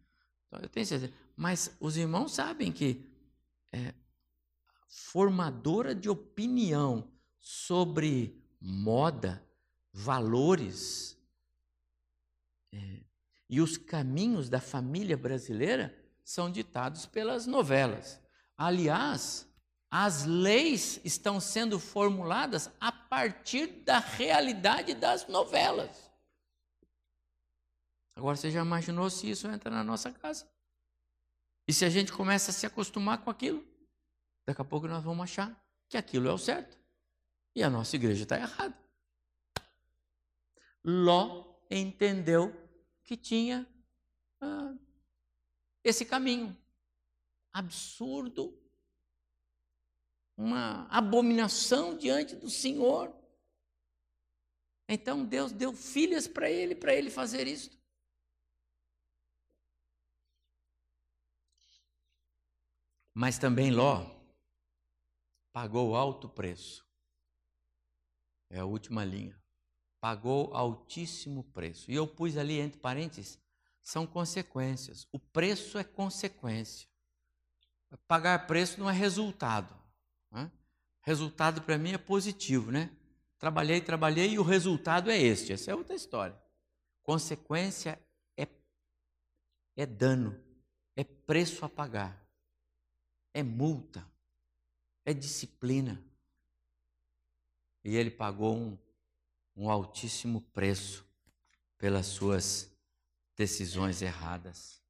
eu 0.50 0.68
tenho 0.68 0.86
certeza, 0.86 1.12
mas 1.36 1.76
os 1.78 1.96
irmãos 1.96 2.34
sabem 2.34 2.72
que 2.72 3.11
é, 3.72 3.94
formadora 4.88 5.94
de 5.94 6.08
opinião 6.08 7.10
sobre 7.40 8.40
moda, 8.60 9.44
valores 9.92 11.18
é, 12.72 13.00
e 13.48 13.60
os 13.60 13.76
caminhos 13.76 14.48
da 14.48 14.60
família 14.60 15.16
brasileira 15.16 15.96
são 16.24 16.50
ditados 16.50 17.06
pelas 17.06 17.46
novelas. 17.46 18.20
Aliás, 18.56 19.48
as 19.90 20.24
leis 20.24 21.00
estão 21.04 21.40
sendo 21.40 21.78
formuladas 21.78 22.70
a 22.80 22.92
partir 22.92 23.66
da 23.84 23.98
realidade 23.98 24.94
das 24.94 25.26
novelas. 25.26 26.10
Agora, 28.16 28.36
você 28.36 28.50
já 28.50 28.60
imaginou 28.60 29.10
se 29.10 29.28
isso 29.28 29.48
entra 29.48 29.70
na 29.70 29.82
nossa 29.82 30.10
casa? 30.12 30.51
E 31.72 31.74
se 31.74 31.86
a 31.86 31.88
gente 31.88 32.12
começa 32.12 32.50
a 32.50 32.52
se 32.52 32.66
acostumar 32.66 33.24
com 33.24 33.30
aquilo? 33.30 33.66
Daqui 34.44 34.60
a 34.60 34.64
pouco 34.64 34.86
nós 34.86 35.02
vamos 35.02 35.24
achar 35.24 35.58
que 35.88 35.96
aquilo 35.96 36.28
é 36.28 36.30
o 36.30 36.36
certo. 36.36 36.78
E 37.56 37.62
a 37.62 37.70
nossa 37.70 37.96
igreja 37.96 38.24
está 38.24 38.36
errada. 38.36 38.78
Ló 40.84 41.56
entendeu 41.70 42.54
que 43.02 43.16
tinha 43.16 43.66
ah, 44.38 44.74
esse 45.82 46.04
caminho 46.04 46.54
absurdo, 47.50 48.62
uma 50.36 50.86
abominação 50.90 51.96
diante 51.96 52.36
do 52.36 52.50
Senhor. 52.50 53.16
Então 54.86 55.24
Deus 55.24 55.52
deu 55.52 55.72
filhas 55.72 56.28
para 56.28 56.50
ele, 56.50 56.74
para 56.74 56.94
ele 56.94 57.08
fazer 57.08 57.46
isso. 57.46 57.70
Mas 63.14 63.38
também 63.38 63.70
Ló 63.70 64.06
pagou 65.52 65.94
alto 65.94 66.28
preço. 66.28 66.86
É 68.50 68.60
a 68.60 68.64
última 68.64 69.04
linha. 69.04 69.40
Pagou 70.00 70.54
altíssimo 70.54 71.44
preço. 71.44 71.90
E 71.90 71.94
eu 71.94 72.06
pus 72.06 72.36
ali 72.36 72.58
entre 72.58 72.80
parênteses, 72.80 73.38
são 73.82 74.06
consequências. 74.06 75.06
O 75.12 75.18
preço 75.18 75.78
é 75.78 75.84
consequência. 75.84 76.88
Pagar 78.08 78.46
preço 78.46 78.80
não 78.80 78.88
é 78.88 78.92
resultado. 78.92 79.74
Né? 80.30 80.50
Resultado 81.02 81.62
para 81.62 81.78
mim 81.78 81.92
é 81.92 81.98
positivo, 81.98 82.70
né? 82.70 82.90
Trabalhei, 83.38 83.80
trabalhei 83.80 84.32
e 84.32 84.38
o 84.38 84.42
resultado 84.42 85.10
é 85.10 85.18
este. 85.18 85.52
Essa 85.52 85.72
é 85.72 85.74
outra 85.74 85.96
história. 85.96 86.40
Consequência 87.02 88.00
é, 88.36 88.46
é 89.76 89.84
dano, 89.84 90.40
é 90.96 91.02
preço 91.02 91.64
a 91.64 91.68
pagar, 91.68 92.21
é 93.35 93.43
multa 93.43 94.11
é 95.05 95.12
disciplina. 95.12 96.03
E 97.85 97.97
ele 97.97 98.11
pagou 98.11 98.57
um, 98.57 98.78
um 99.57 99.70
altíssimo 99.70 100.41
preço 100.53 101.05
pelas 101.76 102.07
suas 102.07 102.70
decisões 103.37 104.03
erradas. 104.03 104.80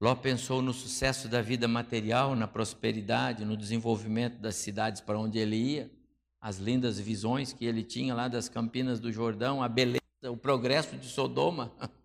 Ló 0.00 0.16
pensou 0.16 0.60
no 0.60 0.72
sucesso 0.72 1.28
da 1.28 1.40
vida 1.40 1.68
material, 1.68 2.34
na 2.34 2.48
prosperidade, 2.48 3.44
no 3.44 3.56
desenvolvimento 3.56 4.40
das 4.40 4.56
cidades 4.56 5.00
para 5.00 5.18
onde 5.18 5.38
ele 5.38 5.56
ia, 5.56 5.90
as 6.40 6.56
lindas 6.56 6.98
visões 6.98 7.52
que 7.52 7.64
ele 7.64 7.84
tinha 7.84 8.12
lá 8.12 8.26
das 8.26 8.48
campinas 8.48 8.98
do 8.98 9.12
Jordão, 9.12 9.62
a 9.62 9.68
beleza, 9.68 10.00
o 10.24 10.36
progresso 10.36 10.96
de 10.96 11.06
Sodoma. 11.06 11.72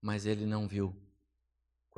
Mas 0.00 0.24
ele 0.24 0.46
não 0.46 0.66
viu 0.66 0.96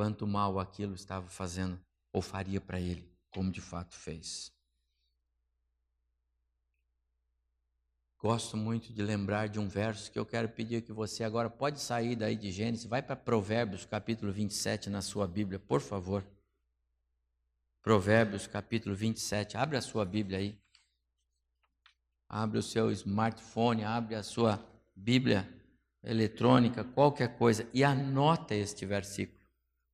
quanto 0.03 0.27
mal 0.27 0.59
aquilo 0.59 0.97
estava 0.97 1.29
fazendo 1.29 1.81
ou 2.13 2.21
faria 2.21 2.61
para 2.61 2.81
ele, 2.81 3.09
como 3.31 3.53
de 3.53 3.61
fato 3.61 3.95
fez. 3.95 4.53
Gosto 8.19 8.57
muito 8.57 8.93
de 8.93 9.01
lembrar 9.01 9.49
de 9.49 9.61
um 9.61 9.69
verso 9.69 10.11
que 10.11 10.19
eu 10.19 10.27
quero 10.27 10.49
pedir 10.49 10.83
que 10.83 10.93
você 10.93 11.23
agora 11.23 11.49
pode 11.49 11.81
sair 11.81 12.17
daí 12.17 12.35
de 12.35 12.51
Gênesis, 12.51 12.85
vai 12.85 13.01
para 13.01 13.15
Provérbios, 13.15 13.87
capítulo 13.87 14.33
27 14.33 14.91
na 14.91 15.03
sua 15.03 15.29
Bíblia, 15.29 15.61
por 15.61 15.81
favor. 15.81 16.27
Provérbios, 17.81 18.49
capítulo 18.49 18.97
27. 18.97 19.57
Abre 19.57 19.77
a 19.77 19.81
sua 19.81 20.05
Bíblia 20.05 20.39
aí. 20.39 20.61
Abre 22.29 22.59
o 22.59 22.63
seu 22.63 22.91
smartphone, 22.91 23.85
abre 23.85 24.17
a 24.17 24.25
sua 24.25 24.61
Bíblia 24.97 25.49
eletrônica, 26.03 26.83
qualquer 26.83 27.39
coisa, 27.39 27.69
e 27.73 27.85
anota 27.85 28.53
este 28.53 28.85
versículo. 28.85 29.42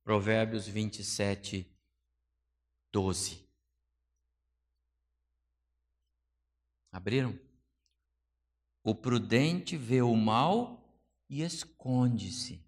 Provérbios 0.09 0.67
27, 0.67 1.71
12. 2.91 3.47
Abriram? 6.91 7.39
O 8.83 8.95
prudente 8.95 9.77
vê 9.77 10.01
o 10.01 10.15
mal 10.15 10.99
e 11.29 11.43
esconde-se, 11.43 12.59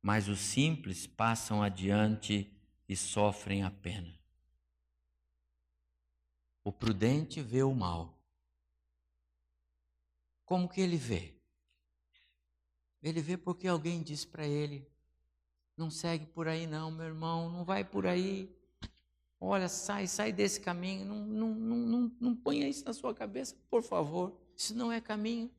mas 0.00 0.26
os 0.26 0.38
simples 0.38 1.06
passam 1.06 1.62
adiante 1.62 2.50
e 2.88 2.96
sofrem 2.96 3.62
a 3.62 3.70
pena. 3.70 4.18
O 6.62 6.72
prudente 6.72 7.42
vê 7.42 7.62
o 7.62 7.74
mal. 7.74 8.18
Como 10.46 10.70
que 10.70 10.80
ele 10.80 10.96
vê? 10.96 11.38
Ele 13.02 13.20
vê 13.20 13.36
porque 13.36 13.68
alguém 13.68 14.02
diz 14.02 14.24
para 14.24 14.46
ele: 14.46 14.93
não 15.76 15.90
segue 15.90 16.26
por 16.26 16.48
aí, 16.48 16.66
não, 16.66 16.90
meu 16.90 17.06
irmão, 17.06 17.50
não 17.50 17.64
vai 17.64 17.84
por 17.84 18.06
aí. 18.06 18.50
Olha, 19.40 19.68
sai, 19.68 20.06
sai 20.06 20.32
desse 20.32 20.60
caminho, 20.60 21.04
não, 21.04 21.18
não, 21.26 21.48
não, 21.54 21.76
não, 21.76 22.12
não 22.20 22.36
ponha 22.36 22.68
isso 22.68 22.84
na 22.84 22.92
sua 22.92 23.14
cabeça, 23.14 23.56
por 23.68 23.82
favor. 23.82 24.32
Isso 24.56 24.74
não 24.74 24.90
é 24.90 25.00
caminho. 25.00 25.50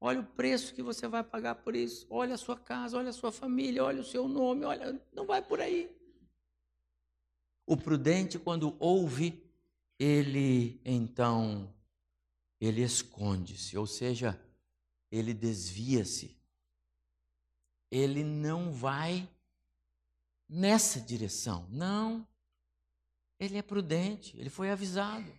Olha 0.00 0.20
o 0.20 0.24
preço 0.24 0.74
que 0.74 0.82
você 0.82 1.08
vai 1.08 1.24
pagar 1.24 1.54
por 1.56 1.74
isso. 1.74 2.06
Olha 2.10 2.34
a 2.34 2.38
sua 2.38 2.58
casa, 2.58 2.98
olha 2.98 3.10
a 3.10 3.14
sua 3.14 3.32
família, 3.32 3.82
olha 3.82 4.00
o 4.00 4.04
seu 4.04 4.28
nome, 4.28 4.64
olha, 4.64 5.00
não 5.12 5.24
vai 5.24 5.40
por 5.40 5.60
aí. 5.60 5.90
O 7.66 7.76
prudente, 7.76 8.38
quando 8.38 8.76
ouve, 8.78 9.42
ele 9.98 10.80
então 10.84 11.72
ele 12.60 12.82
esconde-se, 12.82 13.76
ou 13.76 13.86
seja, 13.86 14.38
ele 15.10 15.32
desvia-se. 15.32 16.36
Ele 17.90 18.24
não 18.24 18.72
vai 18.72 19.28
nessa 20.48 21.00
direção. 21.00 21.66
Não. 21.68 22.26
Ele 23.38 23.58
é 23.58 23.62
prudente, 23.62 24.36
ele 24.38 24.48
foi 24.48 24.70
avisado. 24.70 25.30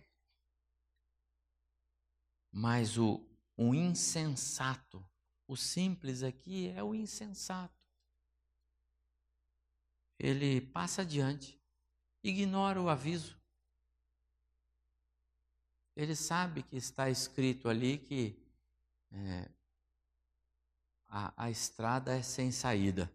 Mas 2.52 2.96
o, 2.96 3.24
o 3.56 3.74
insensato, 3.74 5.04
o 5.46 5.56
simples 5.56 6.22
aqui 6.22 6.68
é 6.68 6.82
o 6.82 6.94
insensato. 6.94 7.76
Ele 10.18 10.60
passa 10.60 11.02
adiante, 11.02 11.60
ignora 12.22 12.80
o 12.80 12.88
aviso. 12.88 13.38
Ele 15.96 16.14
sabe 16.14 16.62
que 16.62 16.76
está 16.76 17.10
escrito 17.10 17.68
ali 17.68 17.98
que 17.98 18.40
é, 19.10 19.50
a, 21.08 21.44
a 21.44 21.50
estrada 21.50 22.16
é 22.16 22.22
sem 22.22 22.52
saída, 22.52 23.12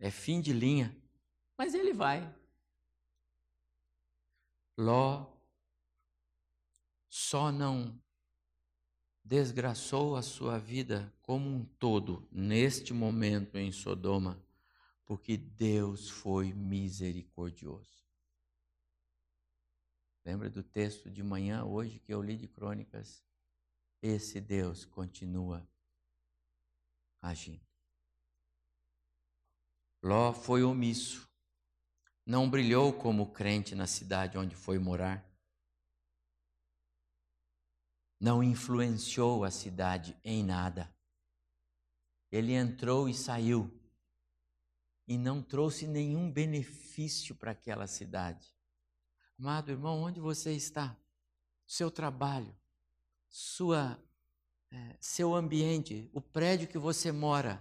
é 0.00 0.10
fim 0.10 0.40
de 0.40 0.52
linha, 0.52 0.96
mas 1.56 1.74
ele 1.74 1.92
vai. 1.92 2.34
Ló 4.76 5.30
só 7.08 7.52
não 7.52 8.00
desgraçou 9.22 10.16
a 10.16 10.22
sua 10.22 10.58
vida 10.58 11.12
como 11.20 11.48
um 11.48 11.64
todo 11.64 12.26
neste 12.32 12.94
momento 12.94 13.58
em 13.58 13.70
Sodoma, 13.70 14.42
porque 15.04 15.36
Deus 15.36 16.08
foi 16.08 16.52
misericordioso. 16.54 18.00
Lembra 20.24 20.48
do 20.48 20.62
texto 20.62 21.10
de 21.10 21.22
manhã, 21.22 21.64
hoje, 21.64 21.98
que 21.98 22.12
eu 22.12 22.22
li 22.22 22.36
de 22.36 22.48
Crônicas? 22.48 23.22
Esse 24.02 24.40
Deus 24.40 24.84
continua 24.84 25.68
agindo. 27.20 27.69
Ló 30.02 30.32
foi 30.32 30.62
omisso 30.62 31.30
não 32.30 32.48
brilhou 32.48 32.92
como 32.92 33.32
crente 33.32 33.74
na 33.74 33.88
cidade 33.88 34.38
onde 34.38 34.54
foi 34.54 34.78
morar. 34.78 35.28
Não 38.20 38.40
influenciou 38.40 39.42
a 39.42 39.50
cidade 39.50 40.16
em 40.22 40.44
nada. 40.44 40.94
Ele 42.30 42.52
entrou 42.52 43.08
e 43.08 43.14
saiu 43.14 43.68
e 45.08 45.18
não 45.18 45.42
trouxe 45.42 45.88
nenhum 45.88 46.30
benefício 46.30 47.34
para 47.34 47.50
aquela 47.50 47.88
cidade. 47.88 48.54
Amado 49.36 49.72
irmão, 49.72 50.00
onde 50.00 50.20
você 50.20 50.52
está? 50.52 50.96
Seu 51.66 51.90
trabalho, 51.90 52.56
sua, 53.28 54.00
é, 54.70 54.96
seu 55.00 55.34
ambiente, 55.34 56.08
o 56.12 56.20
prédio 56.20 56.68
que 56.68 56.78
você 56.78 57.10
mora, 57.10 57.60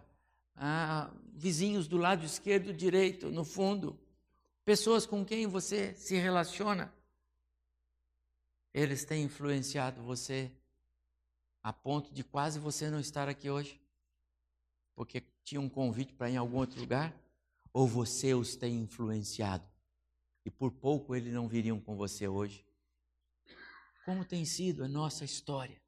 ah, 0.59 1.09
vizinhos 1.33 1.87
do 1.87 1.97
lado 1.97 2.25
esquerdo, 2.25 2.73
direito, 2.73 3.31
no 3.31 3.45
fundo 3.45 3.97
pessoas 4.65 5.05
com 5.05 5.25
quem 5.25 5.47
você 5.47 5.95
se 5.95 6.15
relaciona, 6.15 6.93
eles 8.71 9.03
têm 9.05 9.23
influenciado 9.23 10.03
você 10.03 10.51
a 11.63 11.73
ponto 11.73 12.13
de 12.13 12.23
quase 12.23 12.59
você 12.59 12.89
não 12.89 12.99
estar 12.99 13.27
aqui 13.27 13.49
hoje? 13.49 13.81
Porque 14.95 15.21
tinha 15.43 15.59
um 15.59 15.69
convite 15.69 16.13
para 16.13 16.29
ir 16.29 16.33
em 16.33 16.37
algum 16.37 16.57
outro 16.57 16.79
lugar? 16.79 17.17
Ou 17.73 17.87
você 17.87 18.33
os 18.33 18.55
tem 18.55 18.75
influenciado 18.81 19.67
e 20.45 20.51
por 20.51 20.71
pouco 20.71 21.15
eles 21.15 21.33
não 21.33 21.47
viriam 21.47 21.79
com 21.79 21.95
você 21.95 22.27
hoje? 22.27 22.65
Como 24.05 24.25
tem 24.25 24.45
sido 24.45 24.83
a 24.83 24.87
nossa 24.87 25.23
história? 25.23 25.81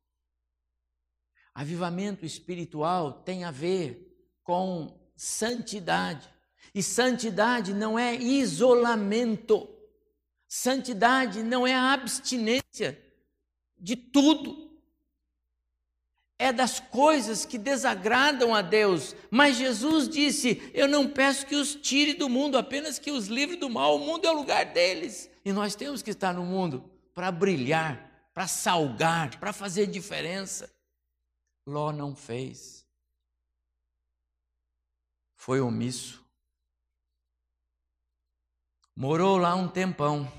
Avivamento 1.53 2.26
espiritual 2.26 3.22
tem 3.22 3.43
a 3.43 3.51
ver 3.51 4.11
com 4.52 4.93
santidade. 5.16 6.28
E 6.76 6.84
santidade 6.84 7.74
não 7.74 7.97
é 7.97 8.14
isolamento. 8.14 9.70
Santidade 10.45 11.41
não 11.41 11.66
é 11.66 11.74
abstinência 11.74 13.02
de 13.80 13.95
tudo. 13.95 14.70
É 16.38 16.52
das 16.52 16.82
coisas 16.82 17.45
que 17.45 17.58
desagradam 17.58 18.54
a 18.54 18.62
Deus. 18.62 19.16
Mas 19.30 19.56
Jesus 19.56 20.10
disse: 20.10 20.70
Eu 20.74 20.86
não 20.86 21.08
peço 21.08 21.45
que 21.45 21.56
os 21.56 21.74
tire 21.74 22.14
do 22.16 22.28
mundo, 22.28 22.58
apenas 22.58 22.99
que 22.99 23.10
os 23.10 23.28
livre 23.28 23.56
do 23.56 23.70
mal. 23.70 23.95
O 23.95 23.99
mundo 23.99 24.26
é 24.26 24.32
o 24.32 24.36
lugar 24.36 24.66
deles. 24.66 25.30
E 25.45 25.54
nós 25.54 25.76
temos 25.76 26.02
que 26.02 26.12
estar 26.12 26.34
no 26.34 26.43
mundo 26.43 26.91
para 27.14 27.32
brilhar, 27.32 28.30
para 28.34 28.49
salgar, 28.49 29.39
para 29.39 29.54
fazer 29.54 29.88
diferença. 29.88 30.70
Ló 31.66 31.93
não 31.93 32.14
fez. 32.14 32.81
Foi 35.42 35.60
omisso. 35.60 36.24
Morou 38.96 39.39
lá 39.39 39.56
um 39.56 39.68
tempão. 39.68 40.32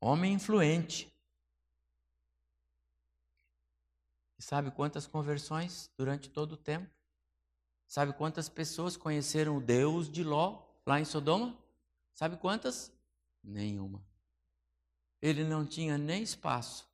Homem 0.00 0.32
influente. 0.32 1.12
E 4.38 4.42
sabe 4.42 4.70
quantas 4.70 5.06
conversões 5.06 5.92
durante 5.98 6.30
todo 6.30 6.52
o 6.52 6.56
tempo? 6.56 6.90
Sabe 7.86 8.14
quantas 8.14 8.48
pessoas 8.48 8.96
conheceram 8.96 9.58
o 9.58 9.60
Deus 9.60 10.10
de 10.10 10.24
Ló 10.24 10.66
lá 10.86 10.98
em 10.98 11.04
Sodoma? 11.04 11.54
Sabe 12.14 12.38
quantas? 12.38 12.90
Nenhuma. 13.44 14.02
Ele 15.20 15.44
não 15.44 15.66
tinha 15.66 15.98
nem 15.98 16.22
espaço, 16.22 16.90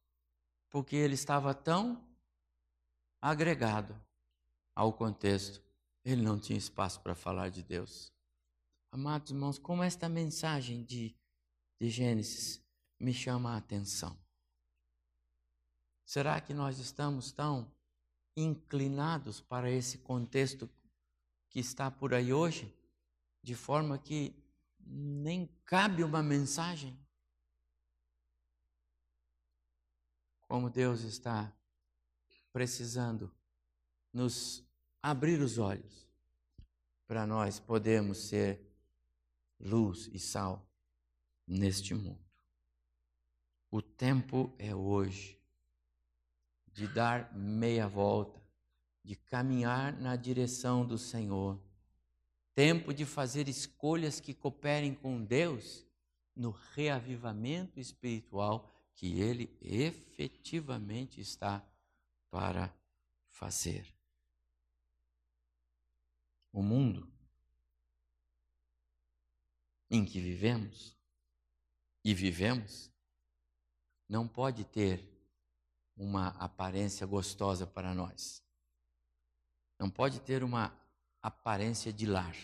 porque 0.70 0.96
ele 0.96 1.14
estava 1.14 1.54
tão 1.54 2.04
agregado 3.22 3.94
ao 4.74 4.92
contexto. 4.92 5.62
Ele 6.04 6.20
não 6.20 6.38
tinha 6.38 6.58
espaço 6.58 7.00
para 7.00 7.14
falar 7.14 7.48
de 7.48 7.62
Deus. 7.62 8.12
Amados 8.92 9.30
irmãos, 9.30 9.58
como 9.58 9.82
esta 9.82 10.08
mensagem 10.08 10.84
de, 10.84 11.16
de 11.80 11.88
Gênesis 11.88 12.62
me 13.00 13.12
chama 13.12 13.54
a 13.54 13.56
atenção. 13.56 14.16
Será 16.04 16.40
que 16.40 16.52
nós 16.52 16.78
estamos 16.78 17.32
tão 17.32 17.72
inclinados 18.36 19.40
para 19.40 19.70
esse 19.70 19.98
contexto 19.98 20.68
que 21.48 21.58
está 21.58 21.90
por 21.90 22.12
aí 22.12 22.32
hoje, 22.32 22.72
de 23.42 23.54
forma 23.54 23.98
que 23.98 24.34
nem 24.78 25.46
cabe 25.64 26.04
uma 26.04 26.22
mensagem? 26.22 26.98
Como 30.46 30.68
Deus 30.68 31.00
está 31.00 31.52
precisando 32.52 33.34
nos 34.12 34.63
abrir 35.04 35.38
os 35.42 35.58
olhos 35.58 36.08
para 37.06 37.26
nós 37.26 37.60
podermos 37.60 38.16
ser 38.26 38.58
luz 39.60 40.08
e 40.10 40.18
sal 40.18 40.66
neste 41.46 41.92
mundo. 41.92 42.24
O 43.70 43.82
tempo 43.82 44.54
é 44.58 44.74
hoje 44.74 45.38
de 46.72 46.88
dar 46.88 47.36
meia 47.36 47.86
volta, 47.86 48.40
de 49.02 49.14
caminhar 49.14 49.92
na 49.92 50.16
direção 50.16 50.86
do 50.86 50.96
Senhor. 50.96 51.60
Tempo 52.54 52.94
de 52.94 53.04
fazer 53.04 53.46
escolhas 53.46 54.20
que 54.20 54.32
cooperem 54.32 54.94
com 54.94 55.22
Deus 55.22 55.86
no 56.34 56.50
reavivamento 56.72 57.78
espiritual 57.78 58.72
que 58.94 59.20
Ele 59.20 59.54
efetivamente 59.60 61.20
está 61.20 61.62
para 62.30 62.74
fazer. 63.28 63.94
O 66.54 66.62
mundo 66.62 67.12
em 69.90 70.04
que 70.04 70.20
vivemos 70.20 70.96
e 72.04 72.14
vivemos 72.14 72.92
não 74.08 74.28
pode 74.28 74.62
ter 74.62 75.04
uma 75.96 76.28
aparência 76.28 77.04
gostosa 77.08 77.66
para 77.66 77.92
nós. 77.92 78.40
Não 79.80 79.90
pode 79.90 80.20
ter 80.20 80.44
uma 80.44 80.72
aparência 81.20 81.92
de 81.92 82.06
lar. 82.06 82.36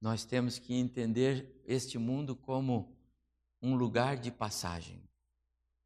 Nós 0.00 0.24
temos 0.24 0.58
que 0.58 0.74
entender 0.74 1.62
este 1.64 1.96
mundo 1.96 2.34
como 2.34 2.92
um 3.62 3.76
lugar 3.76 4.16
de 4.16 4.32
passagem. 4.32 5.00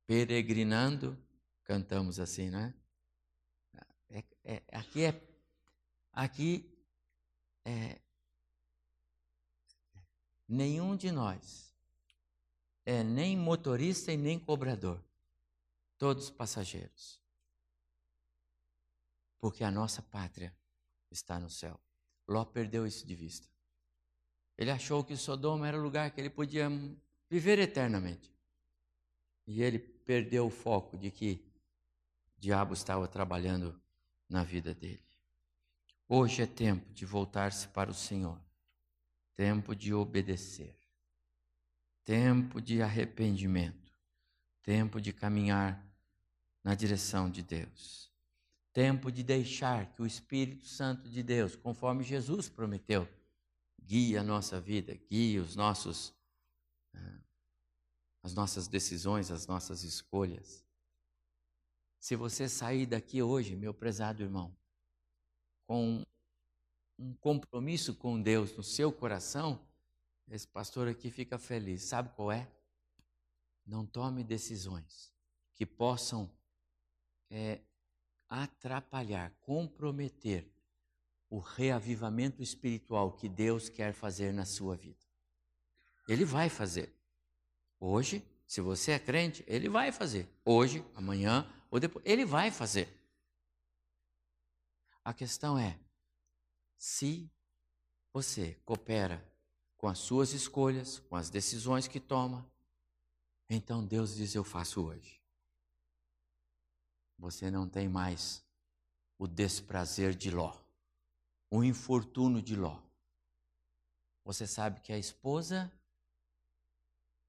Peregrinando, 0.07 1.23
cantamos 1.65 2.19
assim, 2.19 2.49
né? 2.49 2.75
É, 4.09 4.25
é, 4.43 4.63
aqui 4.73 5.05
é, 5.05 5.28
aqui 6.19 6.69
é, 7.65 8.01
nenhum 10.49 10.97
de 10.97 11.13
nós 11.13 11.73
é 12.85 13.05
nem 13.05 13.37
motorista 13.37 14.11
e 14.13 14.17
nem 14.17 14.37
cobrador, 14.37 15.01
todos 15.97 16.29
passageiros. 16.29 17.23
Porque 19.39 19.63
a 19.63 19.71
nossa 19.71 20.03
pátria 20.03 20.53
está 21.09 21.39
no 21.39 21.49
céu. 21.49 21.79
Ló 22.27 22.45
perdeu 22.45 22.85
isso 22.85 23.07
de 23.07 23.15
vista. 23.15 23.49
Ele 24.57 24.73
achou 24.73 25.05
que 25.05 25.17
Sodoma 25.17 25.69
era 25.69 25.79
o 25.79 25.83
lugar 25.83 26.11
que 26.11 26.21
ele 26.21 26.31
podia 26.31 26.69
viver 27.31 27.61
eternamente. 27.61 28.35
E 29.47 29.63
ele 29.63 29.79
perdeu 29.79 30.47
o 30.47 30.51
foco 30.51 30.99
de 30.99 31.13
que 31.13 31.49
o 32.37 32.41
diabo 32.41 32.75
estava 32.75 33.07
trabalhando 33.07 33.81
na 34.29 34.43
vida 34.43 34.75
dele. 34.75 35.08
Hoje 36.11 36.41
é 36.41 36.47
tempo 36.47 36.91
de 36.95 37.05
voltar-se 37.05 37.69
para 37.69 37.91
o 37.91 37.95
Senhor, 37.95 38.41
tempo 39.37 39.77
de 39.77 39.93
obedecer, 39.93 40.75
tempo 42.03 42.63
de 42.63 42.81
arrependimento, 42.81 43.93
tempo 44.63 45.03
de 45.03 45.13
caminhar 45.13 45.87
na 46.65 46.75
direção 46.75 47.31
de 47.31 47.43
Deus, 47.43 48.11
tempo 48.73 49.13
de 49.13 49.23
deixar 49.23 49.93
que 49.93 50.01
o 50.01 50.07
Espírito 50.07 50.67
Santo 50.67 51.11
de 51.11 51.23
Deus, 51.23 51.55
conforme 51.55 52.03
Jesus 52.03 52.49
prometeu, 52.49 53.07
guie 53.79 54.17
a 54.17 54.23
nossa 54.23 54.59
vida, 54.59 54.99
guie 55.11 55.39
os 55.39 55.55
nossos 55.55 56.15
ah, 56.95 57.21
as 58.23 58.33
nossas 58.33 58.67
decisões, 58.67 59.31
as 59.31 59.47
nossas 59.47 59.83
escolhas. 59.83 60.65
Se 62.01 62.17
você 62.17 62.49
sair 62.49 62.87
daqui 62.87 63.23
hoje, 63.23 63.55
meu 63.55 63.75
prezado 63.75 64.23
irmão, 64.23 64.57
com 65.69 66.03
um 66.99 67.13
compromisso 67.21 67.95
com 67.95 68.21
Deus 68.21 68.57
no 68.57 68.63
seu 68.63 68.91
coração, 68.91 69.61
esse 70.31 70.49
pastor 70.49 70.89
aqui 70.89 71.11
fica 71.11 71.39
feliz. 71.39 71.83
Sabe 71.83 72.09
qual 72.17 72.33
é? 72.33 72.51
Não 73.67 73.85
tome 73.85 74.25
decisões 74.25 75.13
que 75.55 75.67
possam 75.67 76.31
é, 77.31 77.61
atrapalhar, 78.29 79.31
comprometer 79.43 80.51
o 81.29 81.39
reavivamento 81.39 82.43
espiritual 82.43 83.13
que 83.13 83.29
Deus 83.29 83.69
quer 83.69 83.93
fazer 83.93 84.33
na 84.33 84.47
sua 84.47 84.75
vida. 84.75 85.05
Ele 86.09 86.25
vai 86.25 86.49
fazer. 86.49 86.95
Hoje, 87.79 88.27
se 88.47 88.63
você 88.63 88.93
é 88.93 88.99
crente, 88.99 89.45
ele 89.47 89.69
vai 89.69 89.93
fazer. 89.93 90.27
Hoje, 90.47 90.83
amanhã 90.95 91.47
ou 91.71 91.79
depois, 91.79 92.03
ele 92.07 92.25
vai 92.25 92.51
fazer. 92.51 92.98
A 95.09 95.15
questão 95.15 95.59
é: 95.59 95.81
se 96.77 97.33
você 98.13 98.57
coopera 98.67 99.27
com 99.79 99.89
as 99.89 100.01
suas 100.01 100.35
escolhas, 100.35 100.99
com 100.99 101.17
as 101.17 101.31
decisões 101.31 101.89
que 101.89 101.99
toma, 101.99 102.47
então 103.49 103.83
Deus 103.83 104.17
diz: 104.17 104.35
Eu 104.35 104.45
faço 104.45 104.85
hoje. 104.85 105.19
Você 107.17 107.51
não 107.51 107.67
tem 107.67 107.89
mais 107.89 108.45
o 109.17 109.27
desprazer 109.27 110.15
de 110.15 110.31
Ló, 110.31 110.55
o 111.51 111.65
infortúnio 111.65 112.43
de 112.43 112.55
Ló. 112.55 112.79
Você 114.25 114.47
sabe 114.47 114.79
que 114.83 114.93
a 114.93 114.99
esposa 114.99 115.73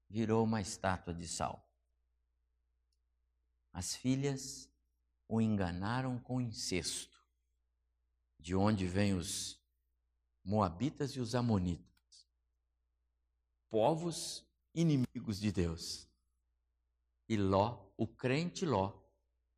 virou 0.06 0.44
uma 0.44 0.60
estátua 0.60 1.14
de 1.14 1.26
sal. 1.26 1.66
As 3.72 3.96
filhas 3.96 4.68
o 5.26 5.40
enganaram 5.40 6.18
com 6.18 6.42
incesto, 6.42 7.09
de 8.40 8.54
onde 8.54 8.86
vêm 8.86 9.14
os 9.14 9.60
Moabitas 10.42 11.12
e 11.12 11.20
os 11.20 11.34
Amonitas, 11.34 12.28
povos 13.68 14.44
inimigos 14.74 15.38
de 15.38 15.52
Deus. 15.52 16.08
E 17.28 17.36
Ló, 17.36 17.86
o 17.96 18.06
crente 18.06 18.64
Ló, 18.64 18.98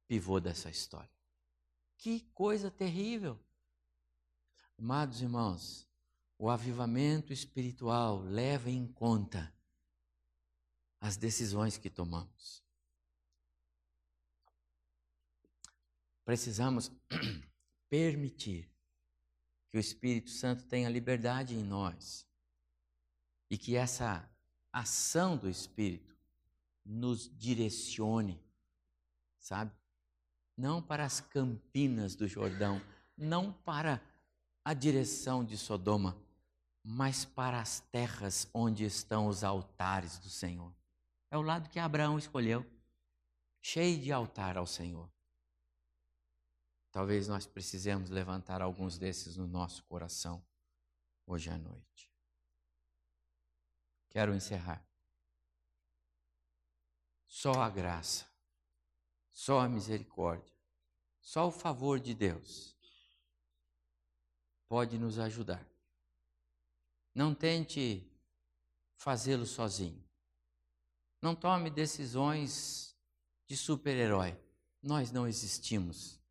pivô 0.07 0.41
dessa 0.41 0.69
história. 0.69 1.11
Que 1.97 2.21
coisa 2.35 2.71
terrível! 2.71 3.39
Amados 4.77 5.23
irmãos, 5.23 5.89
o 6.37 6.51
avivamento 6.51 7.33
espiritual 7.33 8.19
leva 8.19 8.69
em 8.69 8.87
conta 8.87 9.55
as 11.01 11.17
decisões 11.17 11.79
que 11.79 11.89
tomamos. 11.89 12.63
Precisamos 16.25 16.91
permitir 17.89 18.72
que 19.73 19.79
o 19.79 19.81
Espírito 19.81 20.29
Santo 20.29 20.67
tenha 20.67 20.91
liberdade 20.91 21.55
em 21.55 21.65
nós 21.65 22.27
e 23.51 23.57
que 23.57 23.75
essa 23.75 24.31
ação 24.71 25.35
do 25.35 25.49
Espírito 25.49 26.15
nos 26.85 27.31
direcione, 27.39 28.39
sabe? 29.39 29.73
Não 30.55 30.83
para 30.83 31.07
as 31.07 31.23
campinas 31.23 32.15
do 32.15 32.29
Jordão, 32.29 32.83
não 33.17 33.51
para 33.51 33.99
a 34.63 34.75
direção 34.75 35.43
de 35.43 35.57
Sodoma, 35.57 36.19
mas 36.85 37.25
para 37.25 37.59
as 37.59 37.81
terras 37.81 38.47
onde 38.53 38.85
estão 38.85 39.27
os 39.27 39.43
altares 39.43 40.19
do 40.19 40.29
Senhor. 40.29 40.71
É 41.31 41.39
o 41.39 41.43
lado 41.43 41.71
que 41.71 41.79
Abraão 41.79 42.19
escolheu, 42.19 42.63
cheio 43.63 43.99
de 43.99 44.13
altar 44.13 44.59
ao 44.59 44.67
Senhor. 44.67 45.11
Talvez 46.93 47.27
nós 47.27 47.47
precisemos 47.47 48.11
levantar 48.11 48.61
alguns 48.61 48.99
desses 48.99 49.37
no 49.39 49.47
nosso 49.47 49.83
coração 49.85 50.45
hoje 51.27 51.49
à 51.49 51.57
noite. 51.57 52.13
Quero 54.11 54.35
encerrar. 54.35 54.87
Só 57.27 57.53
a 57.55 57.71
graça, 57.71 58.31
só 59.33 59.61
a 59.61 59.69
misericórdia, 59.69 60.55
só 61.19 61.49
o 61.49 61.51
favor 61.51 61.99
de 61.99 62.15
Deus 62.15 62.77
pode 64.69 64.99
nos 64.99 65.19
ajudar. 65.19 65.67
Não 67.15 67.35
tente 67.35 68.07
fazê-lo 68.97 69.47
sozinho. 69.47 70.03
Não 71.23 71.35
tome 71.35 71.71
decisões 71.71 72.95
de 73.47 73.57
super-herói. 73.57 74.39
Nós 74.83 75.11
não 75.11 75.27
existimos. 75.27 76.22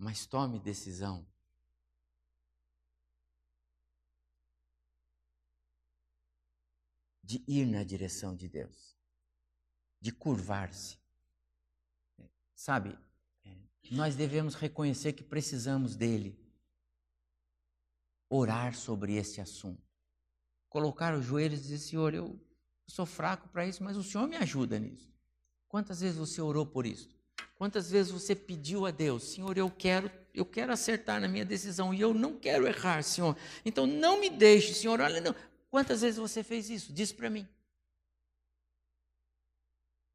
Mas 0.00 0.26
tome 0.26 0.58
decisão 0.58 1.24
de 7.22 7.44
ir 7.46 7.66
na 7.66 7.84
direção 7.84 8.34
de 8.34 8.48
Deus, 8.48 8.96
de 10.00 10.10
curvar-se. 10.10 10.98
Sabe, 12.54 12.98
é, 13.44 13.56
nós 13.92 14.16
devemos 14.16 14.54
reconhecer 14.54 15.12
que 15.12 15.22
precisamos 15.22 15.94
dele, 15.94 16.36
orar 18.28 18.74
sobre 18.74 19.14
esse 19.14 19.40
assunto 19.40 19.90
colocar 20.70 21.14
os 21.14 21.26
joelhos 21.26 21.58
e 21.58 21.62
dizer: 21.62 21.78
Senhor, 21.78 22.14
eu 22.14 22.40
sou 22.86 23.04
fraco 23.04 23.48
para 23.48 23.66
isso, 23.66 23.82
mas 23.82 23.96
o 23.96 24.04
Senhor 24.04 24.26
me 24.26 24.36
ajuda 24.36 24.78
nisso. 24.78 25.12
Quantas 25.68 26.00
vezes 26.00 26.16
você 26.16 26.40
orou 26.40 26.64
por 26.64 26.86
isso? 26.86 27.19
Quantas 27.60 27.90
vezes 27.90 28.10
você 28.10 28.34
pediu 28.34 28.86
a 28.86 28.90
Deus, 28.90 29.22
Senhor, 29.34 29.58
eu 29.58 29.70
quero, 29.70 30.10
eu 30.32 30.46
quero 30.46 30.72
acertar 30.72 31.20
na 31.20 31.28
minha 31.28 31.44
decisão 31.44 31.92
e 31.92 32.00
eu 32.00 32.14
não 32.14 32.38
quero 32.38 32.66
errar, 32.66 33.02
Senhor. 33.02 33.36
Então 33.66 33.86
não 33.86 34.18
me 34.18 34.30
deixe, 34.30 34.72
Senhor. 34.72 34.98
Olha, 34.98 35.20
não. 35.20 35.34
Quantas 35.70 36.00
vezes 36.00 36.18
você 36.18 36.42
fez 36.42 36.70
isso? 36.70 36.90
Diz 36.90 37.12
para 37.12 37.28
mim. 37.28 37.46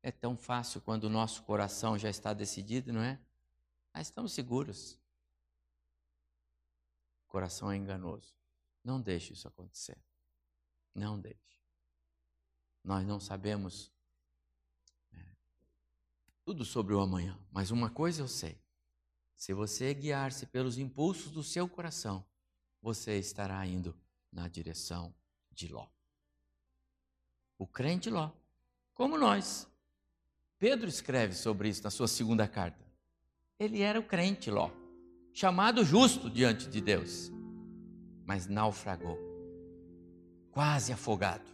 É 0.02 0.12
tão 0.12 0.36
fácil 0.36 0.82
quando 0.82 1.04
o 1.04 1.10
nosso 1.10 1.44
coração 1.44 2.00
já 2.00 2.10
está 2.10 2.34
decidido, 2.34 2.92
não 2.92 3.04
é? 3.04 3.20
Mas 3.94 4.08
estamos 4.08 4.34
seguros. 4.34 4.98
O 7.28 7.28
coração 7.28 7.72
é 7.72 7.76
enganoso. 7.76 8.34
Não 8.84 9.00
deixe 9.00 9.34
isso 9.34 9.48
acontecer. 9.48 10.00
Não 10.96 11.20
deixe. 11.20 11.60
Nós 12.84 13.06
não 13.06 13.20
sabemos 13.20 13.94
tudo 16.46 16.64
sobre 16.64 16.94
o 16.94 17.00
amanhã, 17.00 17.36
mas 17.52 17.72
uma 17.72 17.90
coisa 17.90 18.22
eu 18.22 18.28
sei: 18.28 18.56
se 19.36 19.52
você 19.52 19.94
guiar-se 19.94 20.46
pelos 20.46 20.78
impulsos 20.78 21.32
do 21.32 21.44
seu 21.44 21.68
coração, 21.68 22.24
você 22.82 23.18
estará 23.18 23.66
indo 23.66 23.98
na 24.32 24.48
direção 24.48 25.14
de 25.52 25.68
Ló. 25.68 25.88
O 27.58 27.66
crente 27.66 28.12
Ló, 28.12 28.30
como 28.94 29.18
nós. 29.18 29.68
Pedro 30.58 30.88
escreve 30.88 31.34
sobre 31.34 31.68
isso 31.68 31.84
na 31.84 31.90
sua 31.90 32.08
segunda 32.08 32.48
carta. 32.48 32.86
Ele 33.60 33.82
era 33.82 34.00
o 34.00 34.04
crente 34.04 34.50
Ló, 34.50 34.70
chamado 35.34 35.84
justo 35.84 36.30
diante 36.30 36.70
de 36.70 36.80
Deus, 36.80 37.32
mas 38.24 38.48
naufragou, 38.48 39.18
quase 40.52 40.94
afogado. 40.94 41.50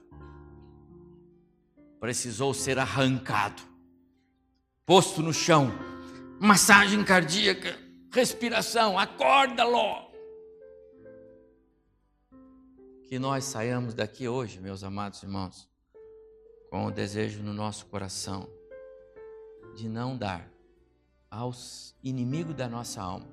Precisou 2.00 2.54
ser 2.54 2.78
arrancado, 2.78 3.71
posto 4.92 5.24
no 5.24 5.34
chão, 5.34 5.72
massagem 6.38 7.02
cardíaca, 7.02 7.80
respiração, 8.12 9.00
acorda, 9.00 9.64
Ló. 9.64 10.12
Que 13.08 13.18
nós 13.18 13.46
saiamos 13.46 13.94
daqui 13.94 14.28
hoje, 14.28 14.60
meus 14.60 14.84
amados 14.84 15.24
irmãos, 15.24 15.70
com 16.70 16.88
o 16.88 16.92
desejo 16.92 17.42
no 17.42 17.54
nosso 17.54 17.86
coração 17.86 18.50
de 19.78 19.88
não 19.88 20.18
dar 20.18 20.52
aos 21.30 21.96
inimigos 22.04 22.54
da 22.54 22.68
nossa 22.68 23.02
alma 23.02 23.30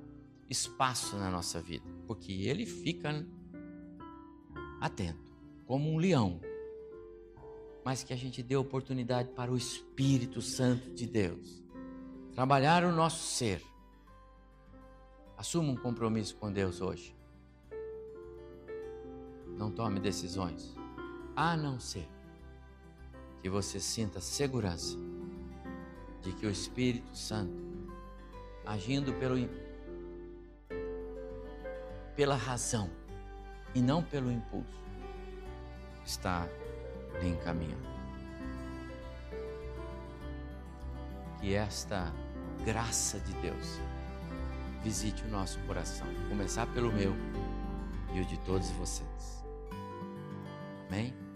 espaço 0.48 1.16
na 1.16 1.28
nossa 1.28 1.60
vida, 1.60 1.84
porque 2.06 2.32
ele 2.32 2.66
fica 2.66 3.26
atento, 4.80 5.36
como 5.66 5.90
um 5.90 5.98
leão, 5.98 6.40
mas 7.88 8.04
que 8.04 8.12
a 8.12 8.16
gente 8.16 8.42
dê 8.42 8.54
oportunidade 8.54 9.30
para 9.30 9.50
o 9.50 9.56
Espírito 9.56 10.42
Santo 10.42 10.90
de 10.90 11.06
Deus 11.06 11.64
trabalhar 12.34 12.84
o 12.84 12.92
nosso 12.92 13.24
ser. 13.34 13.64
Assuma 15.38 15.72
um 15.72 15.74
compromisso 15.74 16.36
com 16.36 16.52
Deus 16.52 16.82
hoje. 16.82 17.16
Não 19.56 19.70
tome 19.70 20.00
decisões, 20.00 20.76
a 21.34 21.56
não 21.56 21.80
ser 21.80 22.06
que 23.40 23.48
você 23.48 23.80
sinta 23.80 24.20
segurança 24.20 24.98
de 26.20 26.34
que 26.34 26.46
o 26.46 26.50
Espírito 26.50 27.16
Santo, 27.16 27.56
agindo 28.66 29.14
pelo, 29.14 29.36
pela 32.14 32.36
razão 32.36 32.90
e 33.74 33.80
não 33.80 34.02
pelo 34.02 34.30
impulso, 34.30 34.78
está 36.04 36.46
lhe 37.20 37.28
encaminhando. 37.28 37.88
Que 41.40 41.54
esta 41.54 42.12
graça 42.64 43.18
de 43.20 43.32
Deus 43.34 43.80
visite 44.82 45.22
o 45.24 45.28
nosso 45.28 45.58
coração, 45.60 46.06
começar 46.28 46.66
pelo 46.68 46.92
meu 46.92 47.14
e 48.12 48.20
o 48.20 48.24
de 48.24 48.38
todos 48.40 48.70
vocês. 48.70 49.44
Amém? 50.88 51.27